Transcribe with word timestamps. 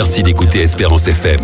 Merci 0.00 0.22
d'écouter 0.22 0.60
Espérance 0.60 1.08
FM. 1.08 1.40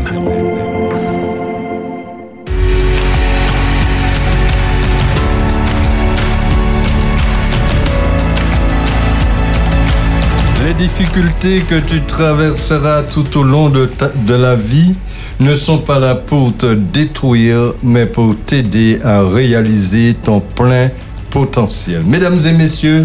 Les 10.65 10.75
difficultés 10.75 11.63
que 11.63 11.81
tu 11.81 12.01
traverseras 12.03 13.03
tout 13.03 13.41
au 13.41 13.43
long 13.43 13.71
de, 13.71 13.91
de 14.25 14.35
la 14.35 14.55
vie 14.55 14.95
ne 15.41 15.57
sont 15.57 15.79
pas 15.79 15.99
là 15.99 16.15
pour 16.15 16.57
te 16.57 16.75
détruire, 16.75 17.73
mais 17.83 18.07
pour 18.07 18.37
t'aider 18.47 19.01
à 19.03 19.29
réaliser 19.29 20.15
ton 20.15 20.39
plein 20.39 20.91
potentiel. 21.31 22.05
Mesdames 22.07 22.39
et 22.47 22.53
messieurs, 22.53 23.05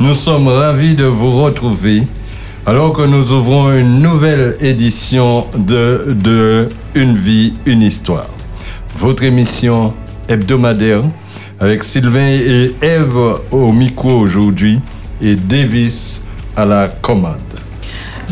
nous 0.00 0.14
sommes 0.14 0.48
ravis 0.48 0.94
de 0.94 1.04
vous 1.04 1.32
retrouver 1.32 2.04
alors 2.70 2.92
que 2.92 3.02
nous 3.02 3.32
ouvrons 3.32 3.76
une 3.76 4.00
nouvelle 4.00 4.56
édition 4.60 5.44
de, 5.56 6.68
Une 6.94 7.16
vie, 7.16 7.54
une 7.66 7.82
histoire. 7.82 8.28
Votre 8.94 9.24
émission 9.24 9.92
hebdomadaire 10.28 11.02
avec 11.58 11.82
Sylvain 11.82 12.28
et 12.28 12.72
Eve 12.80 13.40
au 13.50 13.72
micro 13.72 14.12
aujourd'hui 14.20 14.78
et 15.20 15.34
Davis 15.34 16.22
à 16.56 16.64
la 16.64 16.86
commande. 16.86 17.49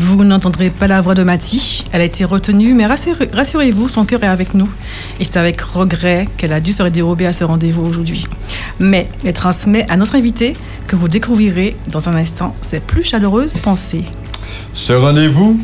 Vous 0.01 0.23
n'entendrez 0.23 0.69
pas 0.69 0.87
la 0.87 1.01
voix 1.01 1.13
de 1.13 1.23
Mathie. 1.23 1.83
Elle 1.91 1.99
a 1.99 2.05
été 2.05 2.23
retenue, 2.23 2.73
mais 2.73 2.85
rassurez-vous, 2.85 3.89
son 3.89 4.05
cœur 4.05 4.23
est 4.23 4.27
avec 4.27 4.53
nous. 4.53 4.69
Et 5.19 5.25
c'est 5.25 5.35
avec 5.35 5.59
regret 5.59 6.29
qu'elle 6.37 6.53
a 6.53 6.61
dû 6.61 6.71
se 6.71 6.83
dérober 6.83 7.25
à 7.25 7.33
ce 7.33 7.43
rendez-vous 7.43 7.85
aujourd'hui. 7.85 8.23
Mais 8.79 9.09
elle 9.25 9.33
transmet 9.33 9.85
à 9.91 9.97
notre 9.97 10.15
invité, 10.15 10.53
que 10.87 10.95
vous 10.95 11.09
découvrirez 11.09 11.75
dans 11.87 12.07
un 12.07 12.15
instant, 12.15 12.55
ses 12.61 12.79
plus 12.79 13.03
chaleureuses 13.03 13.57
pensées. 13.57 14.05
Ce 14.71 14.93
rendez-vous, 14.93 15.59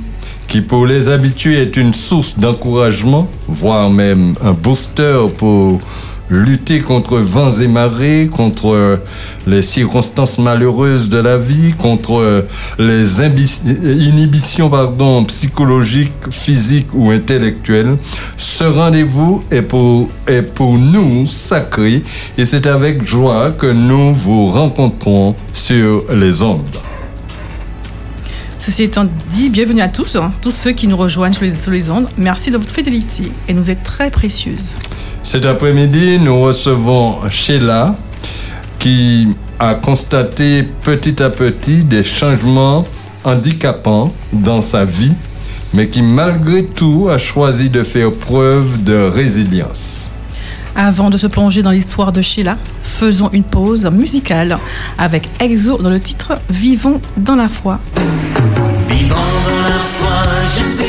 qui 0.50 0.60
pour 0.60 0.86
les 0.86 1.08
habitués 1.08 1.62
est 1.62 1.78
une 1.78 1.94
source 1.94 2.38
d'encouragement, 2.38 3.30
voire 3.48 3.90
même 3.90 4.36
un 4.42 4.52
booster 4.52 5.28
pour 5.38 5.80
lutter 6.30 6.82
contre 6.82 7.18
vents 7.18 7.52
et 7.60 7.68
marées, 7.68 8.30
contre 8.32 9.00
les 9.48 9.62
circonstances 9.62 10.38
malheureuses 10.40 11.10
de 11.10 11.20
la 11.20 11.38
vie, 11.38 11.74
contre 11.78 12.46
les 12.80 13.22
inhibitions 13.24 14.70
pardon, 14.70 15.24
psychologiques, 15.26 16.12
physiques 16.32 16.94
ou 16.94 17.12
intellectuelles. 17.12 17.98
Ce 18.38 18.64
rendez-vous 18.64 19.44
est 19.52 19.62
pour, 19.62 20.10
est 20.28 20.42
pour 20.42 20.78
nous 20.78 21.26
sacré 21.28 22.04
et 22.38 22.46
c'est 22.46 22.68
avec 22.68 23.06
joie 23.06 23.52
que 23.52 23.68
nous 23.68 24.14
vous 24.14 24.48
rencontrons 24.48 25.36
sur 25.54 26.06
les 26.14 26.42
ondes. 26.42 26.62
Ceci 28.66 28.82
étant 28.82 29.06
dit, 29.30 29.52
bienvenue 29.52 29.82
à 29.82 29.90
tous, 29.90 30.16
hein, 30.16 30.34
tous 30.42 30.50
ceux 30.50 30.72
qui 30.72 30.88
nous 30.88 30.98
rejoignent 30.98 31.36
sur 31.36 31.44
les, 31.44 31.52
sur 31.52 31.70
les 31.70 31.92
ondes. 31.92 32.10
Merci 32.18 32.50
de 32.50 32.58
votre 32.58 32.74
fidélité 32.74 33.32
et 33.48 33.54
nous 33.54 33.70
êtes 33.70 33.84
très 33.84 34.10
précieuse. 34.10 34.80
Cet 35.22 35.46
après-midi, 35.46 36.18
nous 36.18 36.42
recevons 36.42 37.30
Sheila 37.30 37.96
qui 38.80 39.28
a 39.60 39.76
constaté 39.76 40.64
petit 40.82 41.22
à 41.22 41.30
petit 41.30 41.84
des 41.84 42.04
changements 42.04 42.88
handicapants 43.24 44.12
dans 44.34 44.64
sa 44.64 44.84
vie, 44.84 45.14
mais 45.76 45.88
qui 45.88 46.02
malgré 46.02 46.66
tout 46.66 47.08
a 47.08 47.20
choisi 47.20 47.70
de 47.70 47.84
faire 47.84 48.12
preuve 48.12 48.84
de 48.84 48.96
résilience. 48.96 50.12
Avant 50.76 51.12
de 51.12 51.18
se 51.18 51.28
plonger 51.28 51.62
dans 51.62 51.70
l'histoire 51.70 52.12
de 52.12 52.24
Sheila, 52.24 52.58
faisons 52.82 53.30
une 53.32 53.44
pause 53.44 53.86
musicale 53.86 54.58
avec 54.98 55.30
Exo 55.40 55.78
dans 55.78 55.92
le 55.92 56.00
titre 56.00 56.40
Vivons 56.50 57.00
dans 57.16 57.36
la 57.36 57.48
foi. 57.48 57.80
Sais, 60.48 60.85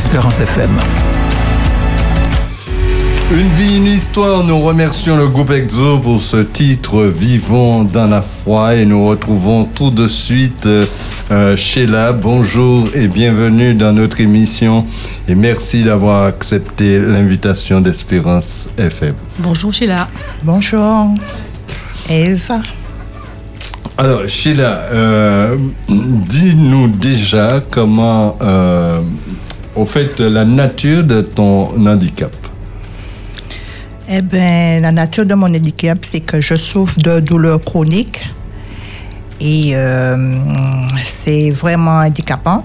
Espérance 0.00 0.40
FM. 0.40 0.70
Une 3.32 3.48
vie, 3.58 3.76
une 3.76 3.84
histoire. 3.86 4.42
Nous 4.44 4.58
remercions 4.58 5.14
le 5.14 5.28
groupe 5.28 5.50
EXO 5.50 5.98
pour 5.98 6.22
ce 6.22 6.38
titre 6.38 7.04
Vivons 7.04 7.84
dans 7.84 8.06
la 8.06 8.22
foi 8.22 8.76
et 8.76 8.86
nous 8.86 9.06
retrouvons 9.06 9.64
tout 9.66 9.90
de 9.90 10.08
suite 10.08 10.66
euh, 10.66 11.54
Sheila. 11.54 12.14
Bonjour 12.14 12.88
et 12.94 13.08
bienvenue 13.08 13.74
dans 13.74 13.92
notre 13.92 14.22
émission 14.22 14.86
et 15.28 15.34
merci 15.34 15.84
d'avoir 15.84 16.24
accepté 16.24 16.98
l'invitation 16.98 17.82
d'Espérance 17.82 18.70
FM. 18.78 19.12
Bonjour 19.38 19.70
Sheila. 19.70 20.06
Bonjour. 20.42 21.14
Eva. 22.08 22.62
Alors 24.00 24.26
Sheila, 24.26 24.80
euh, 24.92 25.58
dis-nous 25.86 26.88
déjà 26.88 27.60
comment, 27.70 28.38
euh, 28.40 29.00
au 29.80 29.86
fait, 29.86 30.20
la 30.20 30.44
nature 30.44 31.04
de 31.04 31.22
ton 31.22 31.70
handicap. 31.86 32.34
Eh 34.10 34.20
bien, 34.20 34.80
la 34.80 34.92
nature 34.92 35.24
de 35.24 35.34
mon 35.34 35.46
handicap, 35.46 35.98
c'est 36.02 36.20
que 36.20 36.40
je 36.40 36.56
souffre 36.56 36.98
de 36.98 37.20
douleurs 37.20 37.62
chroniques. 37.64 38.28
Et 39.40 39.70
euh, 39.74 40.36
c'est 41.02 41.50
vraiment 41.50 42.00
handicapant 42.00 42.62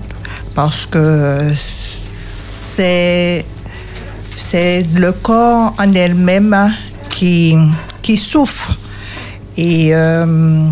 parce 0.56 0.86
que 0.86 1.54
c'est, 1.56 3.46
c'est 4.36 4.84
le 4.94 5.14
corps 5.14 5.74
en 5.80 5.94
elle-même 5.94 6.74
qui, 7.10 7.56
qui 8.02 8.18
souffre. 8.18 8.78
Et 9.56 9.96
euh, 9.96 10.68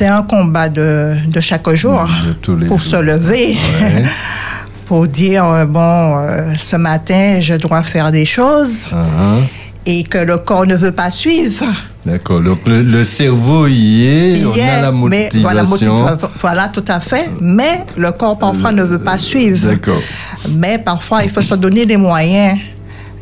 c'est 0.00 0.06
un 0.08 0.22
combat 0.22 0.70
de, 0.70 1.12
de 1.28 1.40
chaque 1.42 1.68
jour 1.74 2.08
De 2.26 2.32
pour 2.66 2.78
jours. 2.78 2.80
se 2.80 2.96
lever. 3.02 3.58
Ouais. 3.82 4.02
pour 4.86 5.06
dire, 5.06 5.44
euh, 5.44 5.66
bon, 5.66 6.18
euh, 6.22 6.54
ce 6.58 6.76
matin, 6.76 7.38
je 7.40 7.52
dois 7.54 7.82
faire 7.82 8.10
des 8.10 8.24
choses 8.24 8.86
Ah, 8.92 9.36
et 9.84 10.02
que 10.04 10.16
le 10.18 10.38
corps 10.38 10.66
ne 10.66 10.74
veut 10.74 10.92
pas 10.92 11.10
suivre. 11.10 11.66
D'accord. 12.06 12.40
Donc 12.40 12.60
le, 12.66 12.82
le 12.82 13.04
cerveau 13.04 13.66
y 13.68 14.06
est, 14.06 14.42
on 14.46 14.52
a 14.54 14.80
la 14.80 14.90
mais 14.90 15.24
motivation. 15.28 15.42
voilà, 15.42 15.62
motiva- 15.64 16.18
voilà, 16.40 16.68
tout 16.68 16.84
à 16.88 16.98
fait. 16.98 17.30
Mais 17.42 17.84
le 17.98 18.10
corps 18.12 18.38
parfois 18.38 18.72
ne 18.72 18.82
veut 18.82 18.98
pas 19.00 19.18
suivre. 19.18 19.68
D'accord. 19.68 20.00
Mais 20.48 20.78
parfois, 20.78 21.22
il 21.24 21.30
faut 21.30 21.42
se 21.42 21.54
donner 21.56 21.84
les 21.84 21.98
moyens 21.98 22.58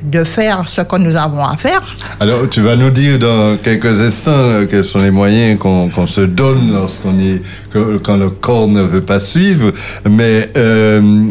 de 0.02 0.22
faire 0.24 0.62
ce 0.66 0.80
que 0.82 0.96
nous 0.96 1.16
avons 1.16 1.42
à 1.44 1.56
faire. 1.56 1.82
Alors, 2.20 2.48
tu 2.48 2.60
vas 2.60 2.76
nous 2.76 2.90
dire 2.90 3.18
dans 3.18 3.56
quelques 3.56 4.00
instants 4.00 4.30
euh, 4.34 4.66
quels 4.70 4.84
sont 4.84 5.00
les 5.00 5.10
moyens 5.10 5.58
qu'on 5.58 5.88
qu'on 5.90 6.06
se 6.06 6.20
donne 6.22 6.72
lorsqu'on 6.72 7.18
est 7.18 7.42
que- 7.70 7.98
quand 7.98 8.16
le 8.16 8.30
corps 8.30 8.68
ne 8.68 8.82
veut 8.82 9.00
pas 9.02 9.20
suivre. 9.20 9.72
Mais 10.08 10.50
euh, 10.56 11.28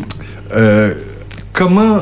euh, 0.55 0.93
comment 1.53 1.99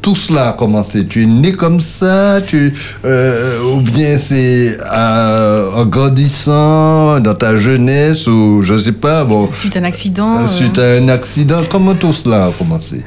tout 0.00 0.14
cela 0.14 0.50
a 0.50 0.52
commencé? 0.52 1.06
Tu 1.06 1.22
es 1.22 1.26
né 1.26 1.52
comme 1.52 1.80
ça 1.80 2.38
tu, 2.46 2.72
euh, 3.04 3.62
Ou 3.72 3.80
bien 3.80 4.18
c'est 4.18 4.78
euh, 4.78 5.70
en 5.74 5.86
grandissant, 5.86 7.20
dans 7.20 7.34
ta 7.34 7.56
jeunesse, 7.56 8.26
ou 8.26 8.60
je 8.62 8.76
sais 8.78 8.92
pas, 8.92 9.24
bon, 9.24 9.48
Suite 9.52 9.76
à 9.76 9.80
un 9.80 9.84
accident. 9.84 10.40
euh, 10.42 10.46
suite 10.46 10.78
à 10.78 10.92
un 10.92 11.08
accident, 11.08 11.62
comment 11.70 11.94
tout 11.94 12.12
cela 12.12 12.46
a 12.46 12.50
commencé? 12.52 13.02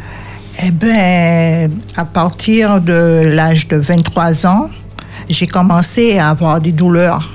Eh 0.63 0.71
bien, 0.71 1.69
à 1.95 2.05
partir 2.05 2.81
de 2.81 3.21
l'âge 3.25 3.67
de 3.67 3.77
23 3.77 4.47
ans, 4.47 4.69
j'ai 5.29 5.47
commencé 5.47 6.17
à 6.17 6.29
avoir 6.29 6.59
des 6.59 6.71
douleurs. 6.71 7.29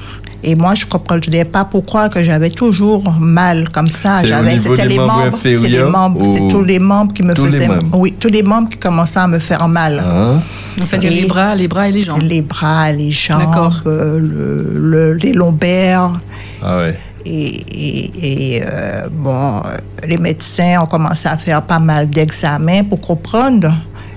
Et 0.45 0.57
moi, 0.57 0.75
je 0.75 0.85
ne 0.87 0.91
comprenais 0.91 1.45
pas 1.45 1.65
pourquoi 1.65 2.09
que 2.09 2.25
j'avais 2.25 2.51
toujours 2.51 3.13
mal 3.21 3.69
comme 3.71 3.87
ça. 3.87 4.25
J'avais, 4.25 4.59
c'était 4.59 4.89
les 4.89 4.97
membres 4.97 5.13
membres, 5.27 5.39
c'est 5.41 5.51
les 5.51 5.57
inférieurs 5.59 5.91
membres, 5.91 6.21
ou- 6.21 6.37
c'est 6.37 6.49
tous 6.49 6.65
les 6.65 6.79
membres 6.81 7.13
qui 7.15 7.23
me 7.23 7.33
Tous 7.35 7.45
faisaient, 7.47 7.69
oui, 7.95 8.15
tous 8.19 8.29
les 8.29 8.43
membres 8.43 8.69
qui 8.69 8.77
commençaient 8.79 9.21
à 9.21 9.29
me 9.29 9.39
faire 9.39 9.69
mal. 9.69 10.01
Hein 10.05 10.41
donc 10.77 10.89
c'est-à-dire 10.89 11.13
les 11.13 11.27
bras, 11.29 11.55
les 11.55 11.69
bras 11.69 11.89
et 11.89 11.93
les 11.93 12.01
jambes. 12.01 12.23
Les 12.23 12.43
bras, 12.43 12.91
les 12.91 13.13
jambes, 13.13 13.73
euh, 13.87 14.19
le- 14.19 14.79
le- 14.81 15.13
les 15.13 15.33
lombaires. 15.33 16.11
Ah 16.61 16.79
ouais. 16.79 16.99
Et, 17.25 17.61
et- 17.73 18.57
et, 18.57 18.63
euh, 18.65 19.09
bon, 19.11 19.63
les 20.07 20.19
médecins 20.19 20.83
ont 20.83 20.87
commencé 20.87 21.29
à 21.29 21.39
faire 21.39 21.63
pas 21.63 21.79
mal 21.79 22.09
d'examens 22.11 22.85
pour 22.85 23.01
comprendre, 23.01 23.73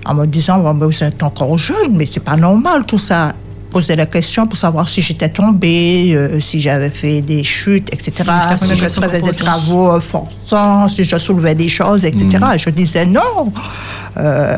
en 0.06 0.14
me 0.16 0.26
disant, 0.26 0.60
ben, 0.74 0.86
vous 0.88 1.04
êtes 1.04 1.22
encore 1.24 1.58
jeune, 1.58 1.96
mais 1.96 2.06
c'est 2.06 2.20
pas 2.24 2.36
normal 2.36 2.86
tout 2.88 2.98
ça. 2.98 3.34
Poser 3.72 3.96
la 3.98 4.06
question 4.06 4.48
pour 4.48 4.58
savoir 4.58 4.88
si 4.88 5.02
j'étais 5.02 5.28
tombée, 5.28 6.14
euh, 6.16 6.40
si 6.40 6.62
j'avais 6.62 6.90
fait 6.90 7.22
des 7.22 7.44
chutes, 7.44 7.90
etc. 7.94 8.24
Si 8.58 8.76
je 8.76 8.86
faisais 9.02 9.22
des 9.22 9.32
travaux 9.46 10.00
forçants, 10.00 10.88
si 10.88 11.04
je 11.04 11.18
soulevais 11.18 11.56
des 11.56 11.68
choses, 11.68 12.06
etc. 12.06 12.38
Mm. 12.42 12.58
Je 12.60 12.70
disais 12.70 13.06
non. 13.06 13.52
Euh, 14.18 14.56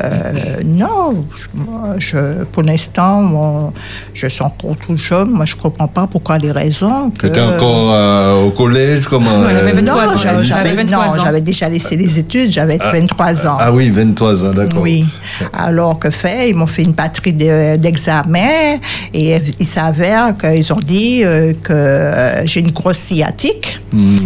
non, 0.65 1.25
je- 1.36 1.45
moi, 1.59 1.95
je, 1.98 2.44
pour 2.45 2.63
l'instant, 2.63 3.21
moi, 3.21 3.74
je 4.13 4.27
suis 4.27 4.44
encore 4.44 4.75
tout 4.77 4.95
jeune. 4.95 5.31
Moi, 5.31 5.45
je 5.45 5.56
comprends 5.56 5.88
pas 5.88 6.07
pourquoi 6.07 6.38
les 6.38 6.51
raisons. 6.51 7.09
Tu 7.12 7.21
Que... 7.21 7.27
étais 7.27 7.42
encore 7.42 7.92
euh, 7.94 8.45
au 8.45 8.51
collège 8.51 9.07
comment 9.07 9.30
euh, 9.31 9.71
23 9.74 9.81
Non, 9.81 10.18
j'avais- 10.18 10.38
elle 10.39 10.44
j'avais 10.45 10.69
avait 10.69 10.83
non, 10.83 10.98
23 11.00 11.18
ans. 11.19 11.24
j'avais 11.25 11.42
déjà 11.42 11.69
laissé 11.69 11.98
les 11.98 12.19
études, 12.19 12.51
j'avais 12.51 12.77
23 12.77 13.48
ans. 13.48 13.57
Ah 13.59 13.71
oui, 13.71 13.89
23 13.89 14.45
ans, 14.45 14.50
d'accord. 14.54 14.81
Oui. 14.81 15.06
Alors 15.54 15.98
que 16.00 16.12
fait, 16.12 16.50
ils 16.50 16.56
m'ont 16.56 16.68
fait 16.68 16.83
une 16.83 16.94
batterie 16.94 17.33
de- 17.33 17.75
d'examens 17.77 18.77
et 19.13 19.38
il 19.59 19.65
s'avère 19.65 20.38
qu'ils 20.38 20.71
ont 20.74 20.80
dit 20.86 21.21
euh, 21.24 21.54
que 21.63 22.45
j'ai 22.45 22.59
une 22.59 22.71
grosse 22.71 22.98
sciatique. 22.98 23.80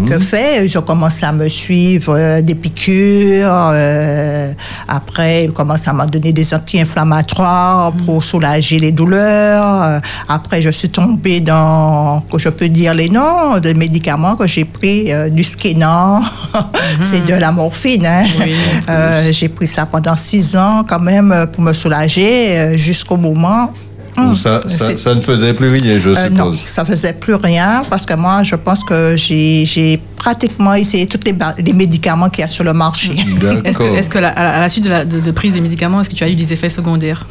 Que 0.10 0.19
fait, 0.19 0.66
ils 0.66 0.78
ont 0.78 0.81
commencé 0.81 1.25
à 1.25 1.31
me 1.31 1.48
suivre 1.48 2.16
euh, 2.18 2.42
des 2.42 2.56
piqûres. 2.56 3.69
euh, 3.74 4.51
après, 4.88 5.20
ils 5.21 5.51
commencent 5.51 5.88
à 5.88 5.94
me 5.94 6.06
donner 6.06 6.33
des 6.33 6.53
anti-inflammatoires 6.53 7.91
pour 8.06 8.23
soulager 8.23 8.79
les 8.79 8.91
douleurs. 8.91 9.83
Euh, 9.83 10.00
après, 10.27 10.62
je 10.62 10.69
suis 10.69 10.89
tombée 10.89 11.41
dans, 11.41 12.21
que 12.31 12.39
je 12.39 12.50
peux 12.50 12.69
dire 12.69 12.94
les 12.94 13.09
noms, 13.09 13.59
de 13.59 13.73
médicaments 13.73 14.35
que 14.35 14.47
j'ai 14.47 14.65
pris, 14.65 15.12
euh, 15.12 15.29
du 15.29 15.44
Skenan, 15.44 16.21
c'est 17.01 17.25
de 17.25 17.33
la 17.33 17.51
morphine. 17.51 18.06
hein. 18.06 18.23
Oui. 18.39 18.56
Euh, 18.89 19.31
j'ai 19.31 19.50
pris 19.50 19.68
ça 19.68 19.85
pendant 19.85 20.15
six 20.15 20.56
ans 20.56 20.83
quand 20.88 21.00
même 21.00 21.47
pour 21.51 21.63
me 21.63 21.73
soulager 21.73 22.78
jusqu'au 22.78 23.18
moment. 23.18 23.71
Hum, 24.18 24.35
ça, 24.35 24.59
ça, 24.68 24.89
c'est- 24.89 24.97
ça 24.99 25.15
ne 25.15 25.21
faisait 25.21 25.53
plus 25.53 25.69
rien, 25.69 25.97
je 25.97 26.09
euh, 26.09 26.30
non, 26.31 26.51
suppose. 26.51 26.63
ça 26.65 26.83
faisait 26.83 27.13
plus 27.13 27.35
rien 27.35 27.81
parce 27.89 28.06
que 28.06 28.13
moi, 28.15 28.44
je 28.44 28.56
pense 28.56 28.83
que 28.83 29.15
j'ai 29.15 30.01
pratiquement 30.18 30.73
essayé 30.73 31.07
tous 31.07 31.19
les, 31.25 31.33
les 31.63 31.73
médicaments 31.73 32.30
qu'il 32.30 32.41
y 32.41 32.45
a 32.45 32.47
sur 32.49 32.63
le 32.65 32.73
marché. 32.73 33.13
Est-ce 33.15 33.39
que, 33.39 33.61
D'accord. 33.63 33.95
est-ce 33.97 34.09
que 34.09 34.19
la- 34.19 34.30
à 34.30 34.59
la, 34.59 34.69
suite 34.69 34.83
de, 34.83 34.89
la, 34.89 35.06
de, 35.06 35.19
de 35.21 35.31
prise 35.31 35.53
des 35.53 35.61
médicaments, 35.61 36.01
est-ce 36.01 36.09
que 36.09 36.15
tu 36.15 36.23
as 36.25 36.30
eu 36.30 36.35
des 36.35 36.51
effets 36.51 36.69
secondaires? 36.69 37.25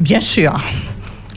Bien 0.00 0.20
sûr, 0.20 0.52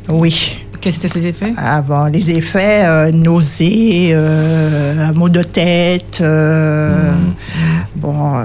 oui. 0.09 0.57
Quels 0.81 0.93
étaient 0.95 1.07
ces 1.07 1.25
effets? 1.25 1.51
Ah 1.57 1.81
bon, 1.81 2.05
les 2.05 2.29
effets, 2.37 2.83
euh, 2.85 3.11
nausées, 3.11 4.11
euh, 4.13 5.11
maux 5.15 5.29
de 5.29 5.41
tête, 5.41 6.19
euh, 6.21 7.11
bon, 7.95 8.37
euh, 8.37 8.43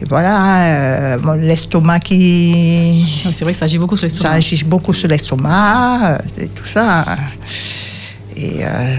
et 0.00 0.04
voilà, 0.08 1.14
euh, 1.14 1.18
bon, 1.18 1.32
l'estomac 1.32 2.00
qui, 2.00 3.06
C'est 3.32 3.44
vrai 3.44 3.52
que 3.52 3.58
ça 3.58 3.64
agit 3.66 3.78
beaucoup 3.78 3.96
sur 3.96 4.08
ça 4.10 4.14
l'estomac. 4.14 4.34
agit 4.36 4.64
beaucoup 4.64 4.92
sur 4.92 5.08
l'estomac, 5.08 5.98
euh, 6.38 6.42
et 6.42 6.48
tout 6.48 6.66
ça. 6.66 7.04
Et 8.36 8.64
euh, 8.64 8.96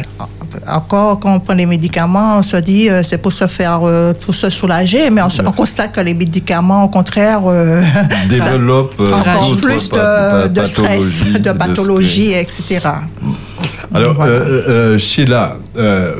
encore, 0.70 1.20
quand 1.20 1.34
on 1.36 1.40
prend 1.42 1.54
les 1.54 1.66
médicaments, 1.66 2.38
on 2.38 2.44
se 2.44 2.56
dit 2.58 2.90
euh, 2.90 3.04
c'est 3.04 3.18
pour 3.18 3.34
se 3.34 3.46
faire, 3.48 3.82
euh, 3.84 4.14
pour 4.14 4.34
se 4.34 4.50
soulager, 4.50 5.10
mais 5.10 5.22
on, 5.22 5.30
se- 5.30 5.42
on 5.46 5.52
constate 5.52 5.92
que 5.92 6.00
les 6.00 6.14
médicaments, 6.14 6.86
au 6.86 6.90
contraire, 6.90 7.42
euh, 7.46 7.84
ça- 8.38 8.52
Développe 8.52 8.94
euh, 9.02 9.12
encore 9.14 9.58
plus 9.58 9.74
de, 9.76 9.80
stress, 9.80 9.90
pathologies, 9.90 11.34
de 11.34 11.50
stress. 11.50 11.58
pathologies, 11.58 12.32
etc. 12.34 12.80
Alors, 13.94 14.14
Voilà. 14.14 14.32
euh, 14.32 14.62
euh, 14.96 14.98
Sheila, 15.00 15.58
euh, 15.78 16.14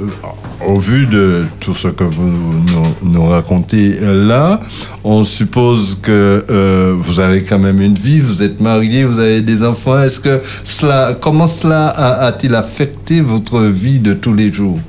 au 0.68 0.78
vu 0.80 1.06
de 1.06 1.46
tout 1.60 1.74
ce 1.76 1.88
que 1.90 2.04
vous 2.04 2.28
nous, 2.28 2.96
nous 3.04 3.26
racontez 3.28 3.98
euh, 4.02 4.26
là, 4.28 4.60
on 5.04 5.24
suppose 5.24 5.98
que 6.02 6.46
euh, 6.50 6.96
vous 6.98 7.20
avez 7.20 7.44
quand 7.44 7.60
même 7.60 7.82
une 7.82 7.96
vie, 7.96 8.20
vous 8.20 8.42
êtes 8.44 8.60
marié, 8.60 9.06
vous 9.06 9.20
avez 9.20 9.42
des 9.42 9.64
enfants. 9.64 10.00
Est-ce 10.02 10.20
que 10.20 10.42
cela, 10.64 11.16
comment 11.22 11.48
cela 11.48 11.90
a-t-il 11.90 12.56
affecté 12.56 13.22
votre 13.22 13.62
vie 13.62 14.00
de 14.00 14.14
tous 14.14 14.34
les 14.34 14.52
jours? 14.52 14.80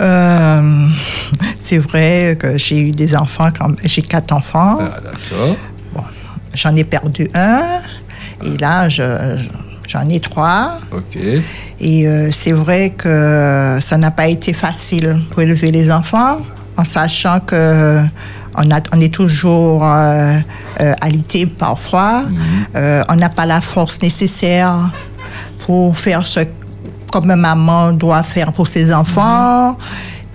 Euh, 0.00 0.86
c'est 1.60 1.78
vrai 1.78 2.36
que 2.38 2.56
j'ai 2.56 2.80
eu 2.80 2.90
des 2.90 3.14
enfants, 3.14 3.48
j'ai 3.84 4.02
quatre 4.02 4.32
enfants. 4.32 4.78
Ah, 4.80 5.00
d'accord. 5.04 5.56
J'en 6.54 6.74
ai 6.74 6.84
perdu 6.84 7.28
un. 7.34 7.62
Et 8.44 8.56
là, 8.58 8.88
je- 8.88 9.36
j'en 9.90 10.08
ai 10.08 10.20
trois. 10.20 10.78
Ok. 10.92 11.16
Et 11.80 12.06
euh, 12.06 12.30
c'est 12.30 12.52
vrai 12.52 12.90
que 12.90 13.78
ça 13.82 13.96
n'a 13.96 14.10
pas 14.10 14.28
été 14.28 14.52
facile 14.52 15.18
pour 15.30 15.40
élever 15.42 15.70
les 15.72 15.90
enfants, 15.90 16.38
en 16.76 16.84
sachant 16.84 17.40
que 17.40 18.00
on, 18.56 18.70
a, 18.70 18.80
on 18.94 19.00
est 19.00 19.12
toujours 19.12 19.84
euh, 19.84 20.38
euh, 20.80 20.92
alité 21.00 21.46
parfois. 21.46 22.24
Euh, 22.76 23.02
on 23.08 23.16
n'a 23.16 23.28
pas 23.28 23.46
la 23.46 23.60
force 23.60 24.00
nécessaire 24.02 24.74
pour 25.66 25.96
faire 25.96 26.24
ce 26.26 26.40
comme 27.12 27.34
maman 27.34 27.92
doit 27.92 28.22
faire 28.22 28.52
pour 28.52 28.68
ses 28.68 28.94
enfants. 28.94 29.76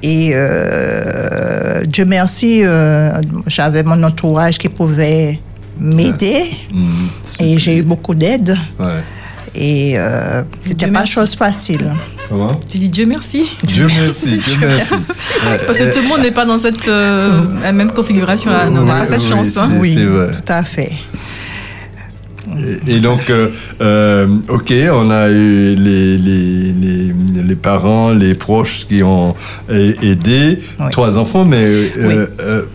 Et 0.03 0.31
euh, 0.33 0.37
euh, 1.81 1.85
Dieu 1.85 2.05
merci, 2.05 2.61
euh, 2.63 3.11
j'avais 3.47 3.83
mon 3.83 4.01
entourage 4.03 4.57
qui 4.57 4.69
pouvait 4.69 5.39
m'aider 5.79 6.43
Mhm. 6.73 7.07
et 7.39 7.57
j'ai 7.59 7.77
eu 7.79 7.83
beaucoup 7.83 8.13
d'aide. 8.15 8.57
Ouais. 8.79 9.01
Et 9.57 9.93
euh, 9.97 10.43
c'était 10.59 10.85
pas 10.87 10.91
merci. 10.91 11.13
chose 11.13 11.35
facile. 11.35 11.91
Comment 12.29 12.59
Tu 12.67 12.77
dis 12.77 12.89
Dieu 12.89 13.05
merci. 13.05 13.45
Dieu 13.63 13.87
merci, 13.97 14.37
Dieu 14.39 14.57
merci. 14.61 14.93
Ouais, 14.93 15.59
Parce 15.65 15.77
que 15.77 15.93
tout 15.93 16.01
le 16.01 16.07
monde 16.09 16.21
n'est 16.21 16.31
pas 16.31 16.45
dans 16.45 16.59
cette 16.59 16.87
euh, 16.87 17.29
la 17.61 17.71
même 17.71 17.91
configuration 17.91 18.51
là. 18.51 18.67
On 18.69 18.89
a 18.89 19.01
Oui, 19.01 19.07
cette 19.07 19.21
oui, 19.21 19.27
chance. 19.29 19.57
hein. 19.57 19.69
Oui, 19.79 19.95
vrai. 19.95 20.31
tout 20.31 20.51
à 20.51 20.63
fait. 20.63 20.91
Et, 22.87 22.99
donc, 22.99 23.29
euh, 23.29 23.49
euh, 23.81 24.27
ok, 24.49 24.71
on 24.93 25.09
a 25.09 25.29
eu 25.29 25.75
les, 25.75 26.17
les, 26.17 26.71
les, 26.73 27.13
les 27.43 27.55
parents, 27.55 28.11
les 28.11 28.33
proches 28.35 28.85
qui 28.87 29.03
ont 29.03 29.35
aidé, 29.69 30.59
Oui. 30.79 30.85
trois 30.91 31.17
enfants, 31.17 31.43
mais 31.43 31.65
euh, 31.65 31.87
Oui. 31.97 32.69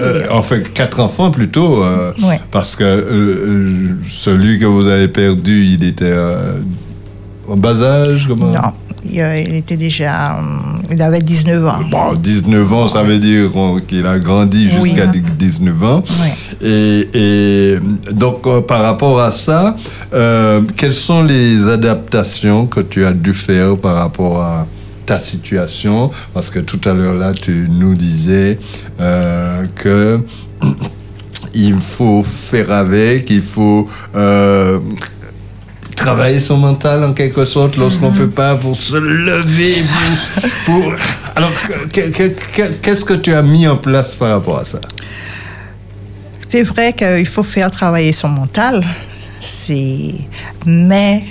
Euh, 0.00 0.26
en 0.30 0.42
fait 0.42 0.72
quatre 0.72 1.00
enfants 1.00 1.30
plutôt, 1.30 1.82
euh, 1.82 2.12
Oui. 2.22 2.34
parce 2.50 2.76
que 2.76 2.84
euh, 2.84 3.02
euh, 3.10 3.96
celui 4.08 4.58
que 4.58 4.66
vous 4.66 4.86
avez 4.86 5.08
perdu, 5.08 5.64
il 5.64 5.84
était 5.84 6.14
en 7.48 7.56
bas 7.56 7.80
âge, 7.82 8.26
comment? 8.28 8.46
Non, 8.52 8.72
il, 9.04 9.14
il 9.48 9.54
était 9.56 9.76
déjà. 9.76 10.36
il 10.90 11.00
avait 11.02 11.20
19 11.20 11.66
ans. 11.66 11.78
Bon, 11.90 12.14
19 12.14 12.72
ans, 12.72 12.88
ça 12.88 13.02
veut 13.02 13.18
dire 13.18 13.50
qu'il 13.88 14.06
a 14.06 14.18
grandi 14.18 14.68
Oui. 14.80 14.88
jusqu'à 14.90 15.06
19 15.06 15.82
ans. 15.84 16.04
Oui. 16.20 16.28
Et, 16.68 17.08
et 17.14 17.78
donc, 18.12 18.42
par 18.66 18.82
rapport 18.82 19.20
à 19.20 19.30
ça, 19.32 19.76
quelles 20.76 20.94
sont 20.94 21.22
les 21.22 21.68
adaptations 21.68 22.66
que 22.66 22.80
tu 22.80 23.04
as 23.04 23.12
dû 23.12 23.32
faire 23.32 23.76
par 23.76 23.94
rapport 23.96 24.40
à 24.40 24.66
ta 25.08 25.18
situation 25.18 26.10
Parce 26.34 26.50
que 26.50 26.58
tout 26.58 26.80
à 26.88 26.92
l'heure, 26.92 27.14
là, 27.14 27.32
tu 27.32 27.66
nous 27.70 27.94
disais 27.94 28.58
euh, 29.00 29.64
que 29.74 30.20
il 31.54 31.78
faut 31.80 32.22
faire 32.22 32.70
avec, 32.70 33.30
il 33.30 33.40
faut 33.42 33.88
euh, 34.14 34.78
travailler 35.96 36.40
son 36.40 36.58
mental 36.58 37.02
en 37.04 37.12
quelque 37.14 37.44
sorte 37.46 37.76
lorsqu'on 37.78 38.10
ne 38.12 38.16
peut 38.18 38.28
pas 38.30 38.56
pour 38.56 38.76
se 38.76 38.96
lever. 38.96 39.76
Pour, 40.66 40.92
Alors, 41.34 41.50
que- 41.90 42.08
que- 42.10 42.28
que- 42.28 42.72
qu'est-ce 42.82 43.04
que 43.04 43.14
tu 43.14 43.32
as 43.32 43.40
mis 43.42 43.66
en 43.66 43.76
place 43.78 44.14
par 44.14 44.28
rapport 44.30 44.58
à 44.58 44.64
ça? 44.66 44.80
C'est 46.46 46.62
vrai 46.62 46.92
qu'il 46.92 47.26
faut 47.26 47.42
faire 47.42 47.70
travailler 47.70 48.12
son 48.12 48.28
mental, 48.28 48.84
c'est... 49.40 50.14
mais 50.66 51.24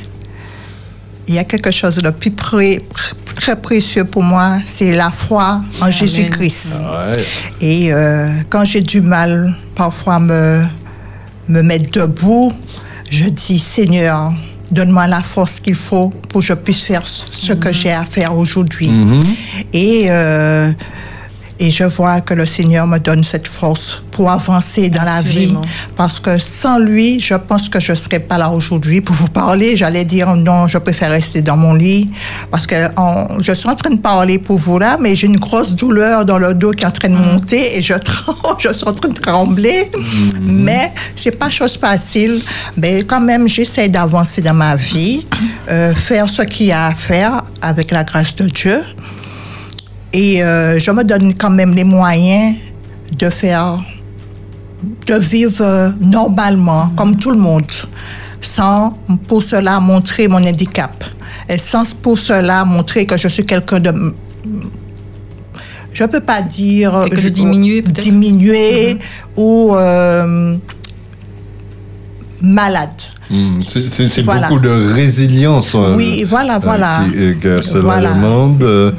il 1.28 1.36
y 1.36 1.40
a 1.40 1.44
quelque 1.44 1.72
chose 1.72 1.96
de 1.98 2.10
plus 2.10 2.32
pré- 2.32 2.84
pr- 2.94 3.14
très 3.36 3.56
précieux 3.56 4.06
pour 4.06 4.24
moi, 4.24 4.60
c'est 4.66 4.96
la 4.96 5.12
foi 5.12 5.62
en 5.82 5.92
Jésus-Christ. 5.92 6.82
Ouais. 6.82 7.24
Et 7.62 7.92
euh, 7.94 8.30
quand 8.50 8.66
j'ai 8.66 8.82
du 8.82 9.02
mal 9.02 9.56
parfois 9.76 10.20
me, 10.20 10.64
me 11.50 11.62
mettre 11.62 11.92
debout, 11.92 12.52
je 13.10 13.26
dis 13.26 13.60
Seigneur, 13.60 14.32
donne-moi 14.72 15.08
la 15.08 15.22
force 15.22 15.60
qu'il 15.60 15.76
faut 15.76 16.10
pour 16.30 16.42
que 16.42 16.48
je 16.48 16.54
puisse 16.54 16.84
faire 16.86 17.04
ce 17.06 17.54
que 17.54 17.72
j'ai 17.72 17.92
à 17.92 18.04
faire 18.06 18.36
aujourd'hui. 18.38 18.90
Et, 19.74 20.06
euh, 20.10 20.72
et 21.60 21.72
je 21.72 21.84
vois 21.86 22.22
que 22.22 22.34
le 22.34 22.46
Seigneur 22.46 22.86
me 22.88 22.98
donne 23.00 23.24
cette 23.24 23.48
force 23.48 24.02
pour 24.12 24.30
avancer 24.32 24.90
dans 24.90 25.04
la 25.04 25.22
vie. 25.22 25.56
Parce 25.96 26.20
que 26.20 26.38
sans 26.40 26.80
lui, 26.80 27.20
je 27.20 27.34
pense 27.36 27.70
que 27.70 27.80
je 27.80 27.92
ne 27.92 27.98
serais 27.98 28.20
pas 28.20 28.38
là 28.38 28.50
aujourd'hui 28.50 29.02
pour 29.02 29.16
vous 29.16 29.28
parler. 29.28 29.76
J'allais 29.76 30.06
dire 30.06 30.36
non, 30.36 30.68
je 30.68 30.78
préfère 30.78 31.12
rester 31.12 31.42
dans 31.42 31.58
mon 31.58 31.74
lit. 31.74 32.10
Parce 32.52 32.66
que 32.68 32.76
on- 32.98 33.40
je 33.40 33.52
suis 33.54 33.70
en 33.70 33.76
train 33.76 33.90
de 33.92 34.00
parler 34.00 34.38
pour 34.40 34.58
vous 34.58 34.80
là, 34.80 34.98
mais 35.00 35.16
j'ai 35.16 35.28
une 35.28 35.38
grosse 35.38 35.74
douleur 35.76 36.26
dans 36.26 36.38
le 36.40 36.54
dos 36.54 36.72
qui 36.72 36.84
est 36.84 36.88
en 36.88 36.92
train 36.92 37.10
de 37.10 37.16
monter 37.16 37.78
et 37.78 37.82
je, 37.82 37.94
tremble, 38.10 38.40
je 38.60 38.74
suis 38.74 38.88
en 38.88 38.94
train 38.94 39.10
de 39.10 39.20
trembler. 39.20 39.92
Mais 40.42 40.92
c'est 41.16 41.32
pas 41.32 41.50
chose 41.50 41.78
facile. 41.78 42.40
Mais 42.76 43.04
quand 43.04 43.22
même, 43.22 43.48
j'essaie 43.48 43.90
d'avancer 43.90 44.42
dans 44.42 44.54
ma 44.54 44.76
vie, 44.76 45.26
euh, 45.70 45.94
faire 45.96 46.30
ce 46.30 46.42
qu'il 46.44 46.68
y 46.68 46.72
a 46.72 46.88
à 46.88 46.94
faire 46.96 47.44
avec 47.62 47.92
la 47.92 48.04
grâce 48.04 48.36
de 48.36 48.48
Dieu. 48.48 48.80
Et 50.14 50.42
euh, 50.44 50.80
je 50.80 50.92
me 50.92 51.04
donne 51.04 51.34
quand 51.36 51.50
même 51.50 51.74
les 51.76 51.84
moyens 51.84 52.56
de 53.18 53.30
faire, 53.30 53.84
de 55.06 55.14
vivre 55.16 55.62
euh, 55.62 55.90
normalement, 56.00 56.90
comme 56.96 57.16
tout 57.18 57.32
le 57.32 57.38
monde, 57.38 57.66
sans 58.42 58.98
pour 59.28 59.44
cela 59.44 59.80
montrer 59.80 60.28
mon 60.28 60.44
handicap, 60.46 61.04
et 61.50 61.58
sans 61.58 61.94
pour 61.96 62.18
cela 62.18 62.64
montrer 62.66 63.06
que 63.06 63.18
je 63.18 63.28
suis 63.28 63.46
quelqu'un 63.46 63.80
de... 63.80 64.14
Je 65.94 66.04
ne 66.04 66.08
peux 66.08 66.20
pas 66.22 66.42
dire... 66.42 67.10
De 67.10 67.16
je- 67.16 67.30
peut-être? 67.82 68.04
Diminué 68.04 68.98
ou 69.36 69.74
euh, 69.76 70.56
malade. 72.42 72.90
Hmm, 73.30 73.62
C'est 73.62 74.22
Voilà. 74.24 74.48
beaucoup 74.48 74.60
de 74.62 74.70
résilience. 74.94 75.76
euh, 75.76 75.96
Oui, 75.96 76.26
voilà, 76.28 76.60
voilà. 76.60 77.00
qui- 77.12 77.18
euh, 77.18 77.34
que 77.34 77.62
cela 77.62 77.84
Voilà. 77.84 78.12
demande. 78.14 78.64
euh, 78.64 78.92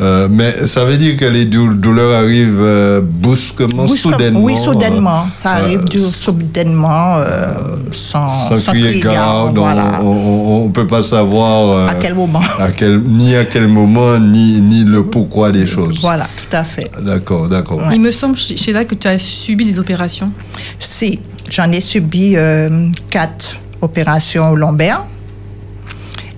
euh, 0.00 0.28
mais 0.30 0.66
ça 0.66 0.84
veut 0.84 0.96
dire 0.96 1.16
que 1.16 1.24
les 1.24 1.44
dou- 1.44 1.72
douleurs 1.74 2.14
arrivent 2.20 2.58
euh, 2.60 3.00
brusquement, 3.02 3.84
Brusque- 3.84 4.02
soudainement. 4.02 4.40
Oui, 4.40 4.54
soudainement. 4.56 5.24
Ça 5.30 5.50
euh, 5.56 5.62
arrive 5.62 5.84
du, 5.84 5.98
soudainement, 5.98 7.16
euh, 7.18 7.54
sans, 7.92 8.28
Sans 8.48 8.58
sans 8.58 8.72
crier 8.72 9.00
garde, 9.00 9.56
on- 9.56 9.60
voilà. 9.60 10.02
on 10.02 10.64
ne 10.66 10.72
peut 10.72 10.86
pas 10.86 11.02
savoir 11.04 11.76
euh, 11.76 11.86
À 11.86 11.94
quel 11.94 12.14
moment. 12.14 12.40
à 12.58 12.70
quel- 12.72 13.00
ni 13.00 13.36
à 13.36 13.44
quel 13.44 13.68
moment, 13.68 14.18
ni, 14.18 14.60
ni 14.60 14.84
le 14.84 15.04
pourquoi 15.04 15.52
des 15.52 15.66
choses. 15.66 15.98
Voilà, 16.00 16.24
tout 16.24 16.56
à 16.56 16.64
fait. 16.64 16.90
D'accord, 17.00 17.48
d'accord. 17.48 17.80
Il 17.92 18.00
me 18.00 18.10
semble, 18.10 18.36
Sheila, 18.36 18.84
que 18.84 18.96
tu 18.96 19.06
as 19.06 19.18
subi 19.18 19.64
des 19.64 19.78
opérations. 19.78 20.30
Si, 20.78 21.20
j'en 21.48 21.70
ai 21.70 21.80
subi 21.80 22.34
euh, 22.36 22.88
quatre 23.10 23.56
opérations 23.86 24.54
lombaires. 24.54 25.04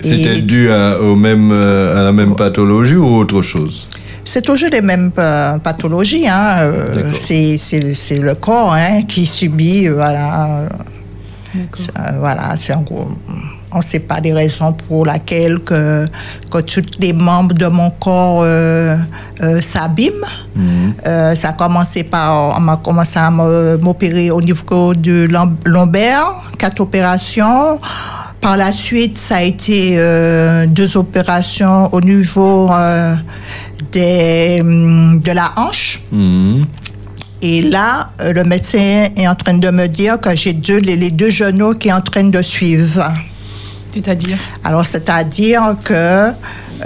C'était 0.03 0.41
dû 0.43 0.71
à, 0.71 1.01
au 1.01 1.17
même, 1.17 1.51
euh, 1.51 1.99
à 1.99 2.03
la 2.05 2.13
même 2.13 2.37
pathologie 2.37 2.97
ou 2.97 3.09
autre 3.17 3.43
chose? 3.43 3.87
C'est 4.25 4.43
toujours 4.43 4.71
les 4.71 4.83
mêmes 4.83 5.11
euh, 5.19 5.59
pathologies. 5.59 6.29
Hein. 6.29 6.57
euh, 6.61 7.11
c'est, 7.15 7.59
c'est, 7.59 7.95
c'est 7.95 8.19
le 8.19 8.35
corps 8.35 8.75
hein, 8.75 9.03
qui 9.09 9.27
subit, 9.27 9.89
voilà, 9.89 10.67
voilà, 12.19 12.55
c'est 12.57 12.75
en 12.75 12.83
gros. 12.83 13.09
On 13.73 13.79
ne 13.79 13.83
sait 13.83 14.01
pas 14.01 14.21
des 14.21 14.33
raisons 14.33 14.73
pour 14.73 15.05
lesquelles 15.05 15.59
que, 15.61 16.07
que 16.51 16.59
tous 16.59 16.83
les 17.01 17.13
membres 17.13 17.55
de 17.55 17.67
mon 17.67 17.91
corps 17.91 18.41
euh, 18.43 18.97
euh, 19.43 19.61
s'abîment. 19.61 20.25
Euh, 21.07 21.37
ça 21.37 21.51
a 21.51 21.53
commencé 21.53 22.03
par, 22.05 22.57
on 22.57 22.61
m'a 22.61 22.77
commencé 22.79 23.19
à 23.19 23.31
m'opérer 23.31 24.31
au 24.31 24.41
niveau 24.41 24.95
du 24.95 25.29
lom- 25.29 25.57
lombaire, 25.67 26.25
quatre 26.59 26.81
opérations. 26.81 27.79
Par 28.41 28.57
la 28.57 28.73
suite, 28.73 29.19
ça 29.19 29.37
a 29.37 29.43
été 29.43 29.97
deux 30.69 30.97
opérations 30.97 31.89
au 31.93 32.01
niveau 32.01 32.71
des, 33.93 34.59
hum, 34.63 35.21
de 35.21 35.33
la 35.33 35.53
hanche. 35.57 36.01
Mhm. 36.11 36.65
Et 37.41 37.63
là, 37.63 38.11
le 38.19 38.43
médecin 38.45 39.09
est 39.17 39.29
en 39.29 39.35
train 39.35 39.55
de 39.59 39.71
me 39.71 39.87
dire 39.87 40.19
que 40.21 40.35
j'ai 40.37 40.53
deux, 40.55 40.79
les 40.79 41.11
deux 41.13 41.31
genoux 41.31 41.75
qui 41.75 41.89
sont 41.89 41.95
en 41.97 42.01
train 42.01 42.25
de 42.25 42.43
suivre. 42.43 43.13
C'est-à-dire 43.93 44.39
Alors, 44.65 44.87
c'est-à-dire 44.87 45.77
que 45.85 46.33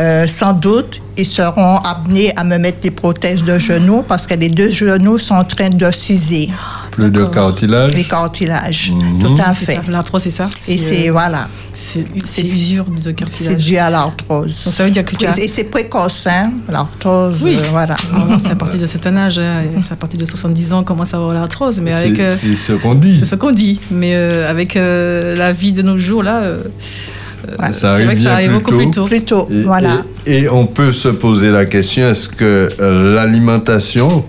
euh, 0.01 0.27
sans 0.27 0.53
doute, 0.53 1.01
ils 1.19 1.27
seront 1.27 1.77
amenés 1.79 2.33
à 2.37 2.45
me 2.45 2.57
mettre 2.59 2.81
des 2.81 2.91
prothèses 2.91 3.45
de 3.45 3.59
genoux 3.59 4.03
parce 4.07 4.27
que 4.27 4.35
les 4.35 4.49
deux 4.49 4.71
genoux 4.71 5.19
sont 5.19 5.35
en 5.35 5.45
train 5.45 5.69
de 5.69 5.91
s'user, 5.91 6.49
Plus 6.93 7.11
de 7.11 7.25
cartilage 7.25 7.93
les 7.95 8.05
cartilages. 8.05 8.93
Tout 9.19 9.35
à 9.45 9.55
C'est 9.55 9.65
fait. 9.67 9.81
L'arthrose, 9.89 10.23
c'est 10.23 10.31
ça 10.31 10.49
Et 10.69 10.79
c'est, 10.79 11.09
euh, 11.09 11.13
voilà, 11.13 11.49
c'est 11.75 12.05
c'est 12.27 12.43
c'est- 12.43 12.47
usure 12.47 12.85
de 12.85 13.01
c'est 13.03 13.15
cartilage. 13.15 13.57
dû 13.57 13.77
à 13.79 13.89
l'arthrose. 13.91 14.65
Donc 14.65 14.75
ça 14.75 14.85
veut 14.85 14.91
dire 14.91 15.05
que 15.05 15.17
tu 15.17 15.27
as- 15.27 15.39
Et 15.41 15.49
c'est 15.49 15.65
précoce, 15.65 16.27
hein, 16.31 16.53
l'arthrose, 16.69 17.43
Oui. 17.45 17.57
euh, 17.57 17.63
voilà. 17.71 17.97
Vraiment, 18.11 18.39
c'est 18.39 18.51
à 18.51 18.57
partir 18.57 18.79
de 18.81 18.87
cet 18.87 19.07
âge, 19.07 19.39
hein, 19.39 19.63
c'est 19.73 19.93
à 19.93 19.97
partir 19.97 20.21
de 20.21 20.25
70 20.27 20.73
ans, 20.73 20.81
on 20.81 20.85
commence 20.85 21.13
à 21.15 21.17
avoir 21.17 21.33
l'arthrose. 21.35 21.81
Mais 21.81 21.93
avec. 21.93 22.17
C'est 22.17 22.23
euh, 22.23 22.37
c'est 22.41 22.57
ce 22.57 22.73
qu'on 22.75 22.95
dit. 22.95 23.17
c'est 23.19 23.25
ce 23.27 23.35
qu'on 23.37 23.53
dit. 23.53 23.81
Mais 23.91 24.15
euh, 24.15 24.49
avec 24.51 24.77
euh, 24.77 25.35
la 25.35 25.53
vie 25.53 25.73
de 25.73 25.83
nos 25.83 25.97
jours, 25.99 26.23
là, 26.23 26.43
Ouais. 26.43 27.67
c'est 27.69 27.73
Ça 27.73 27.93
arrive 27.95 28.07
vrai 28.07 28.15
que 28.15 28.21
bien 28.21 28.29
ça 28.31 28.35
arrive 28.37 28.51
plus 28.51 28.59
beaucoup 28.61 28.71
tôt. 28.71 28.77
plus 28.77 28.91
tôt. 28.91 29.05
Plus 29.07 29.25
tôt, 29.25 29.49
Et, 29.51 29.63
voilà. 29.63 29.89
et- 30.27 30.43
et 30.43 30.49
on 30.49 30.67
peut 30.67 30.93
se 30.93 31.09
poser 31.09 31.51
la 31.51 31.65
question 31.65 32.07
est-ce 32.07 32.29
que 32.29 32.69
l'alimentation 32.79 34.25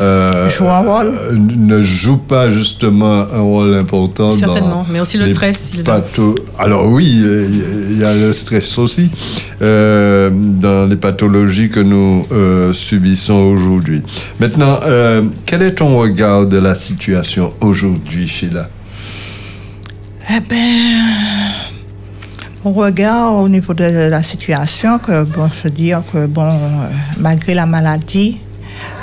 euh, 0.00 0.48
Joue 0.50 0.68
un 0.68 0.78
rôle. 0.78 1.06
euh, 1.06 1.32
ne 1.56 1.80
joue 1.82 2.18
pas 2.18 2.50
justement 2.50 3.26
un 3.32 3.40
rôle 3.40 3.74
important 3.74 4.30
Certainement, 4.30 4.82
dans 4.82 4.86
mais 4.92 5.00
aussi 5.00 5.18
le 5.18 5.26
stress, 5.26 5.72
Alors 6.58 6.86
oui, 6.86 7.06
il 7.06 7.98
y 7.98 8.04
a 8.04 8.14
le 8.14 8.32
stress 8.32 8.78
aussi 8.78 9.10
euh, 9.60 10.30
dans 10.32 10.86
les 10.88 10.96
pathologies 10.96 11.68
que 11.70 11.80
nous 11.80 12.26
euh, 12.32 12.72
subissons 12.72 13.34
aujourd'hui. 13.34 14.02
Maintenant, 14.38 14.80
euh, 14.84 15.22
quel 15.46 15.62
est 15.62 15.74
ton 15.76 15.96
regard 15.96 16.46
de 16.46 16.58
la 16.58 16.74
situation 16.74 17.52
aujourd'hui, 17.60 18.28
Sheila? 18.28 18.68
Eh 20.30 20.40
ben, 20.48 21.48
mon 22.64 22.72
regard 22.72 23.34
au 23.34 23.48
niveau 23.48 23.74
de 23.74 24.08
la 24.10 24.22
situation, 24.22 24.98
que 24.98 25.24
bon, 25.24 25.48
se 25.50 25.68
dire 25.68 26.02
que 26.12 26.26
bon, 26.26 26.48
malgré 27.18 27.54
la 27.54 27.66
maladie, 27.66 28.38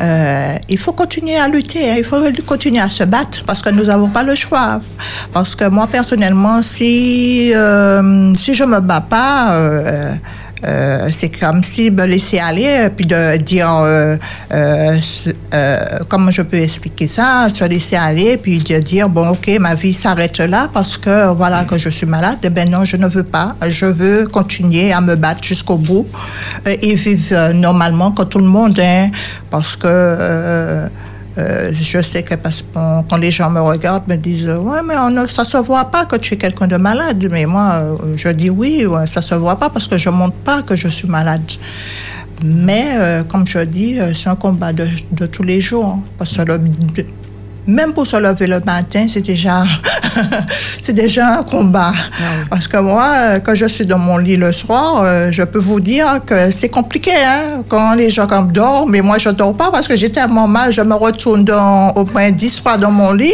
euh, 0.02 0.56
il 0.70 0.78
faut 0.78 0.94
continuer 0.94 1.36
à 1.38 1.48
lutter, 1.48 1.90
hein. 1.90 1.96
il 1.98 2.04
faut 2.04 2.22
continuer 2.46 2.80
à 2.80 2.90
se 2.90 3.04
battre 3.04 3.44
parce 3.46 3.62
que 3.62 3.70
nous 3.70 3.86
n'avons 3.86 4.10
pas 4.10 4.24
le 4.24 4.36
choix. 4.36 4.82
Parce 5.34 5.56
que 5.56 5.70
moi, 5.70 5.88
personnellement, 5.88 6.62
si, 6.62 7.52
euh, 7.54 8.34
si 8.36 8.54
je 8.54 8.64
me 8.64 8.80
bats 8.80 9.02
pas, 9.02 9.58
euh, 10.66 10.96
euh, 11.06 11.10
c'est 11.12 11.30
comme 11.30 11.64
si 11.64 11.92
me 11.92 12.06
laisser 12.06 12.40
aller, 12.40 12.90
puis 12.96 13.06
de 13.06 13.38
dire, 13.38 13.70
euh, 13.70 14.18
euh, 14.54 14.98
euh, 15.54 15.78
comment 16.08 16.32
je 16.32 16.42
peux 16.42 16.60
expliquer 16.60 17.08
ça, 17.08 17.48
se 17.54 17.64
laisser 17.66 17.96
aller, 17.96 18.38
puis 18.38 18.60
de 18.60 18.80
dire, 18.80 19.10
bon, 19.10 19.30
ok, 19.30 19.58
ma 19.60 19.76
vie 19.76 19.94
s'arrête 19.94 20.38
là 20.40 20.70
parce 20.74 20.98
que 20.98 21.34
voilà 21.34 21.66
que 21.66 21.78
je 21.78 21.90
suis 21.90 22.06
malade. 22.06 22.40
Ben 22.52 22.70
non, 22.70 22.86
je 22.86 22.98
ne 22.98 23.08
veux 23.08 23.24
pas. 23.24 23.56
Je 23.68 23.86
veux 23.86 24.28
continuer 24.28 24.92
à 24.92 25.02
me 25.02 25.16
battre 25.16 25.44
jusqu'au 25.44 25.78
bout 25.78 26.08
euh, 26.68 26.76
et 26.82 26.96
vivre 26.96 27.34
euh, 27.34 27.54
normalement 27.54 28.12
comme 28.12 28.30
tout 28.30 28.40
le 28.40 28.46
monde, 28.46 28.80
hein, 28.80 29.10
parce 29.52 29.76
que 29.76 29.88
euh, 31.38 31.72
je 31.74 32.02
sais 32.02 32.24
que 32.24 32.36
parce, 32.36 32.62
bon, 32.62 33.04
quand 33.10 33.18
les 33.18 33.32
gens 33.32 33.50
me 33.50 33.60
regardent, 33.60 34.08
me 34.08 34.16
disent 34.16 34.48
ouais 34.48 34.82
mais 34.86 34.96
on 34.98 35.28
ça 35.28 35.44
se 35.44 35.58
voit 35.58 35.86
pas 35.86 36.06
que 36.06 36.16
tu 36.16 36.34
es 36.34 36.38
quelqu'un 36.38 36.68
de 36.68 36.78
malade. 36.78 37.28
Mais 37.32 37.46
moi, 37.46 37.74
euh, 37.74 37.98
je 38.16 38.30
dis 38.30 38.50
oui, 38.50 38.86
ouais, 38.86 39.06
ça 39.06 39.22
se 39.22 39.36
voit 39.36 39.58
pas 39.58 39.70
parce 39.70 39.88
que 39.88 39.98
je 39.98 40.10
montre 40.10 40.36
pas 40.38 40.62
que 40.62 40.76
je 40.76 40.88
suis 40.88 41.08
malade. 41.08 41.42
Mais 42.44 42.86
euh, 42.98 43.24
comme 43.24 43.46
je 43.48 43.60
dis, 43.60 43.98
c'est 44.14 44.30
un 44.30 44.36
combat 44.36 44.72
de, 44.74 44.88
de 45.12 45.26
tous 45.26 45.44
les 45.44 45.62
jours. 45.62 45.86
hein, 45.98 46.04
parce 46.18 46.36
que 46.38 46.44
même 47.68 47.94
pour 47.94 48.06
se 48.08 48.16
lever 48.18 48.48
le 48.48 48.60
matin, 48.62 49.06
c'est 49.10 49.22
déjà, 49.22 49.64
c'est 50.82 50.94
déjà 50.94 51.40
un 51.40 51.44
combat. 51.44 51.94
Parce 52.50 52.68
que 52.68 52.78
moi, 52.78 53.40
quand 53.44 53.56
je 53.56 53.66
suis 53.66 53.86
dans 53.86 53.98
mon 53.98 54.18
lit 54.18 54.38
le 54.38 54.54
soir, 54.54 55.02
euh, 55.04 55.32
je 55.32 55.44
peux 55.44 55.60
vous 55.60 55.80
dire 55.80 56.22
que 56.26 56.52
c'est 56.52 56.70
compliqué. 56.70 57.12
Hein? 57.12 57.64
Quand 57.68 57.94
les 57.96 58.10
gens 58.10 58.28
comme 58.28 58.52
dorment, 58.52 58.92
mais 58.92 59.02
moi 59.02 59.18
je 59.18 59.30
dors 59.30 59.56
pas 59.56 59.72
parce 59.72 59.88
que 59.88 59.96
j'ai 59.96 60.10
tellement 60.10 60.48
mal, 60.48 60.72
je 60.72 60.82
me 60.82 60.94
retourne 60.94 61.44
dans, 61.44 61.90
au 61.96 62.06
moins 62.06 62.32
10 62.32 62.60
fois 62.62 62.78
dans 62.78 62.92
mon 62.92 63.14
lit 63.14 63.32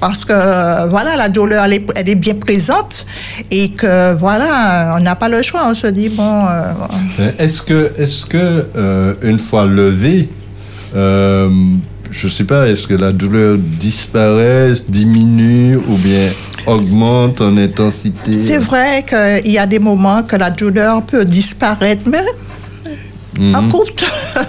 parce 0.00 0.24
que 0.24 0.88
voilà, 0.88 1.16
la 1.16 1.28
douleur 1.28 1.64
elle 1.66 1.74
est, 1.74 1.86
elle 1.96 2.08
est 2.08 2.14
bien 2.14 2.34
présente 2.34 3.04
et 3.50 3.70
que 3.70 4.14
voilà, 4.14 4.94
on 4.96 5.00
n'a 5.00 5.14
pas 5.16 5.28
le 5.28 5.42
choix. 5.42 5.62
On 5.68 5.74
se 5.74 5.86
dit 5.88 6.08
bon. 6.08 6.46
euh, 6.48 6.72
Euh, 7.20 7.30
Est-ce 7.38 7.60
que, 7.62 7.92
est-ce 7.98 8.24
que 8.26 8.66
euh, 8.76 9.14
une 9.22 9.38
fois 9.38 9.66
levé, 9.66 10.28
euh, 10.96 11.48
je 12.10 12.28
sais 12.28 12.44
pas, 12.44 12.68
est-ce 12.68 12.86
que 12.86 12.94
la 12.94 13.12
douleur 13.12 13.56
disparaît, 13.58 14.72
diminue 14.88 15.76
ou 15.76 15.96
bien 15.96 16.28
augmente 16.66 17.40
en 17.40 17.56
intensité? 17.56 18.32
C'est 18.32 18.58
vrai 18.58 19.04
qu'il 19.08 19.52
y 19.52 19.58
a 19.58 19.66
des 19.66 19.78
moments 19.78 20.22
que 20.22 20.36
la 20.36 20.50
douleur 20.50 21.02
peut 21.02 21.24
disparaître, 21.24 22.02
mais 22.06 22.18
un 23.54 23.68
court 23.68 23.84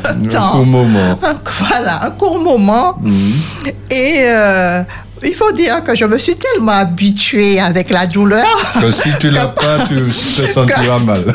Un 0.10 0.28
temps. 0.28 0.52
court 0.52 0.66
moment. 0.66 1.20
Un- 1.24 1.40
voilà, 1.70 2.06
un 2.06 2.10
court 2.12 2.40
moment. 2.44 2.98
Et 3.90 4.24
euh, 4.26 4.84
il 5.24 5.34
faut 5.34 5.52
dire 5.52 5.84
que 5.84 5.96
je 5.96 6.06
me 6.06 6.18
suis 6.18 6.36
tellement 6.36 6.72
habituée 6.72 7.60
avec 7.60 7.90
la 7.90 8.06
douleur. 8.06 8.46
Que 8.80 8.92
si 8.92 9.10
tu 9.20 9.30
l'as 9.30 9.48
pas, 9.48 9.78
tu 9.88 9.96
te 9.96 10.46
sentiras 10.46 11.00
mal. 11.00 11.26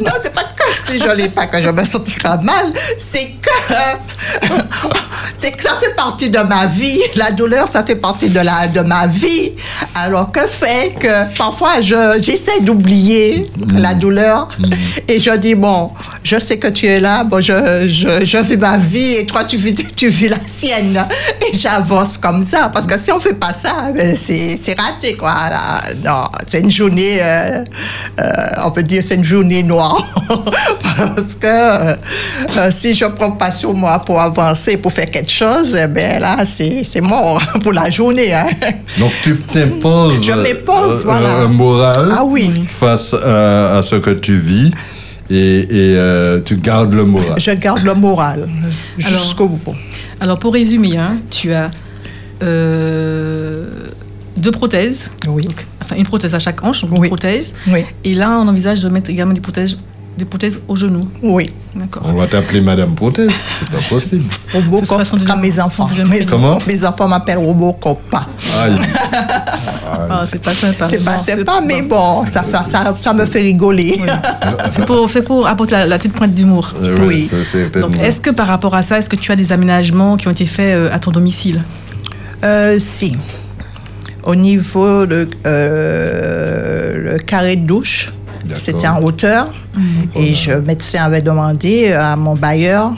non, 0.00 0.12
c'est 0.22 0.34
pas 0.34 0.44
que 0.44 0.92
si 0.92 0.98
je 0.98 1.10
l'ai 1.16 1.28
pas 1.28 1.46
que 1.46 1.62
je 1.62 1.70
me 1.70 1.84
sentirai 1.84 2.38
mal, 2.42 2.72
c'est 2.98 3.34
que 3.42 4.48
c'est 5.40 5.52
que 5.52 5.62
ça 5.62 5.76
fait 5.80 5.94
partie 5.94 6.30
de 6.30 6.38
ma 6.38 6.66
vie. 6.66 7.00
La 7.16 7.32
douleur, 7.32 7.68
ça 7.68 7.82
fait 7.82 7.96
partie 7.96 8.28
de 8.28 8.40
la 8.40 8.68
de 8.68 8.80
ma 8.80 9.06
vie. 9.06 9.52
Alors 9.94 10.30
que 10.30 10.46
fait 10.46 10.94
que 10.98 11.36
parfois 11.36 11.80
je 11.80 12.18
j'essaie 12.22 12.60
d'oublier 12.60 13.50
la 13.74 13.94
douleur 13.94 14.48
et 15.08 15.18
je 15.18 15.34
dis 15.36 15.54
bon, 15.54 15.90
je 16.22 16.38
sais 16.38 16.58
que 16.58 16.68
tu 16.68 16.86
es 16.86 17.00
là, 17.00 17.24
bon 17.24 17.40
je 17.40 17.88
je, 17.88 18.24
je 18.24 18.38
vis 18.38 18.56
ma 18.56 18.78
vie 18.78 19.14
et 19.14 19.26
toi 19.26 19.44
tu 19.44 19.56
vis 19.56 19.74
tu 19.74 20.08
vis 20.08 20.28
la 20.28 20.38
sienne 20.46 21.04
et 21.48 21.58
j'avance 21.58 22.18
comme 22.28 22.42
ça 22.44 22.68
parce 22.72 22.86
que 22.86 22.98
si 22.98 23.10
on 23.10 23.18
fait 23.20 23.34
pas 23.34 23.54
ça, 23.54 23.90
ben, 23.94 24.14
c'est 24.14 24.58
c'est 24.60 24.78
raté 24.78 25.16
quoi. 25.16 25.32
Là, 25.32 25.80
non, 26.04 26.24
c'est 26.46 26.60
une 26.60 26.70
journée 26.70 27.18
euh, 27.22 27.64
euh, 28.20 28.64
on 28.66 28.70
peut 28.70 28.82
dire 28.82 29.02
c'est 29.06 29.14
une 29.14 29.24
journée 29.24 29.62
noire 29.62 30.02
parce 30.96 31.34
que 31.34 31.46
euh, 31.46 32.70
si 32.70 32.92
je 32.94 33.06
prends 33.06 33.32
pas 33.32 33.52
sur 33.52 33.72
moi 33.74 33.98
pour 34.00 34.20
avancer, 34.20 34.76
pour 34.76 34.92
faire 34.92 35.10
quelque 35.10 35.30
chose, 35.30 35.74
eh 35.82 35.86
ben 35.86 36.20
là 36.20 36.36
c'est 36.44 36.84
c'est 36.84 37.00
mort 37.00 37.40
pour 37.62 37.72
la 37.72 37.88
journée. 37.90 38.34
hein. 38.34 38.46
Donc 38.98 39.12
tu 39.22 39.36
t'imposes 39.38 40.22
Je 40.24 40.32
m'impose, 40.32 41.00
euh, 41.00 41.02
voilà. 41.04 41.28
un 41.38 41.48
moral 41.48 42.08
Ah 42.14 42.24
oui. 42.24 42.64
face 42.66 43.14
à, 43.14 43.78
à 43.78 43.82
ce 43.82 43.96
que 43.96 44.10
tu 44.10 44.36
vis 44.36 44.70
et, 45.30 45.60
et, 45.60 45.66
euh, 45.96 46.40
tu 46.42 46.56
gardes 46.56 46.94
le 46.94 47.04
moral. 47.04 47.34
Je 47.38 47.50
garde 47.52 47.82
le 47.84 47.94
moral 47.94 48.46
jusqu'au 48.96 49.48
bout. 49.48 49.74
Alors 50.20 50.38
pour 50.38 50.52
résumer, 50.54 50.96
hein, 50.96 51.18
tu 51.30 51.52
as 51.52 51.70
deux 54.36 54.50
prothèses, 54.52 55.10
Oui. 55.28 55.46
enfin 55.82 55.96
une 55.96 56.04
prothèse 56.06 56.34
à 56.34 56.38
chaque 56.38 56.62
hanche, 56.64 56.82
donc 56.82 56.94
deux 56.94 57.00
Oui. 57.00 57.08
prothèses. 57.08 57.54
Oui. 57.68 57.84
Et 58.04 58.14
là, 58.14 58.38
on 58.40 58.46
envisage 58.48 58.80
de 58.80 58.88
mettre 58.88 59.10
également 59.10 59.32
des 59.32 59.40
prothèses, 59.40 59.76
des 60.16 60.24
prothèses 60.24 60.60
au 60.68 60.76
genou. 60.76 61.08
Oui. 61.22 61.50
D'accord. 61.74 62.02
On 62.06 62.12
va 62.14 62.26
t'appeler 62.26 62.60
Madame 62.60 62.94
Prothèse, 62.94 63.30
c'est 63.60 63.70
pas 63.70 63.82
possible. 63.88 64.24
Robocop, 64.52 65.02
comme 65.26 65.40
mes 65.40 65.60
enfants. 65.60 65.88
Mes, 66.08 66.24
Comment 66.24 66.50
enfants- 66.50 66.62
mes 66.66 66.84
enfants 66.84 67.08
m'appellent 67.08 67.38
Robocop. 67.38 68.00
Aïe. 68.60 68.74
Ah, 70.10 70.24
c'est 70.30 70.40
pas 70.42 70.52
sympa. 70.52 70.88
C'est 70.88 71.04
pas 71.04 71.18
sympa, 71.18 71.60
mais 71.64 71.82
bon, 71.82 72.24
ça, 72.26 72.42
ça, 72.42 72.64
ça, 72.64 72.94
ça 72.98 73.12
me 73.12 73.24
fait 73.26 73.40
rigoler. 73.40 74.00
C'est 74.72 74.86
pour, 74.86 75.08
c'est 75.10 75.22
pour 75.22 75.46
apporter 75.46 75.72
la, 75.74 75.86
la 75.86 75.98
petite 75.98 76.12
pointe 76.14 76.32
d'humour. 76.34 76.72
Euh, 76.82 76.96
Oui. 77.06 77.30
Donc, 77.80 77.98
est-ce 78.00 78.20
que 78.20 78.30
par 78.30 78.46
rapport 78.46 78.74
à 78.74 78.82
ça, 78.82 78.98
est-ce 78.98 79.08
que 79.08 79.16
tu 79.16 79.30
as 79.32 79.36
des 79.36 79.52
aménagements 79.52 80.16
qui 80.16 80.26
ont 80.28 80.32
été 80.32 80.46
faits 80.46 80.74
euh, 80.74 80.92
à 80.94 80.98
ton 80.98 81.10
domicile? 81.10 81.62
Euh, 82.44 82.78
si. 82.78 83.16
Au 84.24 84.34
niveau 84.34 85.06
de 85.06 85.28
euh, 85.46 87.12
le 87.12 87.18
carré 87.18 87.56
de 87.56 87.66
douche, 87.66 88.12
c'était 88.58 88.86
en 88.88 89.00
hauteur. 89.02 89.48
Et 90.16 90.34
le 90.48 90.60
médecin 90.62 91.04
avait 91.04 91.22
demandé 91.22 91.92
à 91.92 92.16
mon 92.16 92.34
bailleur 92.34 92.90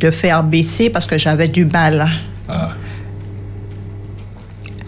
de 0.00 0.10
faire 0.10 0.42
baisser 0.42 0.90
parce 0.90 1.06
que 1.06 1.18
j'avais 1.18 1.48
du 1.48 1.66
mal 1.66 2.06
Ah. 2.48 2.70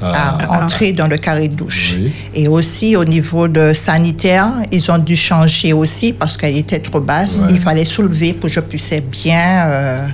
à 0.03 0.39
Ah. 0.49 0.63
entrer 0.65 0.93
dans 0.93 1.07
le 1.07 1.17
carré 1.17 1.49
de 1.49 1.55
douche. 1.55 1.95
Oui. 1.97 2.13
Et 2.35 2.49
aussi 2.49 2.97
au 2.97 3.05
niveau 3.05 3.47
de 3.49 3.73
sanitaire, 3.73 4.51
ils 4.73 4.91
ont 4.91 4.99
dû 4.99 5.17
changer 5.17 5.73
aussi 5.73 6.13
parce 6.13 6.37
qu'elle 6.37 6.57
était 6.57 6.81
trop 6.81 7.01
basse. 7.01 7.43
Ouais. 7.43 7.49
Il 7.53 7.61
fallait 7.61 7.85
soulever 7.85 8.33
pour 8.33 8.49
que 8.49 8.55
je 8.55 8.61
puisse 8.61 8.93
bien 9.13 9.67
euh, 9.69 10.07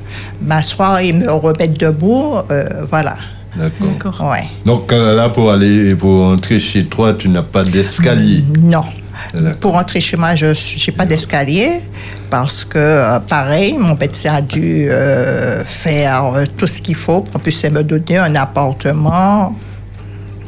m'asseoir 0.43 0.99
et 1.01 1.13
me 1.13 1.31
remettre 1.31 1.79
debout. 1.79 2.35
euh, 2.51 2.65
voilà. 2.89 3.15
D'accord. 3.57 3.89
D'accord. 3.89 4.31
Ouais. 4.31 4.47
Donc 4.65 4.93
euh, 4.93 5.15
là, 5.15 5.29
pour 5.29 5.51
aller 5.51 5.95
pour 5.95 6.23
entrer 6.25 6.59
chez 6.59 6.85
toi, 6.87 7.15
tu 7.15 7.29
n'as 7.29 7.43
pas 7.43 7.65
d'escalier. 7.65 8.45
Non. 8.61 8.85
Pour 9.61 9.73
rentrer 9.73 10.01
chez 10.01 10.17
moi, 10.17 10.35
je 10.35 10.47
n'ai 10.47 10.97
pas 10.97 11.05
d'escalier 11.05 11.81
parce 12.31 12.65
que, 12.65 12.79
euh, 12.79 13.19
pareil, 13.19 13.75
mon 13.77 13.95
médecin 13.97 14.35
a 14.35 14.41
dû 14.41 14.89
euh, 14.89 15.63
faire 15.65 16.33
tout 16.57 16.67
ce 16.67 16.81
qu'il 16.81 16.95
faut 16.95 17.21
pour 17.21 17.35
qu'on 17.35 17.39
puisse 17.41 17.63
me 17.65 17.83
donner 17.83 18.19
un 18.19 18.35
appartement 18.37 19.55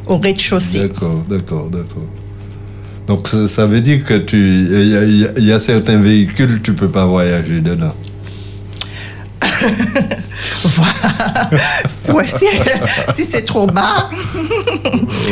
au 0.07 0.17
rez-de-chaussée. 0.17 0.87
D'accord, 0.87 1.23
d'accord, 1.29 1.69
d'accord. 1.69 2.07
Donc 3.05 3.27
ça, 3.27 3.47
ça 3.47 3.65
veut 3.65 3.81
dire 3.81 4.03
que 4.03 4.15
tu, 4.15 4.37
y, 4.37 5.21
y 5.21 5.27
il 5.37 5.45
y 5.45 5.51
a 5.51 5.59
certains 5.59 5.97
véhicules, 5.97 6.61
tu 6.61 6.73
peux 6.73 6.89
pas 6.89 7.05
voyager 7.05 7.59
dedans. 7.61 7.93
Voilà. 10.63 11.49
Si 11.87 12.11
si 13.15 13.25
c'est 13.29 13.43
trop 13.45 13.67
bas. 13.67 14.09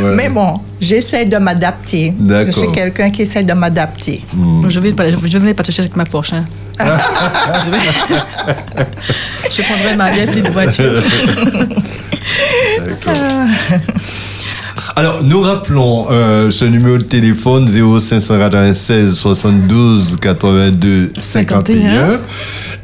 Ouais. 0.02 0.14
Mais 0.14 0.28
bon, 0.28 0.60
j'essaie 0.80 1.24
de 1.24 1.36
m'adapter. 1.38 2.14
D'accord. 2.18 2.52
Je 2.54 2.58
suis 2.60 2.72
quelqu'un 2.72 3.10
qui 3.10 3.22
essaie 3.22 3.42
de 3.42 3.52
m'adapter. 3.52 4.22
Donc, 4.34 4.70
Je 4.70 4.80
vais 4.80 4.92
pas, 4.92 5.10
je 5.10 5.38
venais 5.38 5.54
pas 5.54 5.62
te 5.62 5.70
chercher 5.72 5.82
avec 5.82 5.96
ma 5.96 6.04
Porsche. 6.04 6.34
hein. 6.34 6.44
je, 6.78 7.70
vais- 7.70 8.86
je 9.56 9.62
prendrai 9.62 9.96
ma 9.96 10.10
vieille 10.10 10.26
petite 10.26 10.50
voiture. 10.50 11.02
D'accord. 12.78 13.14
Alors, 14.96 15.22
nous 15.22 15.40
rappelons 15.40 16.06
euh, 16.10 16.50
ce 16.50 16.64
numéro 16.64 16.98
de 16.98 17.04
téléphone 17.04 17.66
0596 17.68 19.14
72 19.16 20.18
82 20.20 21.12
51. 21.18 22.20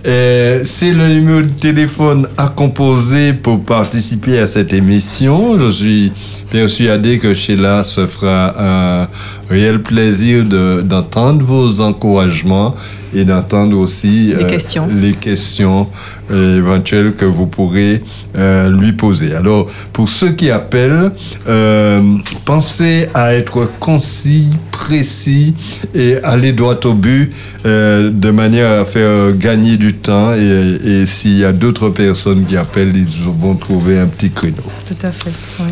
Euh, 0.06 0.60
C'est 0.64 0.92
le 0.92 1.08
numéro 1.08 1.42
de 1.42 1.48
téléphone 1.48 2.28
à 2.36 2.48
composer 2.48 3.32
pour 3.32 3.64
participer 3.64 4.38
à 4.38 4.46
cette 4.46 4.72
émission. 4.72 5.58
Je 5.58 5.68
suis 5.68 6.12
persuadé 6.50 7.18
que 7.18 7.34
Sheila 7.34 7.84
se 7.84 8.06
fera 8.06 9.02
un 9.02 9.08
réel 9.50 9.82
plaisir 9.82 10.44
de- 10.44 10.80
d'entendre 10.82 11.44
vos 11.44 11.80
encouragements 11.80 12.74
et 13.14 13.24
d'entendre 13.24 13.78
aussi 13.78 14.34
Les 14.38 14.46
questions. 14.46 14.86
les 15.00 15.12
questions 15.14 15.88
euh, 16.30 16.58
éventuelles 16.58 17.14
que 17.14 17.24
vous 17.24 17.46
pourrez 17.46 18.02
euh, 18.36 18.68
lui 18.70 18.92
poser. 18.92 19.34
Alors, 19.34 19.66
pour 19.94 20.08
ceux 20.10 20.30
qui 20.32 20.50
appellent, 20.50 21.10
euh, 21.48 22.02
pensez 22.44 23.08
à 23.14 23.34
être 23.34 23.70
concis, 23.80 24.50
précis 24.70 25.54
et 25.94 26.16
aller 26.22 26.52
droit 26.52 26.78
au 26.84 26.92
but 26.92 27.32
euh, 27.64 28.10
de 28.12 28.30
manière 28.30 28.80
à 28.82 28.84
faire 28.84 29.32
gagner 29.36 29.78
du 29.78 29.94
temps. 29.94 30.34
Et, 30.34 30.78
et 30.84 31.06
s'il 31.06 31.38
y 31.38 31.44
a 31.46 31.52
d'autres 31.52 31.88
personnes 31.88 32.44
qui 32.44 32.58
appellent, 32.58 32.92
ils 32.94 33.06
vont 33.40 33.54
trouver 33.54 33.98
un 33.98 34.06
petit 34.06 34.30
créneau. 34.30 34.56
Tout 34.86 35.06
à 35.06 35.12
fait. 35.12 35.32
oui. 35.60 35.66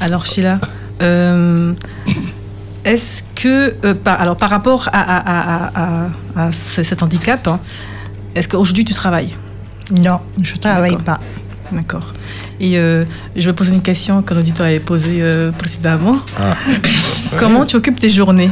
Alors 0.00 0.26
Sheila, 0.26 0.60
euh, 1.02 1.72
est-ce 2.84 3.22
que, 3.34 3.74
euh, 3.84 3.94
par, 3.94 4.20
alors 4.20 4.36
par 4.36 4.50
rapport 4.50 4.88
à, 4.92 5.00
à- 5.00 5.18
à- 5.18 5.66
à- 5.66 5.70
à- 6.36 6.46
à 6.48 6.52
ce- 6.52 6.82
cet 6.82 7.02
handicap, 7.02 7.46
hein, 7.48 7.58
est-ce 8.34 8.48
qu'aujourd'hui 8.48 8.84
tu 8.84 8.94
travailles? 8.94 9.34
Non, 10.02 10.20
je 10.40 10.54
ne 10.54 10.58
travaille 10.60 10.96
pas. 11.04 11.18
D'accord. 11.72 12.12
Et 12.60 12.78
euh, 12.78 13.04
je 13.34 13.48
vais 13.50 13.52
poser 13.54 13.72
une 13.72 13.82
question 13.82 14.22
que 14.22 14.32
l'auditeur 14.34 14.66
avait 14.66 14.78
posée 14.80 15.18
euh, 15.20 15.50
précédemment. 15.52 16.18
Comment 17.38 17.64
tu 17.66 17.76
occupes 17.76 17.98
tes 17.98 18.08
journées? 18.10 18.50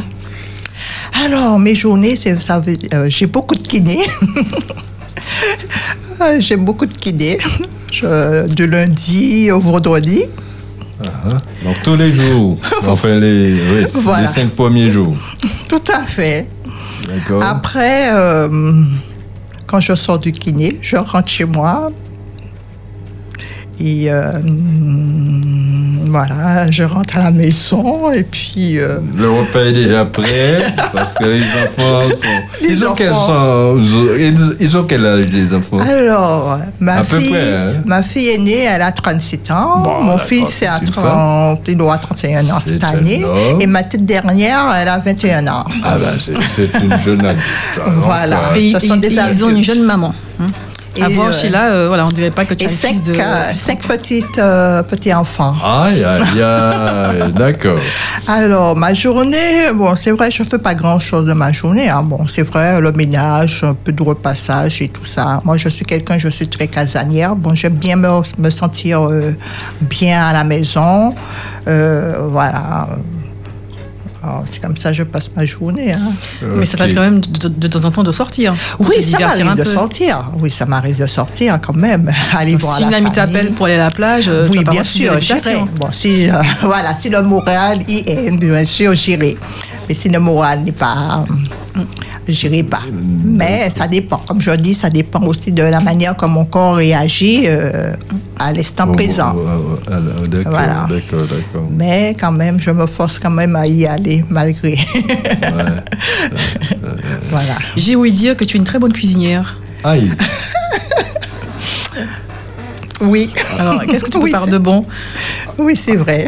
Alors, 1.25 1.59
mes 1.61 1.75
journées, 1.77 2.17
c'est- 2.17 2.41
ça 2.43 2.59
veut- 2.59 2.75
euh, 2.93 3.07
j'ai 3.09 3.27
beaucoup 3.27 3.55
de 3.55 3.63
kinés. 3.63 4.03
Euh, 6.21 6.37
j'ai 6.39 6.57
beaucoup 6.57 6.87
de 6.87 6.93
kinés. 6.97 7.39
Je- 7.93 8.47
de 8.55 8.65
lundi 8.65 9.51
au 9.51 9.59
vendredi. 9.61 10.23
Donc 11.63 11.77
tous 11.83 11.97
les 11.97 12.13
jours, 12.13 12.59
enfin 12.87 13.19
les, 13.19 13.53
oui, 13.55 13.87
Voilà. 13.95 14.23
les 14.27 14.29
cinq 14.33 14.51
premiers 14.51 14.91
jours. 14.91 15.17
Tout 15.69 15.83
à 15.93 16.05
fait. 16.07 16.49
D'accord 17.07 17.43
Après, 17.45 18.13
euh, 18.13 18.49
quand 19.67 19.81
je 19.81 19.95
sors 19.95 20.19
du 20.19 20.33
kiné, 20.33 20.79
je 20.81 20.97
rentre 20.97 21.29
chez 21.29 21.45
moi. 21.45 21.91
Et 23.81 24.11
euh, 24.11 24.33
voilà, 26.07 26.71
je 26.71 26.85
rentre 26.85 27.17
à 27.17 27.25
la 27.25 27.31
maison 27.33 28.13
et 28.13 28.23
puis 28.23 28.79
euh, 28.79 28.99
Le 29.17 29.29
repas 29.31 29.61
est 29.65 29.73
déjà 29.73 30.05
prêt 30.05 30.59
parce 30.93 31.15
que 31.15 31.25
les 31.25 31.41
enfants 31.43 32.09
sont. 32.09 32.63
Les 32.63 32.69
ils, 32.73 32.87
ont 32.87 32.95
quel, 32.95 33.11
sont- 33.11 33.77
ils- 34.61 34.77
ont 34.77 34.85
quel 34.85 35.05
âge 35.05 35.27
les 35.33 35.53
enfants 35.53 35.79
Alors, 35.79 36.61
ma 36.79 36.99
À 36.99 37.05
peu 37.05 37.19
fille, 37.19 37.31
près, 37.31 37.53
hein. 37.53 37.73
ma 37.85 38.03
fille 38.05 38.29
aînée, 38.29 38.63
elle 38.63 38.83
a 38.83 38.93
37 38.93 39.51
ans. 39.51 39.81
Bon, 39.83 40.03
Mon 40.05 40.19
fils, 40.19 40.47
c'est 40.49 40.67
à 40.67 40.79
c'est 40.79 40.87
une 40.87 40.93
30, 40.93 41.61
il 41.67 41.77
doit 41.77 41.95
avoir 41.95 42.01
31 42.01 42.49
ans 42.51 42.61
cette 42.65 42.85
année. 42.85 43.25
homme. 43.25 43.61
Et 43.61 43.67
ma 43.67 43.83
petite 43.83 44.05
dernière, 44.07 44.61
elle 44.81 44.89
a 44.89 44.99
21 45.01 45.47
ans. 45.49 45.65
Ah 45.83 45.97
ben 45.99 46.15
c'est 46.21 46.81
une 46.81 47.01
jeune 47.03 47.25
adulte. 47.25 47.43
Voilà. 47.97 48.41
Et, 48.57 48.73
ce 48.73 48.87
sont 48.87 48.95
et- 48.97 49.01
des 49.01 49.15
et 49.15 49.21
ils 49.33 49.45
ont 49.45 49.51
une 49.51 49.65
jeune 49.65 49.83
maman. 49.83 50.15
hein. 50.41 50.47
Et, 50.97 51.03
Avant 51.03 51.27
euh, 51.27 51.33
Sheila, 51.33 51.65
euh, 51.73 51.89
voilà, 51.89 52.05
on 52.07 52.13
dirait 52.13 52.31
pas 52.31 52.45
que 52.45 52.55
tu 52.55 52.67
as 52.67 52.69
cinq, 52.69 53.03
de. 53.03 53.13
euh, 53.13 53.53
cinq 53.57 53.83
petites, 53.87 54.39
euh, 54.39 54.83
petits 54.85 55.13
enfants. 55.13 55.55
Aïe, 55.65 56.05
aïe, 56.05 56.23
aïe, 56.43 57.33
d'accord. 57.35 57.79
Alors, 58.29 58.77
ma 58.77 58.95
journée, 58.95 59.73
bon, 59.75 59.97
c'est 59.97 60.13
vrai, 60.13 60.31
je 60.31 60.43
ne 60.43 60.49
fais 60.49 60.59
pas 60.59 60.75
grand-chose 60.75 61.25
de 61.27 61.33
ma 61.33 61.51
journée. 61.53 61.89
hein. 61.89 62.03
Bon, 62.05 62.21
c'est 62.29 62.43
vrai, 62.43 62.81
le 62.81 62.93
ménage, 62.93 63.65
un 63.65 63.75
peu 63.75 63.91
de 63.93 64.03
repassage 64.03 64.81
et 64.83 64.89
tout 64.89 65.05
ça. 65.05 65.41
Moi, 65.45 65.57
je 65.57 65.69
suis 65.69 65.85
quelqu'un, 65.85 66.17
je 66.17 66.29
suis 66.29 66.47
très 66.49 66.69
casanière. 66.69 67.35
Bon, 67.35 67.55
j'aime 67.55 67.75
bien 67.75 67.97
me, 67.97 68.09
me 68.39 68.51
sentir 68.51 69.03
euh, 69.11 69.33
bien 69.83 70.21
à 70.23 70.33
la 70.33 70.45
maison. 70.45 71.15
Euh, 71.69 72.15
voilà. 72.29 72.87
Alors, 74.25 74.45
C'est 74.51 74.61
comme 74.63 74.77
ça 74.77 74.89
que 74.91 74.97
je 74.97 75.03
passe 75.03 75.31
ma 75.37 75.45
journée. 75.45 75.93
hein. 75.93 76.13
Mais 76.43 76.65
ça 76.67 76.73
Ok. 76.73 76.79
t'arrive 76.79 76.95
quand 76.95 77.01
même 77.03 77.21
de, 77.21 77.49
de 77.49 77.69
temps 77.69 77.85
en 77.85 77.91
temps 77.91 78.03
de 78.03 78.11
sortir. 78.13 78.55
Oui, 78.79 79.03
ça 79.05 79.19
m'arrive 79.19 79.55
de 79.55 79.63
peu. 79.63 79.71
sortir. 79.71 80.31
Oui, 80.41 80.51
ça 80.51 80.65
m'arrive 80.67 80.99
de 80.99 81.07
sortir 81.07 81.61
quand 81.61 81.75
même. 81.77 82.11
Aller 82.37 82.53
Donc, 82.53 82.63
voir 82.63 82.77
si 82.77 82.83
la 82.83 82.89
une 82.89 82.95
amie 82.95 83.13
t'appelle 83.13 83.53
pour 83.55 83.67
aller 83.67 83.75
à 83.75 83.85
la 83.85 83.91
plage, 83.91 84.25
euh, 84.29 84.47
Oui, 84.51 84.65
pas 84.65 84.71
bien 84.73 84.85
sûr, 84.85 85.21
j'irai. 85.21 85.57
Bon, 85.77 85.89
si, 85.93 86.31
euh, 86.31 86.35
voilà, 86.63 86.95
si 86.95 87.11
le 87.11 87.23
moral 87.23 87.79
y 87.89 87.99
est, 88.07 88.31
bien 88.39 88.65
sûr, 88.65 88.95
j'irai. 88.95 89.37
Mais 89.89 89.95
si 89.95 90.09
le 90.09 90.19
moral 90.19 90.65
n'est 90.65 90.73
pas, 90.73 91.25
euh, 91.31 91.35
j'irai 92.29 92.63
pas. 92.63 92.83
Mais 93.25 93.71
ça 93.71 93.89
dépend. 93.89 94.19
Comme 94.19 94.41
je 94.41 94.51
dis, 94.53 94.75
ça 94.75 94.91
dépend 94.91 95.23
aussi 95.25 95.53
de 95.53 95.63
la 95.63 95.81
manière 95.81 96.17
comme 96.17 96.33
mon 96.33 96.45
corps 96.45 96.77
réagit 96.77 97.45
euh, 97.47 97.93
à 98.39 98.53
l'instant 98.53 98.87
Oh, 98.89 98.93
présent. 98.93 99.35
oh, 99.37 99.47
oh, 99.47 99.79
oh, 99.89 100.27
D'accord, 100.27 100.53
Voilà. 100.53 100.87
d'accord, 100.89 101.27
d'accord. 101.27 101.69
Mais 101.71 102.15
quand 102.19 102.33
même, 102.33 102.61
je 102.61 102.71
me 102.71 102.87
force 102.87 103.19
quand 103.19 103.31
même 103.31 103.57
à 103.57 103.67
y 103.67 103.87
aller, 103.87 104.25
malgré. 104.29 104.73
Ouais. 104.73 104.79
voilà. 107.31 107.57
J'ai 107.77 107.97
ouï 107.97 108.13
dire 108.13 108.37
que 108.37 108.45
tu 108.45 108.57
es 108.57 108.59
une 108.59 108.65
très 108.65 108.79
bonne 108.79 108.93
cuisinière. 108.93 109.59
Aïe, 109.83 110.11
Oui. 113.01 113.29
Alors, 113.59 113.85
qu'est-ce 113.87 114.05
que 114.05 114.11
tu 114.11 114.19
Oui, 114.19 114.31
prépares 114.31 114.47
de 114.49 114.59
bon? 114.59 114.85
Oui, 115.59 115.77
c'est 115.77 115.97
vrai. 115.97 116.27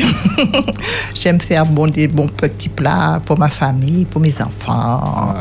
J'aime 1.15 1.41
faire 1.41 1.67
bon, 1.67 1.89
des 1.89 2.09
bons 2.09 2.29
petits 2.29 2.69
plats 2.69 3.21
pour 3.25 3.39
ma 3.39 3.49
famille, 3.49 4.05
pour 4.05 4.21
mes 4.21 4.41
enfants. 4.41 5.35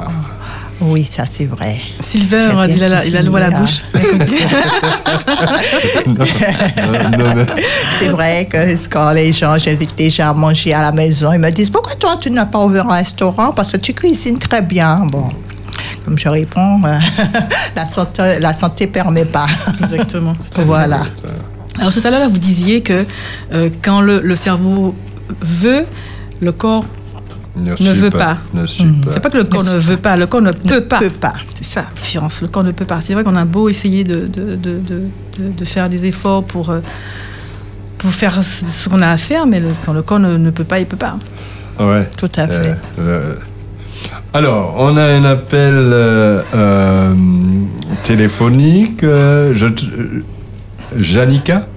Oui, 0.81 1.05
ça 1.05 1.23
c'est 1.29 1.45
vrai. 1.45 1.77
Bien 2.15 2.65
il 2.67 2.83
a, 2.83 2.89
la, 2.89 3.05
il 3.05 3.15
a 3.15 3.21
l'eau 3.21 3.35
à 3.35 3.39
la 3.39 3.51
bouche. 3.51 3.83
C'est 7.99 8.09
vrai 8.09 8.47
que 8.51 8.87
quand 8.89 9.11
les 9.11 9.31
gens, 9.31 9.57
j'invite 9.57 9.95
les 9.97 10.09
gens 10.09 10.31
à 10.31 10.33
manger 10.33 10.73
à 10.73 10.81
la 10.81 10.91
maison, 10.91 11.31
ils 11.31 11.39
me 11.39 11.49
disent 11.49 11.69
Pourquoi 11.69 11.95
toi 11.95 12.17
tu 12.19 12.29
n'as 12.29 12.45
pas 12.45 12.59
ouvert 12.59 12.89
un 12.89 12.95
restaurant? 12.95 13.53
Parce 13.53 13.71
que 13.71 13.77
tu 13.77 13.93
cuisines 13.93 14.37
très 14.37 14.61
bien. 14.61 15.05
Bon, 15.09 15.29
comme 16.03 16.19
je 16.19 16.27
réponds, 16.27 16.81
euh, 16.83 16.99
la 17.75 17.89
santé 17.89 18.39
la 18.39 18.53
santé 18.53 18.87
permet 18.87 19.25
pas. 19.25 19.47
Exactement. 19.81 20.33
voilà. 20.65 20.99
Alors 21.79 21.93
tout 21.93 22.01
à 22.03 22.09
l'heure, 22.09 22.29
vous 22.29 22.37
disiez 22.39 22.81
que 22.81 23.05
euh, 23.53 23.69
quand 23.83 24.01
le, 24.01 24.21
le 24.21 24.35
cerveau 24.35 24.95
veut, 25.41 25.85
le 26.41 26.51
corps 26.51 26.85
ne, 27.57 27.71
ne 27.71 27.93
veut 27.93 28.09
pas. 28.09 28.37
Ne 28.53 28.65
pas. 28.65 29.11
C'est 29.13 29.19
pas 29.21 29.29
que 29.29 29.37
le 29.37 29.43
corps 29.45 29.63
ne 29.63 29.77
veut 29.77 29.97
pas, 29.97 30.15
le 30.17 30.27
corps 30.27 30.41
ne 30.41 30.51
peut 30.51 30.81
pas. 30.81 30.99
peut 30.99 31.09
pas. 31.09 31.33
C'est 31.55 31.63
ça 31.65 31.85
différence. 31.95 32.41
Le 32.41 32.47
corps 32.47 32.63
ne 32.63 32.71
peut 32.71 32.85
pas. 32.85 33.01
C'est 33.01 33.13
vrai 33.13 33.23
qu'on 33.23 33.35
a 33.35 33.45
beau 33.45 33.69
essayer 33.69 34.03
de, 34.03 34.27
de, 34.27 34.55
de, 34.55 34.79
de, 34.79 34.79
de- 35.39 35.51
de 35.57 35.65
faire 35.65 35.89
des 35.89 36.05
efforts 36.05 36.43
pour, 36.43 36.69
euh, 36.69 36.79
pour 37.97 38.11
faire 38.11 38.41
ce 38.43 38.89
qu'on 38.89 39.01
a 39.01 39.09
à 39.09 39.17
faire, 39.17 39.45
mais 39.47 39.59
le- 39.59 39.71
quand 39.85 39.93
le 39.93 40.01
corps 40.01 40.19
ne, 40.19 40.37
ne 40.37 40.49
peut 40.51 40.63
pas, 40.65 40.79
il 40.79 40.85
peut 40.85 40.97
pas. 40.97 41.17
Ouais. 41.79 42.07
Tout 42.17 42.29
à 42.37 42.47
fait. 42.47 42.75
Euh, 42.99 42.99
euh, 42.99 43.35
alors, 44.33 44.75
on 44.77 44.95
a 44.97 45.03
un 45.03 45.23
appel 45.25 45.73
euh, 45.73 46.41
euh, 46.53 47.13
téléphonique. 48.03 48.99
je 49.01 49.67
Janica 50.99 51.67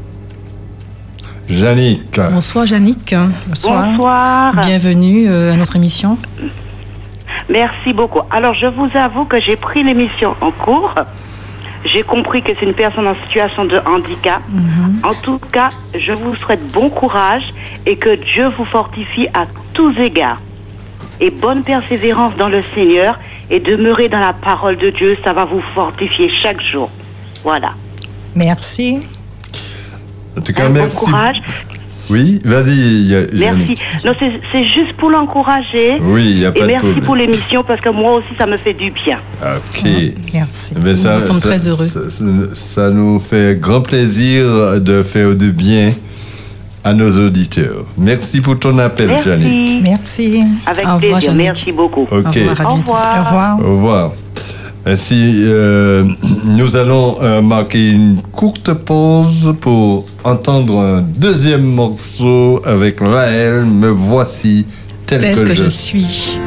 Janik. 1.49 2.21
Bonsoir 2.31 2.67
Yannick. 2.67 3.15
Bonsoir. 3.47 3.87
Bonsoir. 3.87 4.55
Bienvenue 4.61 5.29
euh, 5.29 5.53
à 5.53 5.57
notre 5.57 5.77
émission. 5.77 6.19
Merci 7.49 7.95
beaucoup. 7.95 8.21
Alors, 8.31 8.55
je 8.55 8.67
vous 8.67 8.89
avoue 8.95 9.25
que 9.25 9.41
j'ai 9.41 9.57
pris 9.57 9.83
l'émission 9.83 10.37
en 10.43 10.51
cours. 10.51 10.95
J'ai 11.87 12.03
compris 12.03 12.43
que 12.43 12.53
c'est 12.59 12.67
une 12.67 12.75
personne 12.75 13.07
en 13.07 13.15
situation 13.27 13.65
de 13.65 13.79
handicap. 13.87 14.43
En 15.03 15.15
tout 15.23 15.39
cas, 15.53 15.71
je 15.99 16.13
vous 16.13 16.35
souhaite 16.37 16.71
bon 16.73 16.91
courage 16.91 17.49
et 17.87 17.97
que 17.97 18.15
Dieu 18.35 18.49
vous 18.59 18.67
fortifie 18.67 19.29
à 19.33 19.47
tous 19.73 19.99
égards. 19.99 20.41
Et 21.21 21.31
bonne 21.31 21.63
persévérance 21.63 22.37
dans 22.37 22.49
le 22.49 22.61
Seigneur 22.75 23.19
et 23.49 23.61
demeurer 23.61 24.09
dans 24.09 24.21
la 24.21 24.35
parole 24.35 24.77
de 24.77 24.91
Dieu, 24.91 25.17
ça 25.25 25.33
va 25.33 25.45
vous 25.47 25.63
fortifier 25.75 26.31
chaque 26.43 26.61
jour. 26.61 26.91
Voilà. 27.43 27.73
Merci. 28.35 28.99
En 30.37 30.41
tout 30.41 30.53
cas, 30.53 30.65
Un 30.67 30.69
bon 30.71 30.75
merci. 30.75 30.97
courage. 30.97 31.43
Oui, 32.11 32.41
vas-y, 32.45 33.29
Merci. 33.35 33.75
Non, 34.05 34.13
c'est 34.53 34.65
juste 34.65 34.93
pour 34.97 35.11
l'encourager. 35.11 35.99
Oui, 36.01 36.27
il 36.31 36.39
n'y 36.39 36.45
a 36.45 36.53
pas 36.53 36.61
Et 36.61 36.63
de 36.63 36.67
merci 36.69 36.85
problème. 36.85 37.05
pour 37.05 37.17
l'émission 37.17 37.65
parce 37.65 37.81
que 37.81 37.89
moi 37.89 38.13
aussi, 38.15 38.29
ça 38.39 38.47
me 38.47 38.57
fait 38.57 38.73
du 38.73 38.93
bien. 38.93 39.19
Ok. 39.43 39.83
Merci. 40.33 40.75
Mais 40.85 40.95
ça, 40.95 41.17
Nous 41.17 41.21
sommes 41.23 41.41
ça- 41.41 41.49
très 41.49 41.67
heureux. 41.67 41.87
Ça, 41.87 42.09
ça- 42.09 42.25
ça 42.55 42.91
nous 42.91 43.19
fait 43.19 43.59
grand 43.61 43.81
plaisir 43.81 44.81
de 44.81 45.03
faire 45.03 45.35
du 45.35 45.51
bien 45.51 45.89
à 46.85 46.95
nos 46.95 47.11
auditeurs. 47.27 47.85
Merci 47.99 48.41
pour 48.41 48.59
ton 48.61 48.79
appel, 48.79 49.11
Janik. 49.25 49.83
Merci. 49.83 49.83
Merci. 49.83 50.45
Avec 50.67 50.87
Au 50.87 50.95
revoir, 50.95 51.19
plaisir. 51.19 51.35
Merci 51.35 51.73
beaucoup. 51.73 52.03
Ok. 52.03 52.11
Au 52.13 52.19
revoir, 52.29 52.61
Au 52.61 52.75
revoir. 52.77 53.59
Au 53.61 53.73
revoir. 53.75 54.13
Ainsi, 54.91 55.43
euh, 55.45 56.03
nous 56.47 56.75
allons 56.75 57.19
euh, 57.21 57.43
marquer 57.43 57.91
une 57.91 58.23
courte 58.33 58.73
pause 58.73 59.55
pour 59.61 60.07
entendre 60.25 60.79
un 60.81 61.03
deuxième 61.03 61.63
morceau 61.65 62.63
avec 62.65 63.01
Raël. 63.01 63.67
Me 63.67 63.89
voici 63.89 64.65
tel, 65.05 65.21
Tel 65.21 65.35
que, 65.37 65.41
que 65.43 65.53
je, 65.53 65.65
je 65.65 65.69
suis. 65.69 66.39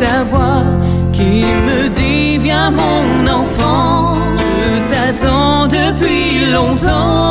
Ta 0.00 0.24
voix 0.24 0.62
qui 1.12 1.44
me 1.66 1.88
dit 1.88 2.38
viens 2.38 2.70
mon 2.70 3.26
enfant, 3.26 4.16
je 4.38 4.90
t'attends 4.90 5.66
depuis 5.66 6.52
longtemps. 6.52 7.25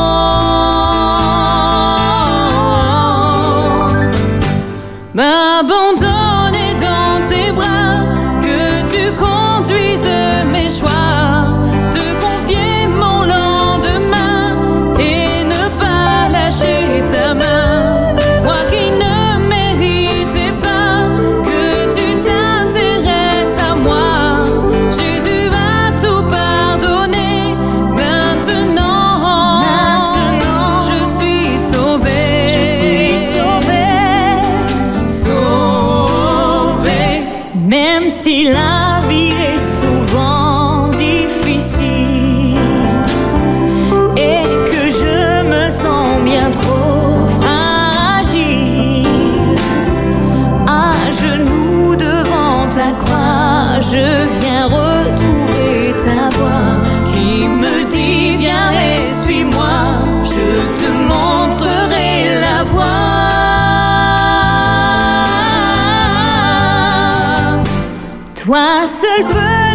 Toi 68.45 68.86
seul 68.86 69.25
peux 69.25 69.74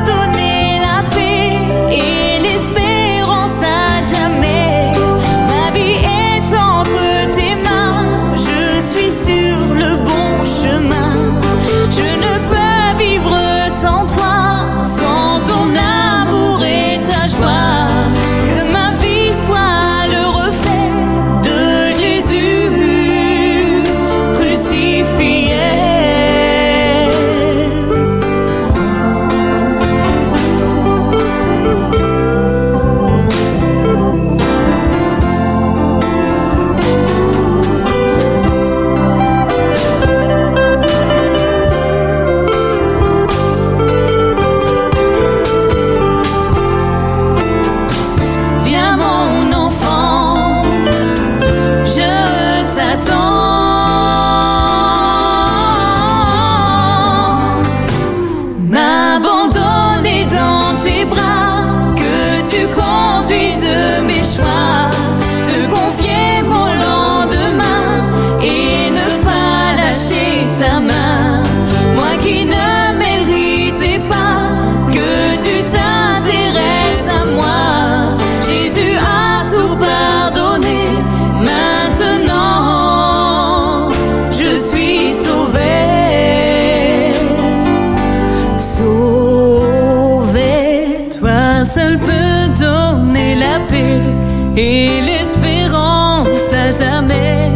et 94.61 95.01
l'espérance 95.01 96.53
à 96.53 96.71
jamais. 96.71 97.51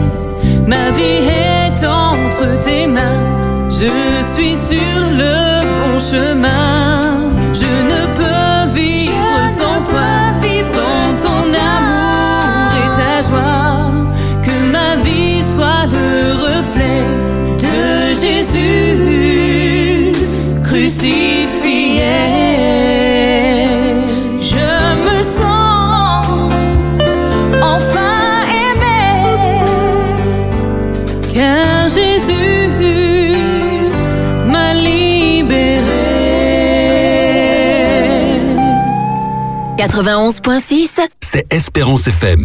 Ma 0.67 0.91
vie 0.97 1.21
est 1.51 1.81
entre 1.85 2.47
tes 2.65 2.87
mains, 2.87 3.23
je 3.69 3.93
suis 4.33 4.57
sur 4.71 5.01
le 5.21 5.37
bon 5.75 5.99
chemin. 6.11 6.74
91.6 39.95 40.89
C'est 41.21 41.47
Espérance 41.53 42.09
FM. 42.09 42.41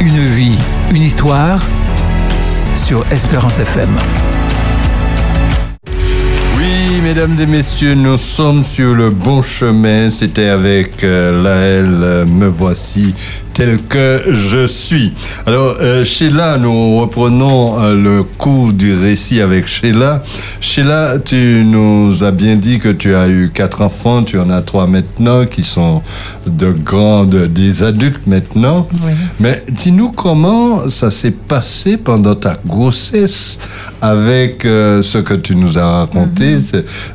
Une 0.00 0.24
vie, 0.24 0.56
une 0.90 1.02
histoire 1.02 1.58
sur 2.74 3.04
Espérance 3.12 3.58
FM. 3.58 3.90
Oui, 6.56 7.02
mesdames 7.02 7.38
et 7.38 7.44
messieurs, 7.44 7.94
nous 7.94 8.16
sommes 8.16 8.64
sur 8.64 8.94
le 8.94 9.10
bon 9.10 9.42
chemin. 9.42 10.08
C'était 10.08 10.48
avec 10.48 11.04
euh, 11.04 11.42
Laël, 11.42 11.98
euh, 12.00 12.24
me 12.24 12.46
voici 12.46 13.14
tel 13.52 13.82
que 13.82 14.22
je 14.28 14.66
suis. 14.66 15.12
Alors, 15.48 15.78
euh, 15.80 16.04
Sheila, 16.04 16.58
nous 16.58 16.98
reprenons 16.98 17.80
euh, 17.80 17.94
le 17.94 18.22
cours 18.22 18.74
du 18.74 18.92
récit 18.92 19.40
avec 19.40 19.66
Sheila. 19.66 20.22
Sheila, 20.60 21.14
tu 21.24 21.64
nous 21.64 22.22
as 22.22 22.32
bien 22.32 22.56
dit 22.56 22.78
que 22.78 22.90
tu 22.90 23.14
as 23.14 23.28
eu 23.28 23.50
quatre 23.54 23.80
enfants, 23.80 24.22
tu 24.24 24.38
en 24.38 24.50
as 24.50 24.60
trois 24.60 24.86
maintenant 24.86 25.46
qui 25.46 25.62
sont 25.62 26.02
de 26.46 26.70
grandes, 26.70 27.46
des 27.46 27.82
adultes 27.82 28.26
maintenant. 28.26 28.86
Oui. 29.02 29.12
Mais 29.40 29.64
dis-nous 29.70 30.10
comment 30.12 30.90
ça 30.90 31.10
s'est 31.10 31.30
passé 31.30 31.96
pendant 31.96 32.34
ta 32.34 32.58
grossesse 32.66 33.58
avec 34.02 34.66
euh, 34.66 35.00
ce 35.00 35.16
que 35.16 35.32
tu 35.32 35.56
nous 35.56 35.78
as 35.78 36.00
raconté. 36.00 36.58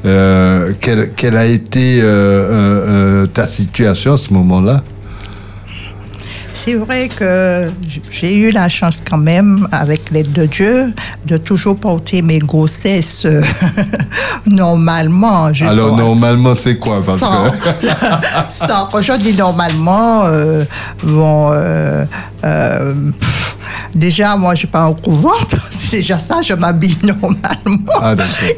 Euh, 0.07 0.73
quelle, 0.81 1.11
quelle 1.15 1.37
a 1.37 1.45
été 1.45 2.01
ta 3.31 3.45
situation 3.45 4.13
à 4.13 4.17
ce 4.17 4.33
moment-là? 4.33 4.81
C'est 6.55 6.75
vrai 6.75 7.09
que 7.09 7.71
j'ai 8.11 8.37
eu 8.37 8.51
la 8.51 8.69
chance 8.69 8.99
quand 9.09 9.17
même, 9.17 9.67
avec 9.71 10.11
l'aide 10.11 10.31
de 10.33 10.45
Dieu, 10.45 10.93
de 11.25 11.37
toujours 11.37 11.77
porter 11.77 12.21
mes 12.21 12.37
grossesses 12.37 13.23
euh, 13.25 13.41
normalement. 14.45 15.51
je 15.53 15.65
Alors 15.65 15.95
normalement 15.97 16.55
c'est 16.55 16.77
quoi 16.77 17.01
Parce 17.03 17.19
sans, 17.19 17.49
que 17.49 17.87
sans- 18.49 18.87
quand 18.91 19.01
je 19.01 19.13
dis 19.13 19.33
normalement, 19.35 20.23
euh, 20.25 20.63
bon, 21.03 21.49
euh, 21.51 22.05
euh, 22.45 22.93
pff, 23.19 23.52
déjà, 23.95 24.35
moi, 24.35 24.53
je 24.53 24.59
suis 24.59 24.67
pas 24.67 24.85
en 24.85 24.93
couvente. 24.93 25.55
C'est 25.69 25.97
déjà 25.97 26.19
ça, 26.19 26.41
je 26.41 26.53
m'habille 26.53 26.97
normalement. 27.03 27.93
Ah. 28.01 28.15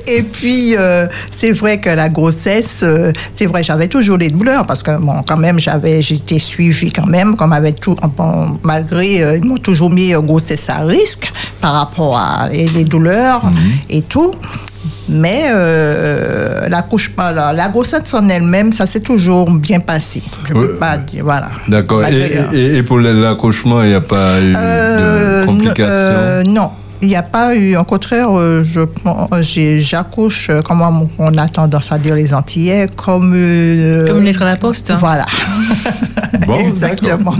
Et 0.07 0.23
puis, 0.23 0.75
euh, 0.75 1.07
c'est 1.31 1.51
vrai 1.51 1.79
que 1.79 1.89
la 1.89 2.09
grossesse, 2.09 2.81
euh, 2.83 3.11
c'est 3.33 3.45
vrai, 3.45 3.63
j'avais 3.63 3.87
toujours 3.87 4.17
les 4.17 4.29
douleurs 4.29 4.65
parce 4.65 4.83
que, 4.83 4.97
bon, 4.97 5.23
quand 5.27 5.37
même, 5.37 5.59
j'avais, 5.59 6.01
j'étais 6.01 6.39
suivie 6.39 6.91
quand 6.91 7.07
même, 7.07 7.35
comme 7.35 7.53
avec 7.53 7.79
tout, 7.79 7.95
bon, 8.17 8.57
malgré, 8.63 9.23
euh, 9.23 9.37
ils 9.37 9.45
m'ont 9.45 9.57
toujours 9.57 9.89
mis 9.89 10.13
grossesse 10.13 10.69
à 10.69 10.83
risque 10.83 11.31
par 11.61 11.73
rapport 11.73 12.17
à 12.17 12.49
et 12.51 12.69
les 12.69 12.83
douleurs 12.83 13.41
et 13.89 14.01
tout. 14.01 14.33
Mais 15.09 15.43
euh, 15.53 16.67
l'accouchement, 16.69 17.31
la, 17.33 17.53
la 17.53 17.67
grossesse 17.69 18.13
en 18.13 18.27
elle-même, 18.29 18.73
ça 18.73 18.85
s'est 18.85 18.99
toujours 19.01 19.49
bien 19.51 19.79
passé. 19.79 20.21
Je 20.47 20.53
ne 20.53 20.59
peux 20.59 20.75
pas 20.75 20.97
dire, 20.97 21.23
voilà. 21.23 21.49
D'accord. 21.67 22.03
Et 22.53 22.81
pour 22.83 22.99
l'accouchement, 22.99 23.81
il 23.83 23.89
n'y 23.89 23.95
a 23.95 24.01
pas 24.01 24.39
eu 24.41 24.53
Euh, 24.57 25.41
de 25.41 25.45
complications 25.45 25.83
euh, 25.91 26.43
non. 26.43 26.69
Il 27.05 27.09
n'y 27.09 27.15
a 27.15 27.21
pas 27.21 27.55
eu, 27.55 27.75
au 27.77 27.83
contraire, 27.83 28.29
euh, 28.35 28.63
j'ai- 29.43 29.79
j'accouche, 29.79 30.47
euh, 30.49 30.63
comme 30.63 30.81
on- 30.81 31.07
on 31.19 31.37
a 31.37 31.47
tendance 31.47 31.91
à 31.91 31.99
dire 31.99 32.15
les 32.15 32.33
Antillais, 32.33 32.87
comme... 32.95 33.31
euh, 33.35 34.07
Comme 34.07 34.17
une 34.21 34.23
lettre 34.25 34.41
à 34.41 34.45
la 34.45 34.55
poste. 34.55 34.89
hein. 34.89 34.97
Voilà, 34.99 35.23
Bon, 36.47 36.55
exactement. 36.59 37.35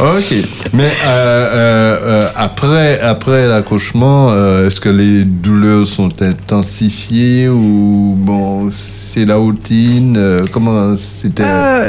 Ok. 0.00 0.34
Mais 0.72 0.84
euh, 0.84 0.88
euh, 1.06 1.98
euh, 2.02 2.28
après, 2.34 2.98
après 3.00 3.46
l'accouchement, 3.46 4.30
euh, 4.32 4.66
est-ce 4.66 4.80
que 4.80 4.88
les 4.88 5.22
douleurs 5.24 5.86
sont 5.86 6.08
intensifiées 6.20 7.48
ou 7.48 8.16
bon, 8.18 8.70
c'est 8.72 9.24
la 9.26 9.36
routine 9.36 10.16
euh, 10.18 10.44
Comment 10.50 10.96
c'était? 10.96 11.44
Euh, 11.46 11.88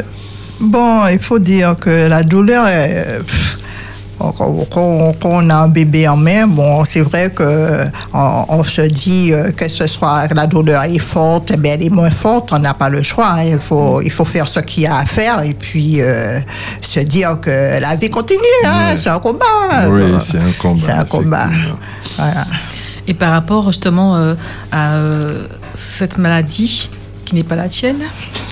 bon, 0.61 1.07
il 1.11 1.19
faut 1.19 1.39
dire 1.39 1.75
que 1.79 2.07
la 2.07 2.21
douleur 2.21 2.67
est... 2.67 3.17
pff, 3.25 3.57
Quand, 4.19 5.13
on 5.25 5.49
a 5.49 5.55
un 5.55 5.67
bébé 5.67 6.07
en 6.07 6.17
main, 6.17 6.47
bon, 6.47 6.83
c'est 6.85 7.01
vrai 7.01 7.29
que 7.31 7.85
on, 8.13 8.45
on 8.49 8.63
se 8.63 8.81
dit 8.81 9.31
euh, 9.31 9.51
que 9.51 9.69
ce 9.69 9.85
soit 9.87 10.27
la 10.33 10.47
douleur 10.47 10.83
est 10.83 10.97
forte, 10.99 11.51
eh 11.53 11.57
bien, 11.57 11.73
elle 11.73 11.85
est 11.85 11.89
moins 11.89 12.09
forte, 12.09 12.51
on 12.51 12.59
n'a 12.59 12.73
pas 12.73 12.89
le 12.89 13.03
choix. 13.03 13.29
hein. 13.37 13.43
Il 13.43 13.59
faut, 13.59 14.01
il 14.01 14.11
faut 14.11 14.25
faire 14.25 14.47
ce 14.47 14.59
qu'il 14.59 14.83
y 14.83 14.87
a 14.87 14.97
à 14.97 15.05
faire 15.05 15.43
et 15.43 15.53
puis 15.53 16.01
euh, 16.01 16.39
se 16.81 16.99
dire 17.01 17.39
que 17.39 17.79
la 17.79 17.95
vie 17.95 18.09
continue. 18.09 18.39
hein, 18.65 18.95
C'est 18.95 19.09
un 19.09 19.19
combat. 19.19 19.45
Oui, 19.91 20.01
c'est 20.19 20.39
un 20.39 20.51
combat. 20.59 20.81
C'est 20.83 20.91
un 20.93 21.03
combat. 21.05 21.47
Voilà. 22.17 22.45
Et 23.07 23.13
par 23.13 23.31
rapport 23.31 23.67
justement 23.67 24.15
euh, 24.17 24.33
à 24.71 24.93
euh, 24.95 25.45
cette 25.75 26.17
maladie, 26.17 26.89
qui 27.23 27.35
n'est 27.35 27.43
pas 27.43 27.55
la 27.55 27.69
tienne, 27.69 28.01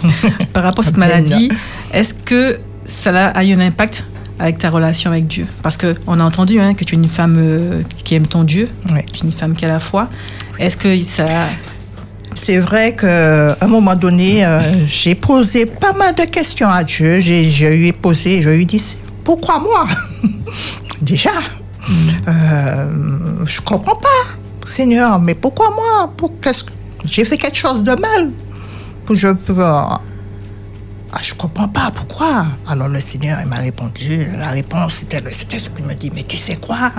par 0.53 0.63
rapport 0.63 0.83
à 0.85 0.87
cette 0.87 0.97
maladie, 0.97 1.49
est-ce 1.91 2.13
que 2.13 2.59
ça 2.85 3.27
a 3.29 3.43
eu 3.43 3.53
un 3.53 3.59
impact 3.61 4.03
avec 4.39 4.57
ta 4.57 4.69
relation 4.69 5.11
avec 5.11 5.27
Dieu 5.27 5.47
Parce 5.63 5.77
qu'on 5.77 6.19
a 6.19 6.23
entendu 6.23 6.59
hein, 6.59 6.73
que 6.73 6.83
tu 6.83 6.95
es 6.95 6.97
une 6.97 7.07
femme 7.09 7.37
euh, 7.39 7.81
qui 8.03 8.15
aime 8.15 8.27
ton 8.27 8.43
Dieu, 8.43 8.69
Oui. 8.91 8.99
tu 9.11 9.23
es 9.23 9.27
une 9.27 9.33
femme 9.33 9.53
qui 9.53 9.65
a 9.65 9.67
la 9.67 9.79
foi. 9.79 10.09
Est-ce 10.59 10.77
que 10.77 10.99
ça... 10.99 11.25
C'est 12.33 12.59
vrai 12.59 12.95
qu'à 12.95 13.55
un 13.61 13.67
moment 13.67 13.95
donné, 13.95 14.45
euh, 14.45 14.59
j'ai 14.87 15.15
posé 15.15 15.65
pas 15.65 15.93
mal 15.93 16.13
de 16.15 16.23
questions 16.23 16.67
à 16.67 16.83
Dieu. 16.83 17.21
J'ai, 17.21 17.49
je 17.49 17.65
lui 17.67 17.87
ai 17.87 17.93
posé, 17.93 18.41
je 18.41 18.49
lui 18.49 18.63
ai 18.63 18.65
dit, 18.65 18.83
pourquoi 19.23 19.59
moi? 19.59 19.87
Déjà, 21.01 21.29
euh, 22.27 22.89
je 23.45 23.61
comprends 23.61 23.95
pas, 23.95 24.09
Seigneur, 24.65 25.17
mais 25.19 25.33
pourquoi 25.33 25.69
moi? 25.69 26.11
Pour, 26.17 26.31
J'ai 27.05 27.23
fait 27.23 27.37
quelque 27.37 27.57
chose 27.57 27.83
de 27.83 27.91
mal. 27.95 28.31
Pour 29.05 29.15
je 29.15 29.29
peux. 29.29 29.63
Ah, 31.17 31.21
je 31.23 31.33
comprends 31.33 31.69
pas 31.69 31.91
pourquoi. 31.95 32.45
Alors 32.67 32.89
le 32.89 32.99
Seigneur 32.99 33.37
m'a 33.47 33.55
répondu. 33.55 34.27
La 34.37 34.49
réponse 34.49 34.95
c'était 34.95 35.21
le 35.21 35.31
Saint-Esprit 35.31 35.81
me 35.83 35.93
dit 35.93 36.11
mais 36.13 36.23
tu 36.23 36.35
sais 36.35 36.57
quoi? 36.57 36.91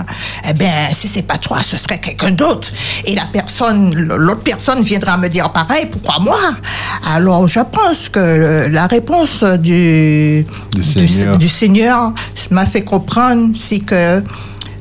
Eh 0.49 0.53
bien 0.53 0.71
si 0.91 1.07
c'est 1.07 1.21
pas 1.21 1.37
toi 1.37 1.61
ce 1.61 1.77
serait 1.77 1.99
quelqu'un 1.99 2.31
d'autre. 2.31 2.69
Et 3.05 3.13
la 3.13 3.27
personne, 3.31 3.93
l'autre 3.93 4.41
personne 4.41 4.81
viendra 4.81 5.17
me 5.17 5.27
dire 5.27 5.51
pareil. 5.51 5.85
Pourquoi 5.85 6.17
moi? 6.19 6.39
Alors 7.13 7.47
je 7.47 7.59
pense 7.59 8.09
que 8.09 8.67
la 8.69 8.87
réponse 8.87 9.43
du 9.43 10.47
Du 10.73 10.83
Seigneur. 10.83 11.37
du 11.37 11.47
Seigneur 11.47 12.11
m'a 12.49 12.65
fait 12.65 12.83
comprendre 12.83 13.51
c'est 13.53 13.79
que 13.79 14.23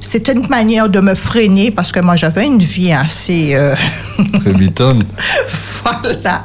c'était 0.06 0.32
une 0.32 0.48
manière 0.48 0.88
de 0.88 1.00
me 1.00 1.14
freiner 1.14 1.70
parce 1.70 1.92
que 1.92 2.00
moi 2.00 2.16
j'avais 2.16 2.46
une 2.46 2.60
vie 2.60 2.92
assez 2.92 3.54
euh, 3.54 3.74
voilà. 5.82 6.44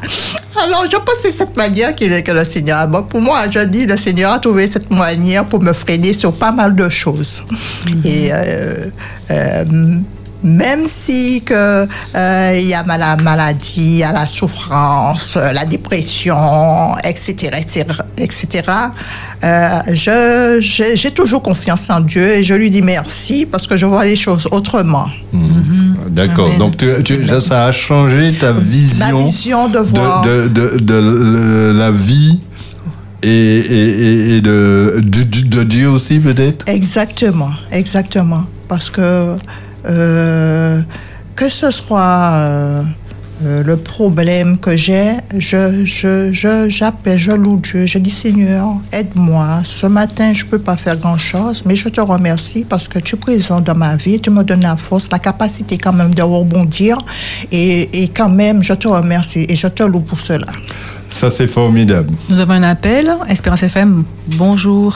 Alors, 0.63 0.86
je 0.86 0.97
pense 0.97 1.15
que 1.15 1.21
c'est 1.21 1.32
cette 1.32 1.56
manière 1.56 1.89
est 2.00 2.24
que 2.24 2.32
le 2.32 2.45
Seigneur 2.45 2.80
a. 2.80 2.88
Bon, 2.88 3.04
pour 3.04 3.21
moi, 3.21 3.39
je 3.50 3.60
dis, 3.60 3.86
le 3.86 3.97
Seigneur 3.97 4.34
a 4.34 4.39
trouvé 4.39 4.69
cette 4.69 4.91
manière 4.91 5.47
pour 5.47 5.62
me 5.62 5.74
freiner 5.74 6.13
sur 6.13 6.34
pas 6.34 6.52
mal 6.52 6.76
de 6.76 6.89
choses. 6.89 7.43
Et 8.04 8.32
euh, 8.32 8.89
euh, 9.32 9.63
même 10.43 10.86
si 10.86 11.41
que 11.45 11.54
euh, 12.15 12.58
il 12.60 12.67
y 12.67 12.73
a 12.73 12.84
la 12.97 13.15
maladie, 13.17 13.73
il 13.77 13.97
y 13.97 14.04
a 14.04 14.12
la 14.12 14.27
souffrance, 14.27 15.36
euh, 15.38 15.54
la 15.54 15.65
dépression, 15.65 16.36
etc., 17.04 17.51
etc., 17.60 17.86
etc., 18.17 18.63
euh, 19.43 19.80
je, 19.91 20.93
j'ai 20.95 21.12
toujours 21.12 21.41
confiance 21.41 21.89
en 21.89 22.01
Dieu 22.01 22.27
et 22.27 22.43
je 22.43 22.54
lui 22.54 22.69
dis 22.69 22.82
merci 22.82 23.45
parce 23.45 23.65
que 23.67 23.75
je 23.77 23.86
vois 23.86 24.06
les 24.06 24.15
choses 24.15 24.47
autrement. 24.51 25.08
D'accord. 26.10 26.47
Amen. 26.47 26.58
Donc 26.60 26.77
tu, 26.77 26.88
tu- 27.04 27.27
ça, 27.27 27.39
ça 27.41 27.65
a 27.65 27.71
changé 27.71 28.34
ta 28.34 28.51
vision, 28.51 29.17
Ma 29.19 29.25
vision 29.25 29.67
de 29.69 29.80
voir. 29.80 30.21
de, 30.23 30.47
de, 30.47 30.77
de- 30.77 30.84
de 30.84 31.73
la 31.77 31.91
vie 31.91 32.41
et, 33.23 33.30
et, 33.30 33.89
et- 34.01 34.36
et 34.38 34.41
de, 34.41 34.99
de, 35.04 35.23
de 35.47 35.63
Dieu 35.63 35.89
aussi 35.89 36.19
peut-être? 36.19 36.67
Exactement, 36.67 37.51
exactement. 37.71 38.43
Parce 38.67 38.89
que 38.89 39.01
euh, 39.01 39.36
que 39.84 41.50
ce 41.50 41.72
soit 41.72 42.30
euh, 42.34 42.84
euh, 43.44 43.63
le 43.63 43.78
problème 43.78 44.60
que 44.60 44.78
j'ai, 44.78 45.13
je, 45.36 45.84
je, 45.86 46.32
je, 46.32 46.70
j'appelle, 46.70 47.17
je 47.17 47.32
loue 47.32 47.58
Dieu, 47.58 47.88
je 47.88 47.98
dis 47.98 48.12
Seigneur, 48.12 48.67
aide-moi. 48.91 49.62
Ce 49.63 49.88
matin, 49.88 50.34
je 50.34 50.46
ne 50.46 50.50
peux 50.52 50.60
pas 50.60 50.78
faire 50.78 50.98
grand-chose, 50.98 51.63
mais 51.65 51.76
je 51.76 51.89
te 51.89 52.00
remercie 52.00 52.63
parce 52.63 52.88
que 52.88 53.00
tu 53.00 53.15
es 53.15 53.17
présent 53.17 53.60
dans 53.60 53.74
ma 53.74 53.96
vie, 53.96 54.20
tu 54.20 54.30
me 54.30 54.44
donnes 54.44 54.62
la 54.62 54.78
force, 54.78 55.10
la 55.12 55.17
capacité 55.17 55.80
quand 55.80 55.94
même 55.94 56.13
de 56.13 56.22
rebondir. 56.22 57.00
Et, 57.52 58.04
et 58.04 58.08
quand 58.10 58.30
même, 58.30 58.62
je 58.62 58.74
te 58.74 58.88
remercie 58.88 59.48
et 59.50 59.56
je 59.56 59.67
te 59.67 59.82
loue 59.82 60.02
pour 60.02 60.20
cela. 60.20 60.52
Ça 61.10 61.32
c'est 61.32 61.48
formidable. 61.48 62.10
Nous 62.30 62.39
avons 62.39 62.54
un 62.54 62.63
appel. 62.63 63.12
Espérance 63.28 63.63
FM, 63.63 64.04
bonjour. 64.38 64.96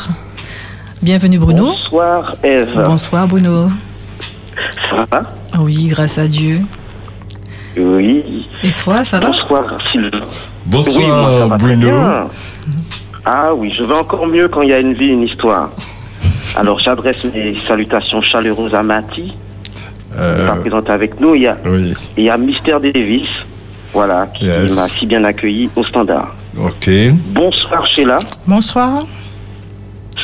Bienvenue 1.01 1.39
Bruno. 1.39 1.65
Bonsoir 1.65 2.35
Eve. 2.43 2.83
Bonsoir 2.85 3.27
Bruno. 3.27 3.69
Ça 4.89 5.05
va 5.11 5.23
Oui, 5.59 5.87
grâce 5.87 6.17
à 6.17 6.27
Dieu. 6.27 6.61
Oui. 7.77 8.47
Et 8.63 8.71
toi, 8.71 9.03
ça 9.03 9.19
va 9.19 9.27
Bonsoir 9.27 9.65
Sylvain. 9.91 10.21
Bonsoir 10.65 10.97
oui, 10.97 11.07
moi, 11.07 11.39
ça 11.39 11.47
va 11.47 11.57
très 11.57 11.67
Bruno. 11.75 11.87
bien. 11.87 12.27
Ah 13.25 13.53
oui, 13.53 13.73
je 13.77 13.83
vais 13.83 13.93
encore 13.93 14.25
mieux 14.27 14.47
quand 14.47 14.61
il 14.61 14.69
y 14.69 14.73
a 14.73 14.79
une 14.79 14.93
vie, 14.93 15.07
une 15.07 15.23
histoire. 15.23 15.69
Alors 16.55 16.79
j'adresse 16.79 17.25
mes 17.33 17.55
salutations 17.67 18.21
chaleureuses 18.21 18.73
à 18.75 18.83
Mati, 18.83 19.23
qui 19.23 19.33
Euh, 20.17 20.45
va 20.47 20.55
présenter 20.55 20.91
avec 20.91 21.19
nous. 21.19 21.35
Il 21.35 21.41
y 21.41 21.47
a, 21.47 21.57
oui. 21.65 21.93
il 22.15 22.23
y 22.23 22.29
a 22.29 22.37
Mister 22.37 22.77
Davis, 22.81 23.27
voilà, 23.93 24.27
qui 24.27 24.45
Yes. 24.45 24.73
m'a 24.75 24.87
si 24.87 25.05
bien 25.05 25.23
accueilli 25.25 25.69
au 25.75 25.83
standard. 25.83 26.33
Ok. 26.57 26.89
Bonsoir 27.33 27.85
Sheila, 27.87 28.19
Bonsoir. 28.47 29.03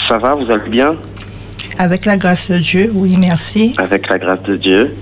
ça 0.08 0.18
va, 0.18 0.36
vous 0.36 0.50
allez 0.50 0.70
bien? 0.70 0.96
Avec 1.82 2.06
la 2.06 2.16
grâce 2.16 2.48
de 2.48 2.60
Dieu, 2.60 2.92
oui, 2.94 3.16
merci. 3.20 3.74
Avec 3.80 4.08
la 4.08 4.20
grâce 4.20 4.44
de 4.44 4.56
Dieu. 4.56 4.96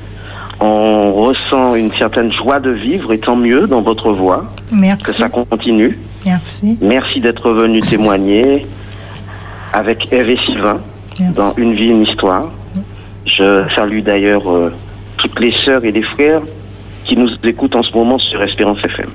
On 0.62 1.12
ressent 1.12 1.76
une 1.76 1.92
certaine 1.92 2.32
joie 2.32 2.62
de 2.62 2.70
vivre 2.70 3.12
et 3.12 3.18
tant 3.20 3.36
mieux 3.36 3.68
dans 3.68 3.82
votre 3.82 4.14
voix. 4.14 4.46
Que 4.70 4.76
Merci. 4.78 5.12
ça 5.12 5.28
continue. 5.28 6.00
Merci. 6.26 6.78
Merci 6.82 7.20
d'être 7.20 7.52
venu 7.52 7.82
témoigner 7.82 8.66
avec 9.74 10.08
Eve 10.14 10.30
et 10.30 10.38
Sylvain 10.48 10.80
Merci. 11.20 11.36
dans 11.36 11.54
Une 11.56 11.74
vie, 11.74 11.88
une 11.88 12.04
histoire. 12.04 12.50
Je 13.26 13.66
salue 13.76 14.00
d'ailleurs 14.00 14.50
euh, 14.50 14.72
toutes 15.18 15.38
les 15.42 15.52
sœurs 15.66 15.84
et 15.84 15.92
les 15.92 16.04
frères 16.04 16.44
qui 17.04 17.18
nous 17.18 17.30
écoutent 17.44 17.76
en 17.76 17.84
ce 17.84 17.92
moment 17.92 18.18
sur 18.20 18.42
Espérance 18.42 18.80
FM. 18.86 19.10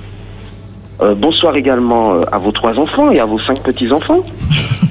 Euh, 1.01 1.15
bonsoir 1.15 1.55
également 1.55 2.13
euh, 2.13 2.25
à 2.31 2.37
vos 2.37 2.51
trois 2.51 2.77
enfants 2.77 3.09
et 3.09 3.19
à 3.19 3.25
vos 3.25 3.39
cinq 3.39 3.59
petits-enfants. 3.63 4.23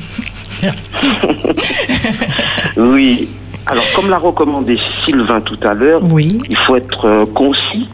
Merci. 0.65 1.07
Oui. 2.77 3.29
Alors, 3.67 3.85
comme 3.95 4.11
l'a 4.11 4.19
recommandé 4.19 4.79
Sylvain 5.05 5.41
tout 5.41 5.59
à 5.62 5.75
l'heure, 5.75 6.03
Oui. 6.11 6.41
il 6.51 6.57
faut 6.57 6.77
être 6.77 7.05
euh, 7.07 7.25
concis, 7.27 7.89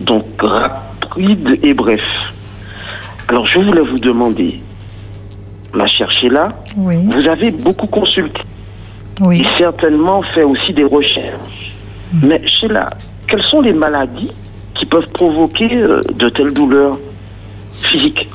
donc 0.00 0.24
rapide 0.40 1.58
et 1.62 1.74
bref. 1.74 2.00
Alors, 3.28 3.46
je 3.46 3.58
voulais 3.58 3.82
vous 3.82 3.98
demander, 3.98 4.60
ma 5.72 5.86
chère 5.86 6.10
Sheila, 6.10 6.48
Oui. 6.76 6.96
vous 7.12 7.26
avez 7.28 7.50
beaucoup 7.50 7.86
consulté 7.86 8.40
Oui. 9.20 9.42
et 9.42 9.46
certainement 9.58 10.22
fait 10.34 10.42
aussi 10.42 10.72
des 10.72 10.84
recherches. 10.84 11.74
Mais 12.22 12.40
Sheila, 12.46 12.88
quelles 13.28 13.42
sont 13.44 13.60
les 13.60 13.72
maladies 13.72 14.30
qui 14.74 14.86
peuvent 14.86 15.08
provoquer 15.08 15.74
euh, 15.76 16.00
de 16.16 16.28
telles 16.30 16.52
douleurs 16.52 16.98
physiques? 17.72 18.28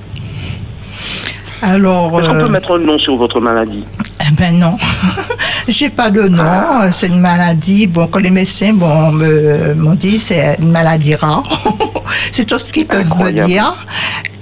Alors, 1.61 2.19
Est-ce 2.19 2.27
qu'on 2.29 2.35
euh, 2.35 2.45
peut 2.45 2.51
mettre 2.51 2.75
un 2.75 2.79
nom 2.79 2.97
sur 2.97 3.15
votre 3.15 3.39
maladie 3.39 3.83
eh 4.27 4.35
ben 4.35 4.59
non, 4.59 4.75
j'ai 5.67 5.89
pas 5.89 6.09
de 6.09 6.23
nom. 6.27 6.43
Ah. 6.45 6.91
C'est 6.91 7.07
une 7.07 7.19
maladie. 7.19 7.87
Bon, 7.87 8.05
que 8.07 8.19
les 8.19 8.29
médecins 8.29 8.73
bon, 8.73 9.11
me- 9.13 9.73
m'ont 9.73 9.93
dit, 9.95 10.19
c'est 10.19 10.55
une 10.61 10.71
maladie 10.71 11.15
rare. 11.15 11.41
c'est 12.31 12.45
tout 12.45 12.59
ce 12.59 12.71
qu'ils 12.71 12.85
peuvent 12.85 13.09
me 13.17 13.31
dire. 13.31 13.73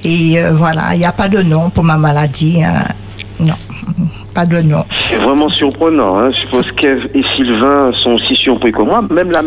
Et 0.03 0.39
euh, 0.39 0.51
voilà, 0.53 0.93
il 0.93 0.99
n'y 0.99 1.05
a 1.05 1.11
pas 1.11 1.27
de 1.29 1.41
nom 1.41 1.69
pour 1.69 1.83
ma 1.83 1.95
maladie. 1.95 2.61
hein. 2.63 2.83
Non, 3.39 3.53
pas 4.33 4.45
de 4.45 4.61
nom. 4.61 4.83
C'est 5.09 5.17
vraiment 5.17 5.47
surprenant. 5.49 6.17
Hein. 6.19 6.31
Je 6.31 6.37
suppose 6.41 6.65
qu'Ève 6.75 7.07
et 7.13 7.21
Sylvain 7.35 7.91
sont 8.03 8.11
aussi 8.13 8.35
surpris 8.35 8.71
que 8.71 8.81
moi. 8.81 9.01
Même 9.09 9.31
la 9.31 9.41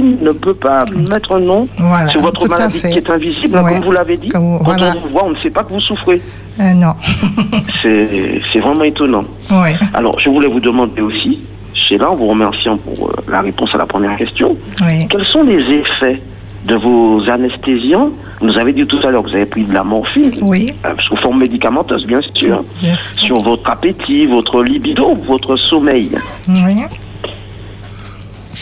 ne 0.00 0.30
peut 0.30 0.54
pas 0.54 0.84
mettre 1.10 1.32
un 1.32 1.40
nom 1.40 1.66
Voilà, 1.78 2.08
sur 2.10 2.20
votre 2.22 2.48
maladie 2.48 2.80
qui 2.80 2.98
est 2.98 3.10
invisible, 3.10 3.58
Ouais. 3.58 3.74
comme 3.74 3.84
vous 3.84 3.92
l'avez 3.92 4.16
dit. 4.16 4.28
Quand 4.28 4.58
voilà. 4.62 4.92
on 4.96 5.00
vous 5.00 5.08
voit, 5.08 5.24
on 5.24 5.30
ne 5.30 5.36
sait 5.36 5.50
pas 5.50 5.64
que 5.64 5.72
vous 5.72 5.80
souffrez. 5.80 6.20
Euh, 6.60 6.72
non. 6.74 6.92
C'est 7.82 8.58
vraiment 8.60 8.84
étonnant. 8.84 9.20
Oui. 9.50 9.70
Alors, 9.94 10.18
je 10.20 10.28
voulais 10.28 10.48
vous 10.48 10.60
demander 10.60 11.00
aussi, 11.02 11.40
Sheila, 11.74 12.10
en 12.10 12.16
vous 12.16 12.26
remerciant 12.28 12.76
pour 12.78 13.08
euh, 13.08 13.12
la 13.28 13.40
réponse 13.40 13.70
à 13.74 13.78
la 13.78 13.86
première 13.86 14.16
question, 14.16 14.56
Oui. 14.82 15.06
quels 15.08 15.26
sont 15.26 15.42
les 15.42 15.60
effets 15.76 16.20
de 16.66 16.76
vos 16.76 17.20
anesthésiants? 17.28 18.10
Vous 18.40 18.46
nous 18.46 18.58
avez 18.58 18.72
dit 18.72 18.84
tout 18.86 18.98
à 19.04 19.10
l'heure 19.10 19.22
que 19.22 19.30
vous 19.30 19.36
avez 19.36 19.46
pris 19.46 19.64
de 19.64 19.72
la 19.74 19.82
morphine, 19.84 20.30
Oui. 20.42 20.66
euh, 20.84 20.94
sous 21.08 21.16
forme 21.16 21.38
médicamenteuse, 21.40 22.04
bien 22.06 22.20
sûr, 22.34 22.62
Bien 22.80 22.96
sûr. 22.96 23.20
sur 23.22 23.42
votre 23.42 23.68
appétit, 23.70 24.26
votre 24.26 24.62
libido, 24.62 25.14
votre 25.26 25.56
sommeil. 25.56 26.10
Oui. 26.48 26.76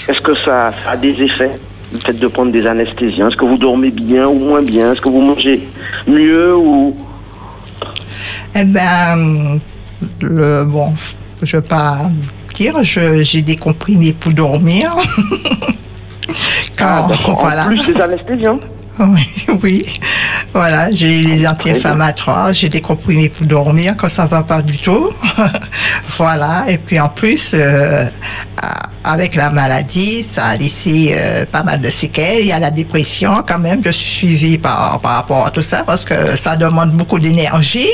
Est-ce 0.08 0.20
que 0.20 0.34
ça, 0.44 0.72
ça 0.84 0.90
a 0.92 0.96
des 0.96 1.10
effets, 1.22 1.52
le 1.92 1.98
fait 2.00 2.12
de 2.12 2.26
prendre 2.26 2.52
des 2.52 2.66
anesthésiens? 2.66 3.28
Est-ce 3.28 3.36
que 3.36 3.44
vous 3.44 3.58
dormez 3.58 3.90
bien 3.90 4.26
ou 4.28 4.38
moins 4.38 4.62
bien? 4.62 4.92
Est-ce 4.92 5.00
que 5.00 5.08
vous 5.10 5.20
mangez 5.20 5.60
mieux 6.06 6.56
ou... 6.56 6.96
Eh 8.54 8.64
ben, 8.64 9.58
le, 10.20 10.64
bon, 10.64 10.92
je 11.42 11.56
ne 11.56 11.60
vais 11.62 11.66
pas 11.68 11.98
dire, 12.54 12.74
je- 12.82 13.22
j'ai 13.22 13.42
des 13.42 13.56
comprimés 13.56 14.12
pour 14.12 14.32
dormir. 14.32 14.92
Quand, 16.76 17.08
Ah, 17.10 17.34
voilà. 17.38 17.64
En 17.64 17.66
plus 17.68 17.86
des 17.86 18.00
anesthésiens? 18.00 18.58
Oui, 19.02 19.46
oui. 19.62 19.82
Voilà, 20.52 20.90
j'ai 20.92 21.24
des 21.24 21.46
anti-inflammatoires, 21.46 22.52
j'ai 22.52 22.68
des 22.68 22.82
comprimés 22.82 23.30
pour 23.30 23.46
dormir 23.46 23.94
quand 23.96 24.10
ça 24.10 24.26
va 24.26 24.42
pas 24.42 24.60
du 24.60 24.76
tout. 24.76 25.08
voilà, 26.18 26.64
et 26.68 26.76
puis 26.76 27.00
en 27.00 27.08
plus, 27.08 27.52
euh, 27.54 28.04
avec 29.04 29.34
la 29.34 29.50
maladie, 29.50 30.24
ça 30.30 30.46
a 30.46 30.56
laissé 30.56 31.14
euh, 31.16 31.44
pas 31.50 31.62
mal 31.62 31.80
de 31.80 31.90
séquelles. 31.90 32.40
Il 32.40 32.46
y 32.46 32.52
a 32.52 32.58
la 32.58 32.70
dépression 32.70 33.42
quand 33.46 33.58
même. 33.58 33.80
Je 33.84 33.90
suis 33.90 34.06
suivie 34.06 34.58
par, 34.58 35.00
par 35.00 35.12
rapport 35.12 35.46
à 35.46 35.50
tout 35.50 35.62
ça 35.62 35.82
parce 35.86 36.04
que 36.04 36.14
ça 36.38 36.56
demande 36.56 36.92
beaucoup 36.92 37.18
d'énergie 37.18 37.88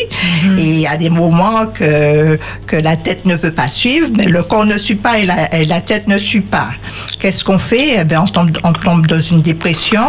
et 0.56 0.60
il 0.60 0.80
y 0.80 0.86
a 0.86 0.96
des 0.96 1.10
moments 1.10 1.66
que, 1.72 2.38
que 2.66 2.76
la 2.76 2.96
tête 2.96 3.24
ne 3.26 3.34
veut 3.34 3.52
pas 3.52 3.68
suivre, 3.68 4.08
mais 4.16 4.24
le 4.26 4.42
corps 4.42 4.64
ne 4.66 4.76
suit 4.78 4.94
pas 4.96 5.18
et 5.18 5.26
la, 5.26 5.54
et 5.54 5.64
la 5.66 5.80
tête 5.80 6.08
ne 6.08 6.18
suit 6.18 6.40
pas. 6.40 6.68
Qu'est-ce 7.18 7.42
qu'on 7.44 7.58
fait? 7.58 7.98
Eh 8.00 8.04
ben, 8.04 8.20
on 8.22 8.26
tombe, 8.26 8.50
on 8.64 8.72
tombe 8.72 9.06
dans 9.06 9.20
une 9.20 9.40
dépression 9.40 10.02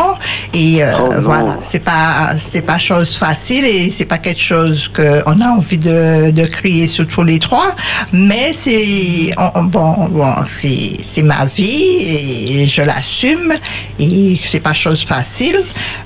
et 0.53 0.83
euh, 0.83 0.91
Oh 0.99 1.05
voilà, 1.21 1.57
c'est 1.67 1.79
pas 1.79 2.33
c'est 2.37 2.61
pas 2.61 2.77
chose 2.79 3.15
facile 3.17 3.63
et 3.65 3.89
c'est 3.89 4.05
pas 4.05 4.17
quelque 4.17 4.41
chose 4.41 4.89
que 4.93 5.21
on 5.25 5.39
a 5.41 5.47
envie 5.49 5.77
de, 5.77 6.31
de 6.31 6.45
crier 6.45 6.87
sur 6.87 7.07
tous 7.07 7.23
les 7.23 7.39
trois, 7.39 7.75
mais 8.11 8.51
c'est 8.53 9.31
on- 9.37 9.51
on- 9.55 9.63
bon 9.65 9.91
bon 10.09 10.33
c'est 10.47 10.87
c'est 10.99 11.21
ma 11.23 11.45
vie 11.45 12.61
et 12.61 12.67
je 12.67 12.81
l'assume 12.81 13.53
et 13.99 14.37
c'est 14.43 14.59
pas 14.59 14.73
chose 14.73 15.03
facile, 15.03 15.59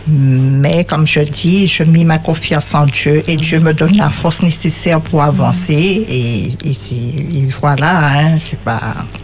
mais 0.08 0.84
comme 0.84 1.06
je 1.08 1.20
dis, 1.22 1.68
je 1.68 1.84
mets 1.84 2.04
ma 2.04 2.18
confiance 2.18 2.74
en 2.74 2.86
Dieu 2.86 3.22
et 3.28 3.36
Dieu 3.36 3.60
me 3.60 3.74
donne 3.74 3.96
la 3.98 4.10
force 4.10 4.42
nécessaire 4.42 5.02
pour 5.02 5.22
avancer 5.24 6.06
et, 6.08 6.44
et, 6.64 7.40
et 7.40 7.48
voilà, 7.60 8.10
hein, 8.20 8.38
c'est 8.40 8.60
pas 8.60 8.80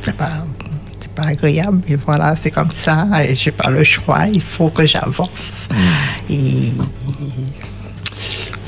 c'est 0.06 0.16
pas 0.16 0.30
c'est 1.00 1.12
pas 1.14 1.24
agréable, 1.30 1.82
et 1.88 1.96
voilà, 1.96 2.36
c'est 2.36 2.52
comme 2.52 2.72
ça, 2.72 3.08
et 3.28 3.36
j'ai 3.36 3.52
pas 3.52 3.70
le 3.70 3.84
choix, 3.84 4.26
il 4.34 4.42
faut 4.42 4.70
que 4.70 4.86
j'avance. 4.86 5.68
Et 6.30 6.72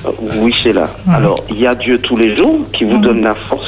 Euh, 0.06 0.12
Oui, 0.38 0.54
c'est 0.64 0.74
là. 0.74 0.90
Alors, 1.08 1.44
il 1.50 1.60
y 1.60 1.68
a 1.68 1.76
Dieu 1.76 2.00
tous 2.00 2.16
les 2.16 2.36
jours 2.38 2.60
qui 2.72 2.84
vous 2.86 2.98
donne 3.00 3.22
la 3.22 3.36
force, 3.36 3.68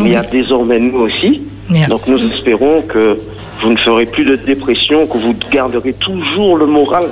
mais 0.00 0.10
il 0.10 0.12
y 0.12 0.16
a 0.16 0.22
désormais 0.22 0.78
nous 0.78 0.98
aussi. 1.00 1.42
Merci. 1.68 1.88
Donc, 1.88 2.08
nous 2.08 2.32
espérons 2.32 2.82
que 2.82 3.18
vous 3.62 3.70
ne 3.70 3.76
ferez 3.76 4.06
plus 4.06 4.24
de 4.24 4.36
dépression, 4.36 5.06
que 5.06 5.18
vous 5.18 5.34
garderez 5.52 5.92
toujours 5.92 6.56
le 6.56 6.66
moral 6.66 7.04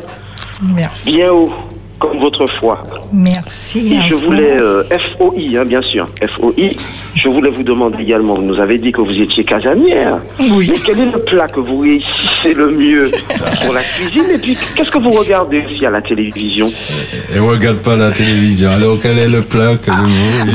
merci, 0.75 1.17
bien 1.17 1.31
haut, 1.31 1.53
comme 1.99 2.19
votre 2.19 2.47
foi. 2.59 2.83
merci. 3.13 3.95
Et 3.95 4.01
je 4.09 4.15
voulais, 4.15 4.59
euh, 4.59 4.83
FOI, 5.17 5.59
hein, 5.59 5.65
bien 5.65 5.83
sûr, 5.83 6.07
FOI, 6.37 6.71
je 7.15 7.29
voulais 7.29 7.51
vous 7.51 7.63
demander 7.63 8.03
également, 8.03 8.35
vous 8.35 8.43
nous 8.43 8.61
avez 8.61 8.79
dit 8.79 8.93
que 8.93 9.01
vous 9.01 9.21
étiez 9.21 9.45
casanière. 9.45 10.19
Oui. 10.51 10.69
Mais 10.71 10.79
quel 10.85 10.99
est 11.01 11.13
le 11.13 11.19
plat 11.25 11.49
que 11.49 11.61
vous 11.61 11.81
réussissez 11.81 12.55
le 12.55 12.71
mieux 12.71 13.11
pour 13.65 13.75
la 13.75 13.81
cuisine 13.81 14.25
Et 14.35 14.39
puis, 14.39 14.57
qu'est-ce 14.77 14.91
que 14.91 14.99
vous 14.99 15.11
regardez 15.11 15.65
aussi 15.67 15.85
à 15.85 15.91
la 15.91 16.01
télévision? 16.01 16.69
Et 17.35 17.41
on 17.41 17.49
regarde 17.49 17.79
pas 17.79 17.97
la 17.97 18.11
télévision. 18.11 18.71
Alors, 18.71 18.99
quel 19.03 19.19
est 19.19 19.29
le 19.29 19.43
plat 19.43 19.77
que 19.77 19.91
vous 19.91 20.49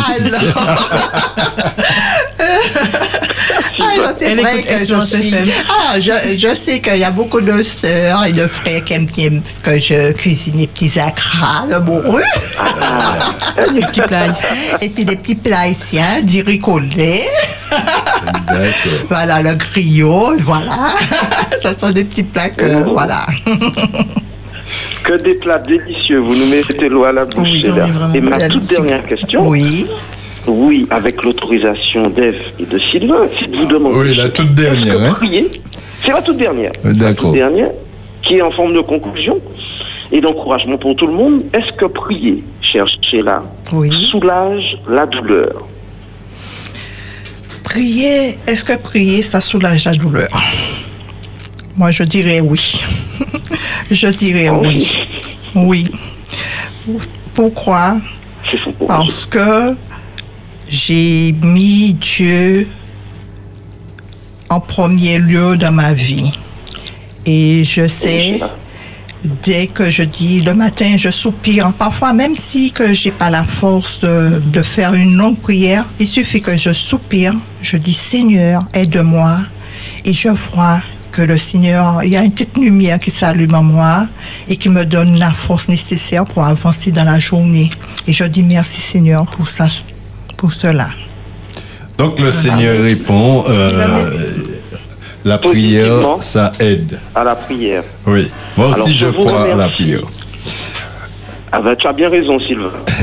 Alors, 0.63 0.89
C'est 4.15 4.35
vrai 4.35 4.63
que 4.63 4.85
je 4.85 4.99
suis. 5.05 5.33
Ah, 5.69 5.99
je, 5.99 6.11
je 6.37 6.53
sais 6.53 6.79
qu'il 6.79 6.97
y 6.97 7.03
a 7.03 7.11
beaucoup 7.11 7.41
de 7.41 7.61
sœurs 7.61 8.25
et 8.25 8.31
de 8.31 8.47
frères 8.47 8.83
qui 8.83 8.93
aiment 8.93 9.05
bien 9.05 9.41
que 9.63 9.77
je 9.79 10.11
cuisine 10.13 10.55
des 10.55 10.67
petits 10.67 10.99
acras 10.99 11.65
de 11.69 11.77
morue. 11.77 12.21
Petit 13.55 14.01
plat 14.01 14.27
ici. 14.27 14.43
Et 14.81 14.89
puis 14.89 15.05
des 15.05 15.15
petits 15.15 15.35
plats 15.35 15.59
haïtiens, 15.61 16.21
du. 16.21 16.43
D'accord. 16.43 16.79
Voilà, 19.09 19.41
le 19.41 19.55
griot, 19.55 20.33
voilà. 20.39 20.93
Ce 21.63 21.77
sont 21.77 21.91
des 21.91 22.03
petits 22.03 22.23
plats 22.23 22.49
que, 22.49 22.83
Oh. 22.85 22.93
voilà. 22.93 23.25
Que 25.03 25.21
des 25.21 25.33
plats 25.33 25.59
délicieux, 25.59 26.19
vous 26.19 26.33
nous 26.33 26.45
mettez 26.45 26.87
l'eau 26.87 27.03
à 27.03 27.11
la 27.11 27.25
bouche. 27.25 27.43
Oui, 27.49 27.65
oui. 27.67 27.91
Et 28.15 28.21
ma 28.21 28.37
Euh, 28.37 28.47
toute 28.47 28.65
dernière 28.67 29.03
question, 29.03 29.45
Oui. 29.45 29.85
Oui, 30.47 30.85
avec 30.89 31.23
l'autorisation 31.23 32.09
d'Ève 32.09 32.35
et 32.59 32.65
de 32.65 32.77
Sylvain, 32.79 33.25
si 33.37 33.45
vous 33.45 33.65
demandez. 33.65 33.97
Oui, 33.97 34.15
la 34.15 34.29
toute 34.29 34.53
dernière, 34.53 35.01
hein. 35.01 35.13
prier, 35.13 35.47
c'est 36.03 36.11
la 36.11 36.21
toute 36.21 36.37
dernière. 36.37 36.71
Euh, 36.85 36.89
La 36.89 36.93
d'accord. 36.93 37.29
toute 37.29 37.33
dernière, 37.35 37.69
qui 38.23 38.35
est 38.35 38.41
en 38.41 38.51
forme 38.51 38.73
de 38.73 38.81
conclusion 38.81 39.37
et 40.11 40.19
d'encouragement 40.21 40.77
pour 40.77 40.95
tout 40.95 41.07
le 41.07 41.13
monde. 41.13 41.43
Est-ce 41.53 41.75
que 41.77 41.85
prier, 41.85 42.43
chère 42.61 42.85
Sheila, 43.01 43.41
Oui. 43.73 43.89
soulage 44.11 44.77
la 44.89 45.05
douleur 45.05 45.65
Prier, 47.63 48.37
est-ce 48.45 48.63
que 48.63 48.77
prier, 48.77 49.21
ça 49.21 49.39
soulage 49.41 49.85
la 49.85 49.93
douleur? 49.93 50.27
Moi, 51.75 51.89
je 51.91 52.03
dirais 52.03 52.39
oui. 52.41 52.79
je 53.91 54.07
dirais 54.07 54.49
oui. 54.49 54.97
Oui. 55.55 55.85
Pourquoi? 57.33 57.95
Parce 58.87 59.25
que 59.25 59.75
j'ai 60.73 61.35
mis 61.43 61.93
Dieu 61.93 62.67
en 64.49 64.59
premier 64.59 65.19
lieu 65.19 65.55
dans 65.55 65.71
ma 65.71 65.93
vie. 65.93 66.31
Et 67.27 67.63
je 67.63 67.87
sais, 67.87 68.41
dès 69.43 69.67
que 69.67 69.91
je 69.91 70.01
dis 70.01 70.41
le 70.41 70.55
matin, 70.55 70.95
je 70.97 71.11
soupire. 71.11 71.71
Parfois, 71.73 72.11
même 72.11 72.35
si 72.35 72.71
que 72.71 72.91
j'ai 72.91 73.11
pas 73.11 73.29
la 73.29 73.43
force 73.43 73.99
de, 73.99 74.39
de 74.39 74.61
faire 74.63 74.95
une 74.95 75.15
longue 75.15 75.37
prière, 75.37 75.85
il 75.99 76.07
suffit 76.07 76.41
que 76.41 76.57
je 76.57 76.73
soupire. 76.73 77.35
Je 77.61 77.77
dis 77.77 77.93
Seigneur, 77.93 78.65
aide-moi. 78.73 79.37
Et 80.05 80.13
je 80.13 80.29
vois 80.29 80.81
que 81.11 81.21
le 81.21 81.37
Seigneur, 81.37 82.01
il 82.03 82.09
y 82.09 82.17
a 82.17 82.23
une 82.23 82.31
petite 82.31 82.57
lumière 82.57 82.99
qui 82.99 83.11
s'allume 83.11 83.53
en 83.53 83.61
moi 83.61 84.07
et 84.49 84.55
qui 84.55 84.69
me 84.69 84.83
donne 84.83 85.19
la 85.19 85.31
force 85.31 85.67
nécessaire 85.67 86.25
pour 86.25 86.43
avancer 86.43 86.89
dans 86.89 87.03
la 87.03 87.19
journée. 87.19 87.69
Et 88.07 88.13
je 88.13 88.23
dis 88.23 88.41
merci 88.41 88.81
Seigneur 88.81 89.27
pour 89.27 89.47
ça, 89.47 89.67
pour 90.43 90.51
cela. 90.51 90.87
Donc, 91.97 92.19
le 92.19 92.29
Seigneur 92.29 92.83
répond. 92.83 93.45
euh, 93.47 94.09
la 95.23 95.37
prière, 95.37 96.17
ça 96.19 96.51
aide. 96.59 96.99
À 97.15 97.23
la 97.23 97.33
prière. 97.33 97.83
Oui. 98.05 98.29
Moi 98.57 98.67
aussi, 98.71 98.81
Alors, 98.81 98.97
je 98.97 99.07
crois 99.07 99.43
à 99.53 99.55
la 99.55 99.69
prière. 99.69 100.01
Ah 101.55 101.61
ben, 101.61 101.75
tu 101.75 101.87
as 101.87 101.93
bien 101.93 102.09
raison, 102.09 102.39
Sylvain. 102.39 102.71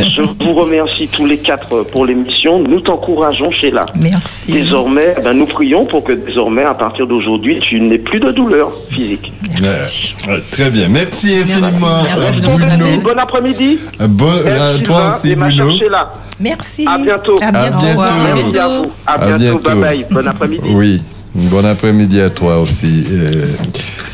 je 0.00 0.20
vous 0.44 0.52
remercie 0.52 1.08
tous 1.08 1.24
les 1.24 1.38
quatre 1.38 1.84
pour 1.84 2.04
l'émission. 2.04 2.58
Nous 2.58 2.80
t'encourageons, 2.80 3.52
Sheila. 3.52 3.86
Merci. 3.94 4.52
Désormais, 4.52 5.14
ben, 5.22 5.32
nous 5.32 5.46
prions 5.46 5.86
pour 5.86 6.04
que 6.04 6.12
désormais, 6.12 6.64
à 6.64 6.74
partir 6.74 7.06
d'aujourd'hui, 7.06 7.60
tu 7.60 7.80
n'aies 7.80 7.96
plus 7.98 8.20
de 8.20 8.32
douleur 8.32 8.72
physique. 8.90 9.32
Merci. 9.62 10.14
Très 10.50 10.68
bien. 10.68 10.88
Merci 10.88 11.36
infiniment, 11.36 12.02
Merci 12.02 12.50
euh. 12.50 12.96
Bon 13.02 13.16
après-midi. 13.18 13.78
Bon, 14.00 14.32
euh, 14.44 14.78
toi 14.78 15.12
Sylvain 15.12 15.16
aussi, 15.16 15.30
et 15.30 15.36
ma 15.36 15.50
chère 15.50 15.64
Bruno. 15.64 15.78
Sheila. 15.78 16.12
Merci. 16.40 16.86
À 16.86 16.98
bientôt. 16.98 17.36
À 17.40 17.46
À 17.48 17.52
bientôt. 17.52 17.86
bientôt. 17.86 18.02
Merci 18.34 18.58
à 18.58 18.68
vous. 18.68 18.90
À, 19.06 19.12
À 19.14 19.18
bientôt. 19.38 19.38
bientôt. 19.38 19.80
Bye 19.80 19.80
bye. 19.80 20.06
Bon 20.10 20.26
après-midi. 20.26 20.62
Oui, 20.70 21.02
bon 21.34 21.64
après-midi 21.64 22.20
à 22.20 22.30
toi 22.30 22.60
aussi. 22.60 23.04
Euh, 23.10 23.46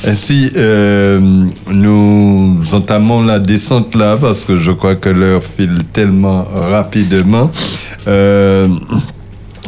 ainsi, 0.06 0.50
euh, 0.56 1.20
nous 1.70 2.60
entamons 2.72 3.22
la 3.24 3.38
descente 3.38 3.94
là 3.94 4.16
parce 4.20 4.44
que 4.44 4.56
je 4.56 4.70
crois 4.72 4.94
que 4.96 5.08
l'heure 5.08 5.42
file 5.42 5.82
tellement 5.92 6.44
rapidement. 6.52 7.50
Euh, 8.08 8.68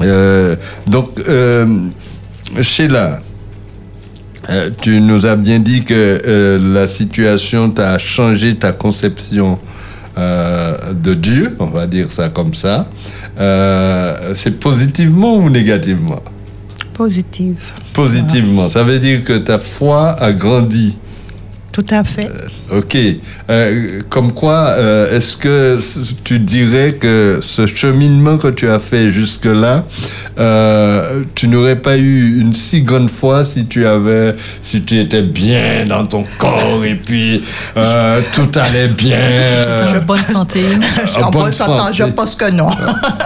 euh, 0.02 0.56
donc, 0.86 1.10
euh, 1.28 1.66
Sheila, 2.60 3.20
euh, 4.50 4.70
tu 4.80 5.00
nous 5.00 5.24
as 5.26 5.36
bien 5.36 5.58
dit 5.58 5.84
que 5.84 5.94
euh, 5.94 6.58
la 6.74 6.86
situation 6.86 7.70
t'a 7.70 7.98
changé 7.98 8.54
ta 8.56 8.72
conception 8.72 9.58
euh, 10.16 10.92
de 10.92 11.14
Dieu, 11.14 11.56
on 11.58 11.66
va 11.66 11.86
dire 11.86 12.10
ça 12.12 12.28
comme 12.28 12.54
ça, 12.54 12.88
euh, 13.38 14.32
c'est 14.34 14.58
positivement 14.58 15.36
ou 15.36 15.50
négativement? 15.50 16.22
Positive. 16.94 17.56
Positivement. 17.92 18.68
Ça 18.68 18.84
veut 18.84 18.98
dire 18.98 19.24
que 19.24 19.32
ta 19.38 19.58
foi 19.58 20.12
a 20.20 20.32
grandi. 20.32 20.96
Tout 21.74 21.84
à 21.90 22.04
fait. 22.04 22.30
Ok. 22.70 22.96
Euh, 23.50 24.00
comme 24.08 24.32
quoi, 24.32 24.68
euh, 24.78 25.10
est-ce 25.10 25.36
que 25.36 25.80
tu 26.22 26.38
dirais 26.38 26.92
que 27.00 27.40
ce 27.42 27.66
cheminement 27.66 28.38
que 28.38 28.46
tu 28.46 28.70
as 28.70 28.78
fait 28.78 29.08
jusque-là, 29.08 29.82
euh, 30.38 31.24
tu 31.34 31.48
n'aurais 31.48 31.74
pas 31.74 31.96
eu 31.96 32.40
une 32.40 32.54
si 32.54 32.82
grande 32.82 33.10
foi 33.10 33.42
si 33.42 33.66
tu 33.66 33.84
avais, 33.88 34.36
si 34.62 34.82
tu 34.82 35.00
étais 35.00 35.22
bien 35.22 35.84
dans 35.88 36.06
ton 36.06 36.24
corps 36.38 36.84
et 36.84 36.94
puis 36.94 37.42
euh, 37.76 38.20
tout 38.34 38.56
allait 38.56 38.86
bien? 38.86 39.18
euh, 39.18 39.98
En 39.98 40.04
bonne 40.04 40.22
santé. 40.22 40.60
en 41.16 41.22
en 41.22 41.30
bonne 41.32 41.52
santé, 41.52 41.92
je 41.92 42.04
pense 42.04 42.36
que 42.36 42.52
non. 42.52 42.68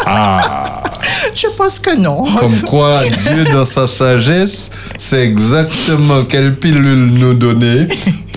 Ah. 0.07 0.82
je 1.34 1.49
pense 1.57 1.78
que 1.78 1.96
non. 1.96 2.22
Comme 2.22 2.61
quoi, 2.62 3.01
Dieu, 3.05 3.44
dans 3.53 3.64
sa 3.64 3.86
sagesse, 3.86 4.70
sait 4.99 5.24
exactement 5.24 6.24
quelle 6.24 6.55
pilule 6.55 7.11
nous 7.12 7.34
donner 7.34 7.86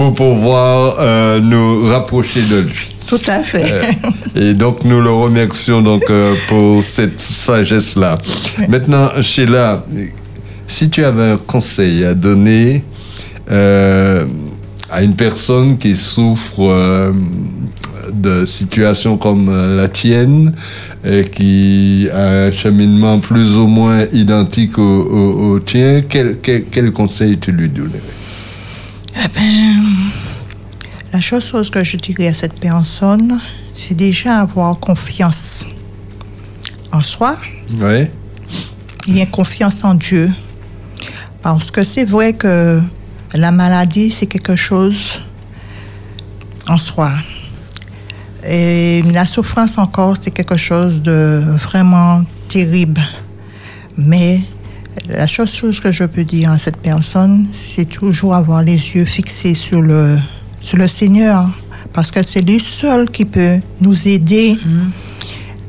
pour 0.10 0.14
pouvoir 0.14 0.96
euh, 1.00 1.40
nous 1.40 1.86
rapprocher 1.86 2.42
de 2.42 2.62
lui. 2.62 2.88
Tout 3.06 3.20
à 3.28 3.44
fait. 3.44 3.98
Et 4.36 4.54
donc, 4.54 4.84
nous 4.86 5.02
le 5.02 5.12
remercions 5.12 5.82
donc, 5.82 6.04
euh, 6.10 6.34
pour 6.48 6.82
cette 6.82 7.20
sagesse-là. 7.20 8.18
Maintenant, 8.70 9.12
Sheila, 9.22 9.86
si 10.66 10.90
tu 10.90 11.04
avais 11.04 11.32
un 11.32 11.38
conseil 11.38 12.06
à 12.06 12.14
donner 12.14 12.84
euh, 13.52 14.24
à 14.90 15.04
une 15.04 15.16
personne 15.16 15.78
qui 15.78 15.96
souffre 15.98 16.62
euh, 16.62 17.12
de 18.14 18.46
situations 18.46 19.18
comme 19.18 19.50
euh, 19.50 19.76
la 19.78 19.88
tienne 19.90 20.54
et 21.06 21.26
qui 21.26 22.08
a 22.14 22.46
un 22.46 22.52
cheminement 22.52 23.20
plus 23.20 23.58
ou 23.58 23.68
moins 23.68 24.06
identique 24.14 24.78
au, 24.80 24.82
au- 24.84 25.52
au 25.52 25.60
tien, 25.60 26.02
quel, 26.08 26.38
quel, 26.42 26.64
quel 26.72 26.92
conseil 26.92 27.38
tu 27.38 27.52
lui 27.52 27.68
donnerais? 27.70 28.00
Eh 29.24 29.28
ben, 29.28 29.84
la 31.14 31.20
chose 31.22 31.70
que 31.70 31.84
je 31.84 31.98
dirais 31.98 32.28
à 32.28 32.34
cette 32.34 32.60
personne, 32.60 33.40
c'est 33.74 33.94
déjà 33.94 34.40
avoir 34.40 34.80
confiance 34.80 35.66
en 36.92 37.04
soi 37.04 37.38
Oui. 37.80 38.08
et 39.08 39.26
confiance 39.28 39.84
en 39.84 39.94
Dieu. 39.94 40.32
Parce 41.44 41.70
que 41.70 41.84
c'est 41.84 42.06
vrai 42.06 42.34
que 42.34 42.82
la 43.36 43.52
maladie, 43.52 44.10
c'est 44.10 44.26
quelque 44.26 44.56
chose 44.56 45.22
en 46.68 46.78
soi. 46.78 47.12
Et 48.44 49.04
la 49.04 49.26
souffrance 49.28 49.78
encore, 49.78 50.16
c'est 50.20 50.32
quelque 50.32 50.58
chose 50.58 51.02
de 51.02 51.44
vraiment 51.48 52.24
terrible. 52.48 53.02
Mais 53.98 54.42
la 55.10 55.28
chose, 55.28 55.52
chose 55.54 55.80
que 55.80 55.92
je 55.92 56.04
peux 56.04 56.24
dire 56.24 56.52
à 56.52 56.58
cette 56.58 56.78
personne, 56.78 57.48
c'est 57.52 57.86
toujours 57.86 58.36
avoir 58.36 58.64
les 58.64 58.76
yeux 58.96 59.06
fixés 59.06 59.54
sur 59.54 59.82
le, 59.82 60.18
sur 60.60 60.78
le 60.78 60.88
Seigneur. 60.88 61.50
Parce 61.94 62.12
que 62.12 62.22
c'est 62.26 62.42
lui 62.42 62.60
seul 62.60 63.10
qui 63.10 63.26
peut 63.26 63.60
nous 63.82 64.08
aider 64.08 64.58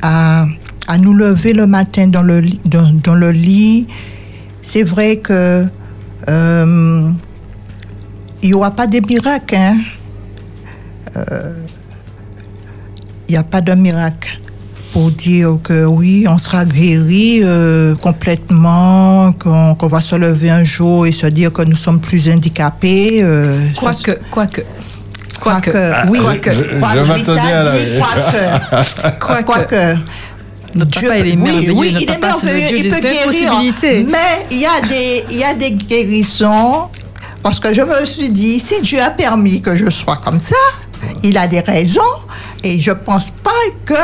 à, 0.03 0.47
à 0.87 0.99
nous 0.99 1.15
lever 1.15 1.53
le 1.53 1.67
matin 1.67 2.07
dans 2.09 2.23
le, 2.23 2.43
dans 2.65 3.15
le 3.15 3.31
lit. 3.33 3.87
C'est 4.61 4.85
vrai 4.85 5.17
que 5.17 5.67
euh, 6.29 7.11
il 8.43 8.49
n'y 8.49 8.55
aura 8.55 8.71
pas 8.71 8.87
de 8.87 9.01
miracle. 9.01 9.57
Hein? 9.57 9.79
Euh, 11.17 11.65
Il 13.29 13.33
n'y 13.33 13.39
a 13.39 13.45
pas 13.45 13.63
de 13.63 13.73
miracle 13.73 14.39
pour 14.93 15.11
dire 15.11 15.59
que 15.63 15.85
oui, 15.87 16.27
on 16.29 16.37
sera 16.39 16.65
guéri 16.67 17.41
euh, 17.43 17.95
complètement, 17.97 19.33
qu'on 19.33 19.75
qu'on 19.75 19.87
va 19.89 20.01
se 20.03 20.15
lever 20.15 20.51
un 20.51 20.65
jour 20.65 21.07
et 21.07 21.13
se 21.13 21.27
dire 21.27 21.51
que 21.53 21.63
nous 21.63 21.77
sommes 21.77 22.01
plus 22.01 22.29
handicapés. 22.31 23.21
euh, 23.23 23.59
ça- 23.75 23.81
Quoique, 23.81 24.19
quoique. 24.31 24.63
Quoique, 25.41 25.71
Quoique. 25.71 26.09
oui, 26.11 26.19
Quoique. 26.21 26.55
Je- 26.55 26.79
Quoique, 29.19 29.43
quoique. 29.45 29.97
Notre 30.75 31.01
papa, 31.03 31.19
il 31.19 31.27
est 31.27 31.31
oui, 31.33 31.37
merveilleux. 31.37 31.73
oui, 31.73 31.93
Notre 31.93 32.03
il 32.03 32.11
est 32.11 32.19
merveilleux, 32.19 32.69
Dieu 32.69 32.79
il 32.79 32.89
peut 32.91 33.01
guérir. 33.01 33.53
Mais 34.09 34.47
il 34.51 34.59
y 34.61 34.67
a 34.67 34.81
des, 34.89 35.25
il 35.31 35.37
y 35.39 35.45
a 35.45 35.55
des 35.55 35.73
guérisons. 35.73 36.89
Parce 37.43 37.59
que 37.61 37.75
je 37.75 37.81
me 37.83 38.07
suis 38.07 38.31
dit, 38.31 38.61
si 38.61 38.81
Dieu 38.83 39.01
a 39.03 39.11
permis 39.11 39.61
que 39.61 39.77
je 39.77 39.91
sois 39.91 40.17
comme 40.25 40.39
ça, 40.39 40.55
il 41.25 41.37
a 41.37 41.47
des 41.49 41.61
raisons. 41.61 42.01
Et 42.65 42.81
je 42.81 42.93
pense 42.93 43.31
pas 43.31 43.51
que 43.85 43.95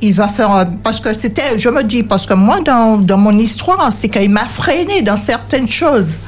il 0.00 0.14
va 0.14 0.28
faire 0.28 0.50
un- 0.50 0.66
parce 0.66 1.00
que 1.00 1.12
c'était 1.14 1.58
je 1.58 1.68
me 1.68 1.82
dis 1.82 2.02
parce 2.04 2.24
que 2.26 2.34
moi 2.34 2.60
dans, 2.60 2.98
dans 2.98 3.18
mon 3.18 3.36
histoire 3.36 3.92
c'est 3.92 4.08
qu'il 4.08 4.30
m'a 4.30 4.44
freiné 4.48 5.02
dans 5.02 5.16
certaines 5.16 5.66
choses. 5.68 6.18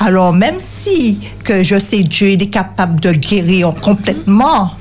Alors 0.00 0.32
même 0.32 0.56
si 0.58 1.18
que 1.44 1.62
je 1.62 1.78
sais 1.78 2.02
Dieu 2.02 2.30
il 2.30 2.42
est 2.42 2.50
capable 2.50 3.00
de 3.00 3.12
guérir 3.12 3.74
complètement 3.82 4.72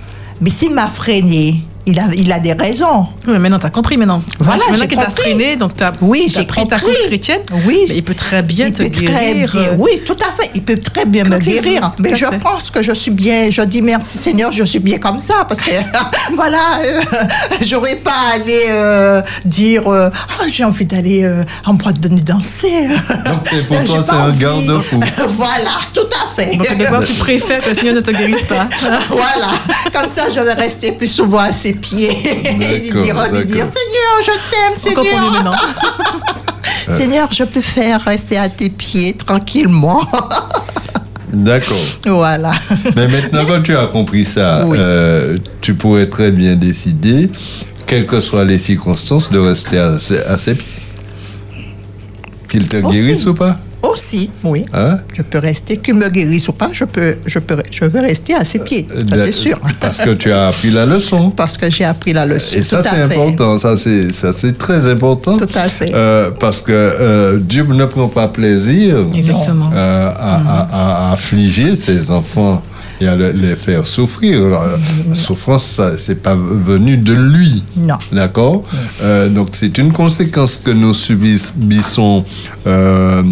mais 0.41 0.49
s'il 0.49 0.73
m'a 0.73 0.87
freiné 0.87 1.65
il 1.87 1.99
a, 1.99 2.03
il 2.15 2.31
a 2.31 2.39
des 2.39 2.53
raisons 2.53 3.07
Oui, 3.27 3.33
mais 3.33 3.39
maintenant, 3.39 3.59
t'as 3.59 3.69
compris 3.69 3.97
maintenant. 3.97 4.21
Voilà, 4.39 4.63
maintenant 4.71 4.87
qu'il 4.87 4.97
t'a 4.97 5.09
freiné, 5.09 5.55
donc 5.55 5.75
t'as 5.75 5.91
Oui, 6.01 6.25
t'as 6.31 6.39
j'ai 6.41 6.45
pris 6.47 6.67
ta 6.67 6.77
compris. 6.79 6.93
couche 6.95 7.07
chrétienne. 7.07 7.41
Oui. 7.65 7.85
Il 7.89 8.03
peut 8.03 8.15
très 8.15 8.41
bien 8.43 8.67
il 8.67 8.73
te 8.73 8.83
peut 8.83 8.89
très 8.89 9.03
guérir. 9.33 9.51
bien, 9.51 9.61
euh, 9.61 9.75
oui, 9.77 10.01
tout 10.05 10.15
à 10.19 10.41
fait. 10.41 10.51
Il 10.55 10.63
peut 10.63 10.77
très 10.79 11.05
bien 11.05 11.23
Quand 11.23 11.29
me 11.31 11.35
veut, 11.35 11.41
guérir. 11.41 11.91
Mais 11.99 12.15
je 12.15 12.25
fait. 12.25 12.39
pense 12.39 12.71
que 12.71 12.81
je 12.81 12.91
suis 12.93 13.11
bien. 13.11 13.49
Je 13.49 13.61
dis 13.61 13.81
merci 13.81 14.17
Seigneur, 14.17 14.51
je 14.51 14.63
suis 14.63 14.79
bien 14.79 14.97
comme 14.97 15.19
ça 15.19 15.45
parce 15.47 15.61
que 15.61 15.71
voilà, 16.35 16.57
euh, 16.83 17.01
j'aurais 17.65 17.95
pas 17.97 18.11
à 18.31 18.35
aller 18.35 18.65
euh, 18.69 19.21
dire 19.45 19.87
euh, 19.87 20.09
Ah, 20.39 20.43
j'ai 20.47 20.63
envie 20.63 20.85
d'aller 20.85 21.23
euh, 21.23 21.43
en 21.65 21.73
boîte 21.75 21.99
de 21.99 22.09
nuit 22.09 22.23
danser. 22.23 22.87
Donc, 23.25 23.41
c'est 23.49 23.67
pour 23.67 23.83
toi, 23.85 24.03
c'est 24.05 24.11
un 24.13 24.31
garde-fou. 24.31 24.99
voilà, 25.29 25.79
tout 25.93 26.01
à 26.01 26.33
fait. 26.35 26.55
Donc, 26.55 26.67
quelque 26.67 26.89
part, 26.89 27.03
tu 27.03 27.13
préfères 27.13 27.59
que 27.59 27.69
le 27.69 27.75
Seigneur 27.75 27.95
ne 27.95 28.01
te 28.01 28.11
guérisse 28.11 28.47
pas? 28.47 28.67
voilà, 29.09 29.49
comme 29.93 30.09
ça 30.09 30.23
je 30.33 30.39
vais 30.39 30.53
rester 30.53 30.91
plus 30.93 31.07
souvent 31.07 31.51
ses 31.51 31.73
pieds 31.75 32.11
et 32.11 32.51
lui 32.53 32.91
dire, 32.91 33.15
lui 33.31 33.43
dire. 33.45 33.65
Seigneur, 33.65 34.15
je 34.21 34.31
t'aime, 34.49 34.77
Seigneur. 34.77 35.53
Seigneur, 36.97 37.31
je 37.33 37.43
peux 37.43 37.61
faire 37.61 38.01
rester 38.01 38.37
à 38.37 38.49
tes 38.49 38.69
pieds 38.69 39.13
tranquillement. 39.13 40.01
D'accord. 41.33 41.75
voilà. 42.05 42.51
Mais 42.95 43.07
maintenant, 43.07 43.41
quand 43.45 43.61
tu 43.61 43.75
as 43.75 43.87
compris 43.87 44.23
ça, 44.25 44.65
Oui. 44.65 44.77
euh, 44.79 45.35
tu 45.61 45.73
pourrais 45.73 46.07
très 46.07 46.31
bien 46.31 46.55
décider, 46.55 47.27
quelles 47.85 48.05
que 48.05 48.21
soient 48.21 48.45
les 48.45 48.57
circonstances, 48.57 49.29
de 49.29 49.39
rester 49.39 49.77
à, 49.77 49.99
ses- 49.99 50.21
à 50.23 50.37
ses 50.37 50.55
pieds. 50.55 50.65
Qu'il 52.49 52.67
te 52.69 52.77
Aussi. 52.77 52.95
guérisse 52.97 53.25
ou 53.25 53.33
pas? 53.33 53.57
Aussi, 53.95 54.29
oui. 54.43 54.63
Hein? 54.73 54.99
Je 55.17 55.21
peux 55.21 55.39
rester, 55.39 55.77
qu'il 55.77 55.93
me 55.95 56.09
guérisse 56.09 56.47
ou 56.49 56.51
pas, 56.53 56.69
je 56.73 56.83
peux, 56.85 57.15
je 57.25 57.39
peux, 57.39 57.57
je 57.71 57.85
veux 57.85 58.01
rester 58.01 58.33
à 58.35 58.43
ses 58.43 58.59
pieds. 58.59 58.85
Ça, 59.07 59.15
De- 59.15 59.21
c'est 59.25 59.31
sûr. 59.31 59.57
Parce 59.81 59.99
que 59.99 60.09
tu 60.11 60.31
as 60.31 60.47
appris 60.47 60.69
la 60.71 60.85
leçon. 60.85 61.29
Parce 61.31 61.57
que 61.57 61.69
j'ai 61.71 61.85
appris 61.85 62.11
la 62.13 62.25
leçon. 62.25 62.57
Et 62.57 62.63
ça, 62.63 62.83
tout 62.83 62.89
c'est 62.91 63.01
important. 63.01 63.57
Ça, 63.57 63.77
c'est, 63.77 64.11
ça, 64.11 64.33
c'est 64.33 64.57
très 64.57 64.85
important. 64.87 65.37
Tout 65.37 65.47
à 65.55 65.67
fait. 65.69 65.91
Euh, 65.95 66.29
parce 66.39 66.61
que 66.61 66.71
euh, 66.73 67.39
Dieu 67.39 67.63
ne 67.63 67.85
prend 67.85 68.07
pas 68.09 68.27
plaisir 68.27 68.97
Exactement. 69.13 69.71
euh, 69.73 70.11
à, 70.17 70.35
à- 70.35 71.09
à 71.09 71.13
affliger 71.13 71.75
ses 71.77 72.11
enfants 72.11 72.61
et 73.01 73.07
à 73.07 73.15
le- 73.15 73.31
les 73.31 73.55
faire 73.55 73.85
souffrir. 73.87 74.45
Alors, 74.45 74.63
euh, 74.63 74.77
La 75.09 75.15
souffrance, 75.15 75.63
ça, 75.63 75.93
c'est 75.97 76.21
pas 76.21 76.35
venu 76.35 76.97
de 76.97 77.13
lui. 77.13 77.63
Non. 77.77 77.95
D'accord? 78.11 78.63
Euh, 79.03 79.29
Donc, 79.29 79.49
c'est 79.53 79.77
une 79.77 79.91
conséquence 79.93 80.59
que 80.63 80.71
nous 80.71 80.93
subissons 80.93 82.23
euh, 82.67 83.23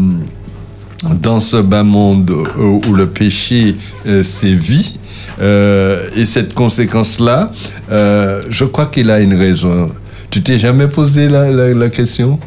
dans 1.22 1.40
ce 1.40 1.58
bas 1.58 1.84
monde 1.84 2.32
où, 2.58 2.82
où 2.88 2.94
le 2.94 3.08
péché 3.10 3.76
euh, 4.08 4.24
sévit. 4.24 5.00
Euh, 5.42 6.10
et 6.16 6.26
cette 6.26 6.54
conséquence-là, 6.54 7.52
euh, 7.92 8.42
je 8.50 8.66
crois 8.66 8.86
qu'il 8.86 9.10
a 9.12 9.20
une 9.20 9.34
raison. 9.34 9.92
Tu 10.30 10.42
t'es 10.44 10.60
jamais 10.60 10.88
posé 10.88 11.28
la, 11.30 11.50
la- 11.52 11.74
la 11.74 11.90
question? 11.90 12.40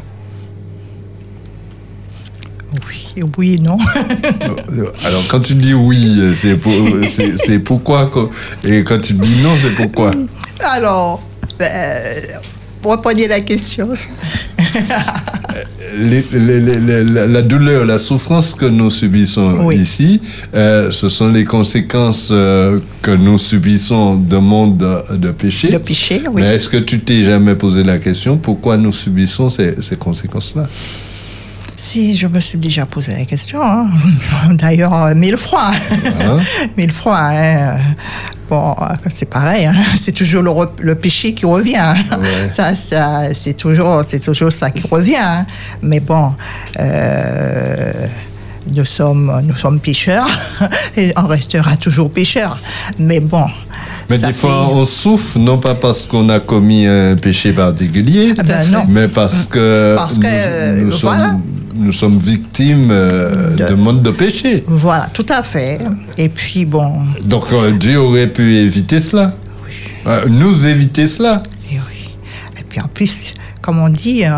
Oui, 2.73 3.23
oui, 3.37 3.59
non. 3.61 3.77
Alors, 5.05 5.23
quand 5.29 5.39
tu 5.39 5.53
dis 5.55 5.73
oui, 5.73 6.33
c'est 6.35 6.57
pour- 6.57 6.73
pourquoi 7.65 8.07
quoi 8.07 8.29
Et 8.63 8.83
quand 8.83 8.99
tu 8.99 9.13
dis 9.13 9.41
non, 9.41 9.51
c'est 9.61 9.75
pourquoi? 9.75 10.11
Alors, 10.75 11.21
euh, 11.61 12.13
reprenez 12.83 13.27
la 13.27 13.39
question. 13.41 13.89
Les- 15.97 16.23
les- 16.33 16.59
les- 16.59 16.79
les- 17.03 17.27
la, 17.27 17.41
douleur, 17.41 17.85
la 17.85 17.97
souffrance 17.97 18.53
que 18.53 18.65
nous 18.65 18.89
subissons 18.89 19.57
Oui. 19.61 19.77
ici, 19.77 20.19
euh, 20.55 20.91
ce 20.91 21.09
sont 21.09 21.29
les 21.31 21.45
conséquences 21.45 22.29
euh, 22.31 22.79
que 23.01 23.11
nous 23.11 23.37
subissons 23.37 24.15
d'un 24.15 24.41
monde 24.41 24.77
de, 24.77 25.15
de 25.17 25.31
péché. 25.31 25.69
Le 25.71 25.79
péché, 25.79 26.21
oui. 26.31 26.41
Mais 26.41 26.55
est-ce 26.55 26.69
que 26.69 26.77
tu 26.77 26.99
t'es 26.99 27.23
jamais 27.23 27.55
posé 27.55 27.83
la 27.83 27.97
question 27.99 28.37
pourquoi 28.37 28.77
nous 28.77 28.91
subissons 28.93 29.49
ces, 29.49 29.75
ces 29.81 29.95
conséquences-là? 29.95 30.67
Si, 31.79 32.17
je 32.17 32.25
me 32.25 32.39
suis 32.39 32.57
déjà 32.57 32.87
posé 32.87 33.11
la 33.13 33.23
question. 33.25 33.61
hein. 33.61 33.85
D'ailleurs, 34.53 34.93
euh, 34.95 35.13
mille 35.13 35.37
fois. 35.37 35.69
Mille 36.77 36.91
fois. 36.91 37.19
hein. 37.31 37.77
bon, 38.49 38.71
euh, 38.81 38.95
c'est 39.13 39.29
pareil, 39.29 39.67
hein, 39.67 39.75
c'est 40.01 40.11
toujours 40.11 40.41
le, 40.79 40.95
péché 40.95 41.35
qui 41.35 41.45
revient. 41.45 41.75
hein. 41.77 41.95
Ça, 42.49 42.75
ça, 42.75 43.31
c'est 43.33 43.53
toujours, 43.55 44.01
c'est 44.07 44.19
toujours 44.19 44.51
ça 44.51 44.71
qui 44.71 44.87
revient. 44.87 45.15
hein. 45.19 45.45
Mais 45.83 45.99
bon, 45.99 46.33
euh, 46.79 48.07
nous 48.75 48.85
sommes, 48.85 49.41
nous 49.43 49.55
sommes 49.55 49.79
pécheurs 49.79 50.27
et 50.97 51.11
on 51.17 51.27
restera 51.27 51.75
toujours 51.75 52.11
pécheurs. 52.11 52.57
Mais 52.99 53.19
bon. 53.19 53.45
Mais 54.09 54.17
des 54.17 54.33
fois, 54.33 54.69
on 54.71 54.85
souffre, 54.85 55.37
non 55.37 55.57
pas 55.57 55.75
parce 55.75 56.05
qu'on 56.05 56.29
a 56.29 56.39
commis 56.39 56.85
un 56.85 57.15
péché 57.17 57.51
particulier, 57.51 58.33
Ah 58.39 58.43
ben 58.43 58.71
non. 58.71 58.83
mais 58.87 59.07
parce 59.09 59.45
que, 59.45 59.95
Parce 59.97 60.17
que, 60.17 60.21
nous, 60.21 60.27
euh, 60.27 60.81
nous 60.85 60.97
voilà. 60.99 61.23
sommes, 61.31 61.41
nous 61.75 61.91
sommes 61.91 62.19
victimes 62.19 62.89
euh, 62.91 63.53
de 63.55 63.73
monde 63.75 64.01
de 64.01 64.11
péché. 64.11 64.63
Voilà, 64.67 65.07
tout 65.13 65.25
à 65.29 65.43
fait. 65.43 65.79
Et 66.17 66.29
puis 66.29 66.65
bon, 66.65 66.93
Donc 67.25 67.51
euh, 67.51 67.71
Dieu 67.77 67.99
aurait 67.99 68.27
pu 68.27 68.55
éviter 68.55 69.01
cela. 69.01 69.35
Euh, 70.07 70.25
nous 70.29 70.65
éviter 70.65 71.07
cela. 71.07 71.43
Et 71.69 72.63
puis 72.69 72.79
en 72.79 72.87
plus, 72.87 73.33
comme 73.67 73.79
on 73.81 73.89
dit, 73.89 74.23
euh, 74.23 74.29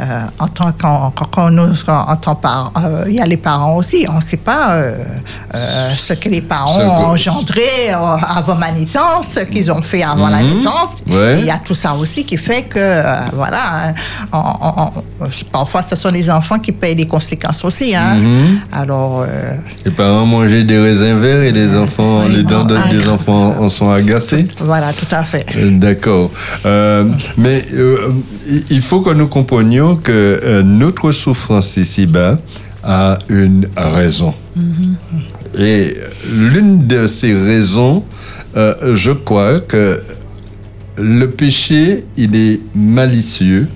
euh, 0.00 0.22
en 0.40 0.48
tant 0.48 0.72
qu'en- 0.72 1.12
quand, 1.14 1.26
quand 1.30 1.48
nous, 1.52 1.72
quand- 1.86 2.06
en 2.08 2.16
tant 2.16 2.34
par, 2.34 2.72
euh, 2.76 3.04
il 3.06 3.14
y 3.14 3.20
a 3.20 3.26
les 3.26 3.36
parents 3.36 3.76
aussi. 3.76 4.04
On 4.10 4.16
ne 4.16 4.20
sait 4.20 4.36
pas 4.36 4.72
euh, 4.74 4.94
ce 5.96 6.12
que 6.14 6.28
les 6.28 6.40
parents 6.40 6.80
ont 6.80 7.06
engendré 7.12 7.62
avant 7.92 8.56
ma 8.56 8.72
naissance, 8.72 9.28
ce 9.36 9.40
qu'ils 9.44 9.70
ont 9.70 9.80
fait 9.80 10.02
avant 10.02 10.28
la 10.28 10.42
Mhm. 10.42 10.56
naissance. 10.56 11.02
Ouais. 11.08 11.38
Il 11.38 11.44
y 11.46 11.50
a 11.52 11.58
tout 11.58 11.74
ça 11.76 11.94
aussi 11.94 12.24
qui 12.24 12.36
fait 12.36 12.62
que, 12.62 12.86
voilà, 13.32 13.60
hein, 13.86 13.94
on- 14.32 14.38
on- 14.38 14.90
on- 15.20 15.28
parfois 15.52 15.82
ce 15.84 15.94
sont 15.94 16.10
les 16.10 16.28
enfants 16.28 16.58
qui 16.58 16.72
payent 16.72 16.96
les 16.96 17.06
conséquences 17.06 17.64
aussi. 17.64 17.94
Hein. 17.94 18.16
Mhm. 18.16 18.58
Alors, 18.72 19.24
Les 19.84 19.92
parents 19.92 20.26
mangeaient 20.26 20.64
des 20.64 20.78
raisins 20.80 21.16
verts 21.20 21.42
et 21.42 21.52
les 21.52 21.76
enfants, 21.76 22.22
les 22.26 22.42
dents 22.42 22.64
de- 22.64 22.76
des 22.90 23.08
enfants 23.08 23.54
en 23.60 23.68
sont 23.70 23.90
agacées. 23.92 24.48
voilà, 24.58 24.92
tout 24.92 25.06
à 25.14 25.22
fait. 25.22 25.46
D'accord. 25.78 26.30
Mais 27.36 27.64
il- 28.70 28.80
faut 28.82 29.00
que 29.00 29.10
nous 29.10 29.28
comprenions 29.28 29.96
que 29.96 30.12
euh, 30.12 30.62
notre 30.62 31.10
souffrance 31.12 31.76
ici-bas 31.76 32.38
a 32.82 33.18
une 33.28 33.68
raison. 33.76 34.34
Et 35.58 35.94
l'une 36.32 36.86
de 36.86 37.06
ces 37.06 37.32
raisons, 37.34 38.04
euh, 38.56 38.94
je 38.94 39.12
crois 39.12 39.60
que 39.60 40.00
le 40.98 41.26
péché, 41.26 42.04
il 42.16 42.34
est 42.36 42.60
malicieux. 42.74 43.66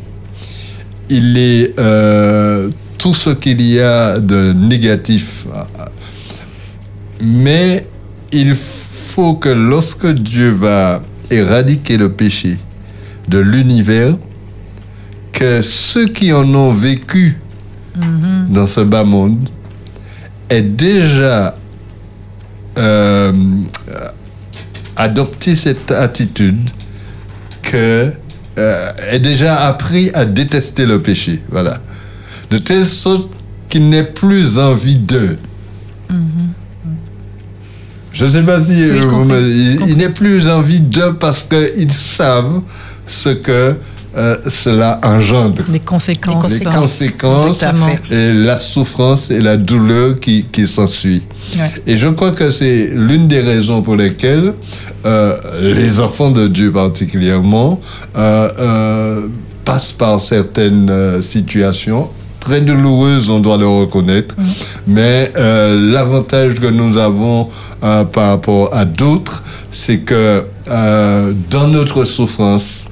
Il 1.10 1.38
est 1.38 1.74
euh, 1.80 2.68
tout 2.98 3.14
ce 3.14 3.30
qu'il 3.30 3.60
y 3.62 3.80
a 3.80 4.20
de 4.20 4.52
négatif. 4.52 5.46
Mais 7.22 7.86
il 8.32 8.54
faut 8.54 9.34
que 9.34 9.48
lorsque 9.48 10.06
Dieu 10.06 10.50
va 10.50 11.02
éradiquer 11.30 11.96
le 11.96 12.12
péché 12.12 12.56
de 13.28 13.38
l'univers, 13.38 14.14
que 15.38 15.62
ceux 15.62 16.06
qui 16.06 16.32
en 16.32 16.52
ont 16.54 16.72
vécu 16.72 17.38
dans 18.48 18.66
ce 18.66 18.80
bas 18.80 19.04
monde 19.04 19.48
aient 20.50 20.62
déjà 20.62 21.54
euh, 22.76 23.32
adopté 24.96 25.54
cette 25.54 25.92
attitude 25.92 26.70
que 27.62 28.10
euh, 28.58 28.92
aient 29.10 29.20
déjà 29.20 29.64
appris 29.66 30.10
à 30.12 30.24
détester 30.24 30.86
le 30.86 31.00
péché. 31.00 31.40
Voilà. 31.50 31.78
De 32.50 32.58
telle 32.58 32.86
sorte 32.86 33.28
qu'il 33.68 33.88
n'ait 33.90 34.02
plus 34.02 34.58
envie 34.58 34.98
d'eux. 34.98 35.38
Je 38.12 38.24
ne 38.24 38.30
sais 38.30 38.42
pas 38.42 38.58
si 38.60 38.72
euh, 38.82 39.00
vous 39.06 39.24
me- 39.24 39.40
il, 39.48 39.90
il 39.90 39.96
n'est 39.98 40.08
plus 40.08 40.48
envie 40.48 40.80
d'eux 40.80 41.14
parce 41.14 41.44
qu'ils 41.44 41.92
savent 41.92 42.62
ce 43.06 43.28
que 43.28 43.76
euh, 44.18 44.36
cela 44.46 45.00
engendre. 45.02 45.62
Les 45.70 45.80
conséquences. 45.80 46.50
Les 46.50 46.64
conséquences 46.64 47.64
et 48.10 48.32
la 48.32 48.58
souffrance 48.58 49.30
et 49.30 49.40
la 49.40 49.56
douleur 49.56 50.18
qui, 50.18 50.44
qui 50.50 50.66
s'ensuit. 50.66 51.22
Ouais. 51.56 51.72
Et 51.86 51.96
je 51.96 52.08
crois 52.08 52.32
que 52.32 52.50
c'est 52.50 52.90
l'une 52.94 53.28
des 53.28 53.40
raisons 53.40 53.80
pour 53.82 53.96
lesquelles 53.96 54.54
euh, 55.06 55.36
les 55.62 56.00
enfants 56.00 56.30
de 56.30 56.48
Dieu 56.48 56.72
particulièrement 56.72 57.80
euh, 58.16 59.28
passent 59.64 59.92
par 59.92 60.20
certaines 60.20 61.22
situations 61.22 62.10
très 62.40 62.60
douloureuses, 62.60 63.30
on 63.30 63.40
doit 63.40 63.58
le 63.58 63.66
reconnaître. 63.66 64.34
Mais 64.86 65.32
euh, 65.36 65.92
l'avantage 65.92 66.54
que 66.54 66.66
nous 66.66 66.96
avons 66.96 67.48
euh, 67.82 68.04
par 68.04 68.28
rapport 68.30 68.74
à 68.74 68.84
d'autres, 68.84 69.42
c'est 69.70 69.98
que 69.98 70.44
euh, 70.68 71.32
dans 71.50 71.68
notre 71.68 72.04
souffrance, 72.04 72.87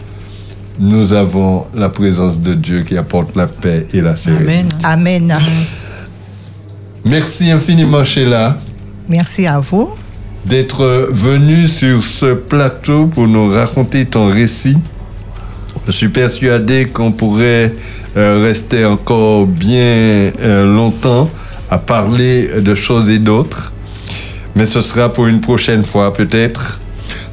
nous 0.79 1.13
avons 1.13 1.67
la 1.75 1.89
présence 1.89 2.41
de 2.41 2.55
Dieu 2.55 2.83
qui 2.83 2.97
apporte 2.97 3.35
la 3.37 3.47
paix 3.47 3.87
et 3.93 4.01
la 4.01 4.17
sérénité. 4.17 4.75
Amen. 4.85 5.35
Merci 7.05 7.51
infiniment, 7.51 8.05
Sheila, 8.05 8.59
Merci 9.09 9.47
à 9.47 9.61
vous. 9.61 9.91
d'être 10.45 11.09
venu 11.13 11.67
sur 11.69 12.03
ce 12.03 12.35
plateau 12.35 13.07
pour 13.07 13.27
nous 13.29 13.49
raconter 13.49 14.05
ton 14.05 14.29
récit. 14.29 14.77
Je 15.87 15.93
suis 15.93 16.09
persuadé 16.09 16.87
qu'on 16.87 17.13
pourrait 17.13 17.73
euh, 18.17 18.43
rester 18.43 18.85
encore 18.85 19.47
bien 19.47 20.31
euh, 20.41 20.65
longtemps 20.65 21.31
à 21.71 21.79
parler 21.79 22.61
de 22.61 22.75
choses 22.75 23.09
et 23.09 23.19
d'autres, 23.19 23.73
mais 24.55 24.67
ce 24.67 24.81
sera 24.83 25.13
pour 25.13 25.27
une 25.27 25.41
prochaine 25.41 25.85
fois 25.85 26.13
peut-être. 26.13 26.81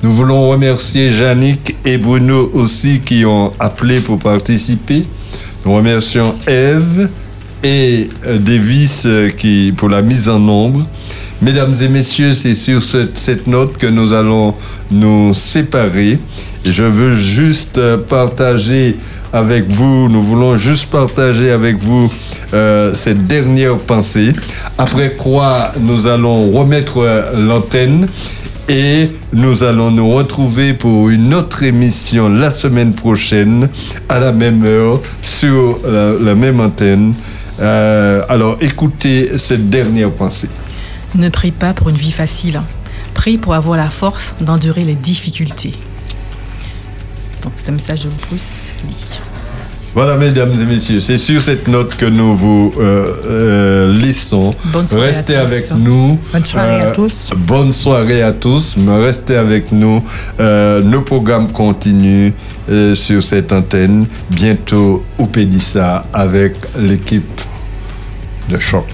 Nous 0.01 0.11
voulons 0.13 0.49
remercier 0.49 1.09
Yannick 1.11 1.75
et 1.85 1.97
Bruno 1.97 2.49
aussi 2.53 2.99
qui 2.99 3.25
ont 3.25 3.53
appelé 3.59 3.99
pour 4.01 4.19
participer. 4.19 5.03
Nous 5.65 5.73
remercions 5.73 6.35
Eve 6.47 7.09
et 7.63 8.09
euh, 8.27 8.37
Davis 8.37 9.03
euh, 9.05 9.29
qui, 9.29 9.73
pour 9.75 9.87
la 9.89 10.01
mise 10.01 10.27
en 10.27 10.39
nombre. 10.39 10.85
Mesdames 11.41 11.73
et 11.81 11.87
messieurs, 11.87 12.33
c'est 12.33 12.55
sur 12.55 12.83
ce- 12.83 13.07
cette 13.13 13.47
note 13.47 13.77
que 13.77 13.87
nous 13.87 14.11
allons 14.13 14.53
nous 14.91 15.33
séparer. 15.33 16.19
Je 16.65 16.83
veux 16.83 17.15
juste 17.15 17.77
euh, 17.77 17.97
partager 17.97 18.97
avec 19.31 19.67
vous, 19.69 20.09
nous 20.09 20.21
voulons 20.21 20.57
juste 20.57 20.87
partager 20.91 21.49
avec 21.49 21.77
vous 21.77 22.07
cette 22.93 23.23
dernière 23.25 23.77
pensée. 23.79 24.31
Après 24.77 25.13
quoi, 25.17 25.71
nous 25.79 26.05
allons 26.05 26.51
remettre 26.51 27.03
l'antenne 27.35 28.07
et 28.69 29.09
nous 29.33 29.63
allons 29.63 29.91
nous 29.91 30.11
retrouver 30.13 30.73
pour 30.73 31.09
une 31.09 31.33
autre 31.33 31.63
émission 31.63 32.29
la 32.29 32.51
semaine 32.51 32.93
prochaine 32.93 33.69
à 34.07 34.19
la 34.19 34.31
même 34.31 34.63
heure 34.63 35.01
sur 35.21 35.79
la, 35.85 36.35
même 36.35 36.59
antenne. 36.59 37.13
Euh, 37.59 38.23
alors 38.29 38.57
écoutez 38.61 39.37
cette 39.37 39.69
dernière 39.69 40.11
pensée. 40.11 40.49
Ne 41.15 41.29
prie 41.29 41.51
pas 41.51 41.73
pour 41.73 41.89
une 41.89 41.97
vie 41.97 42.11
facile. 42.11 42.61
Prie 43.13 43.37
pour 43.37 43.53
avoir 43.53 43.77
la 43.77 43.89
force 43.89 44.35
d'endurer 44.39 44.81
les 44.81 44.95
difficultés. 44.95 45.73
Donc 47.41 47.53
c'est 47.55 47.69
un 47.69 47.73
message 47.73 48.01
de 48.01 48.09
Bruce 48.27 48.71
Lee. 48.87 49.19
Voilà, 49.95 50.15
mesdames 50.15 50.51
et 50.59 50.65
messieurs, 50.65 50.99
c'est 50.99 51.19
sur 51.19 51.39
cette 51.39 51.67
note 51.67 51.95
que 51.95 52.07
nous 52.07 52.35
vous 52.35 52.73
euh, 52.79 53.05
euh, 53.27 53.93
laissons. 54.01 54.49
Bonne 54.65 54.87
soirée 54.87 55.03
à 55.03 55.07
Restez 55.11 55.33
tous. 55.35 55.39
avec 55.39 55.71
nous. 55.77 56.19
Bonne 56.33 56.45
soirée 56.45 56.81
à 56.81 56.87
Euh, 56.87 56.93
tous. 56.93 57.29
Bonne 57.37 57.71
soirée 57.71 58.21
à 58.23 58.31
tous. 58.31 58.75
Mais 58.77 58.97
Restez 59.05 59.35
avec 59.35 59.71
nous. 59.71 60.03
Euh, 60.39 60.81
nos 60.81 61.01
programmes 61.01 61.51
continuent 61.51 62.31
euh, 62.71 62.95
sur 62.95 63.21
cette 63.21 63.53
antenne. 63.53 64.07
Bientôt 64.31 65.03
au 65.19 65.27
Pédissa 65.27 66.05
avec 66.11 66.55
l'équipe 66.75 67.41
de 68.49 68.57
choc. 68.57 68.87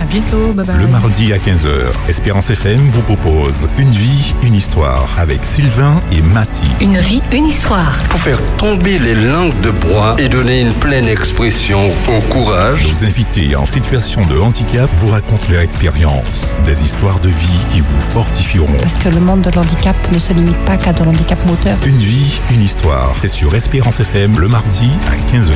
À 0.00 0.04
bientôt. 0.04 0.52
Bye 0.52 0.66
bye. 0.66 0.76
Le 0.78 0.86
mardi 0.88 1.32
à 1.32 1.38
15h, 1.38 1.70
Espérance 2.08 2.50
FM 2.50 2.90
vous 2.90 3.02
propose 3.02 3.68
Une 3.78 3.90
vie, 3.90 4.34
une 4.42 4.54
histoire 4.54 5.08
avec 5.18 5.44
Sylvain 5.44 5.96
et 6.12 6.22
Mati. 6.22 6.66
Une 6.80 6.98
vie, 6.98 7.22
une 7.32 7.46
histoire. 7.46 7.92
Pour 8.10 8.20
faire 8.20 8.38
tomber 8.58 8.98
les 8.98 9.14
langues 9.14 9.58
de 9.62 9.70
bois 9.70 10.16
et 10.18 10.28
donner 10.28 10.60
une 10.60 10.72
pleine 10.74 11.08
expression 11.08 11.90
au 12.08 12.20
courage. 12.32 12.86
Nos 12.86 13.04
invités 13.04 13.56
en 13.56 13.66
situation 13.66 14.24
de 14.26 14.38
handicap 14.38 14.90
vous 14.96 15.10
racontent 15.10 15.46
leur 15.50 15.60
expérience, 15.62 16.58
des 16.64 16.84
histoires 16.84 17.20
de 17.20 17.28
vie 17.28 17.66
qui 17.70 17.80
vous 17.80 18.00
fortifieront. 18.00 18.76
Parce 18.80 18.96
que 18.96 19.08
le 19.08 19.20
monde 19.20 19.42
de 19.42 19.50
l'handicap 19.50 19.96
ne 20.12 20.18
se 20.18 20.32
limite 20.32 20.58
pas 20.64 20.76
qu'à 20.76 20.92
de 20.92 21.04
l'handicap 21.04 21.44
moteur. 21.46 21.78
Une 21.86 21.98
vie, 21.98 22.40
une 22.52 22.62
histoire, 22.62 23.12
c'est 23.16 23.28
sur 23.28 23.54
Espérance 23.54 24.00
FM 24.00 24.38
le 24.38 24.48
mardi 24.48 24.90
à 25.10 25.16
15h. 25.32 25.54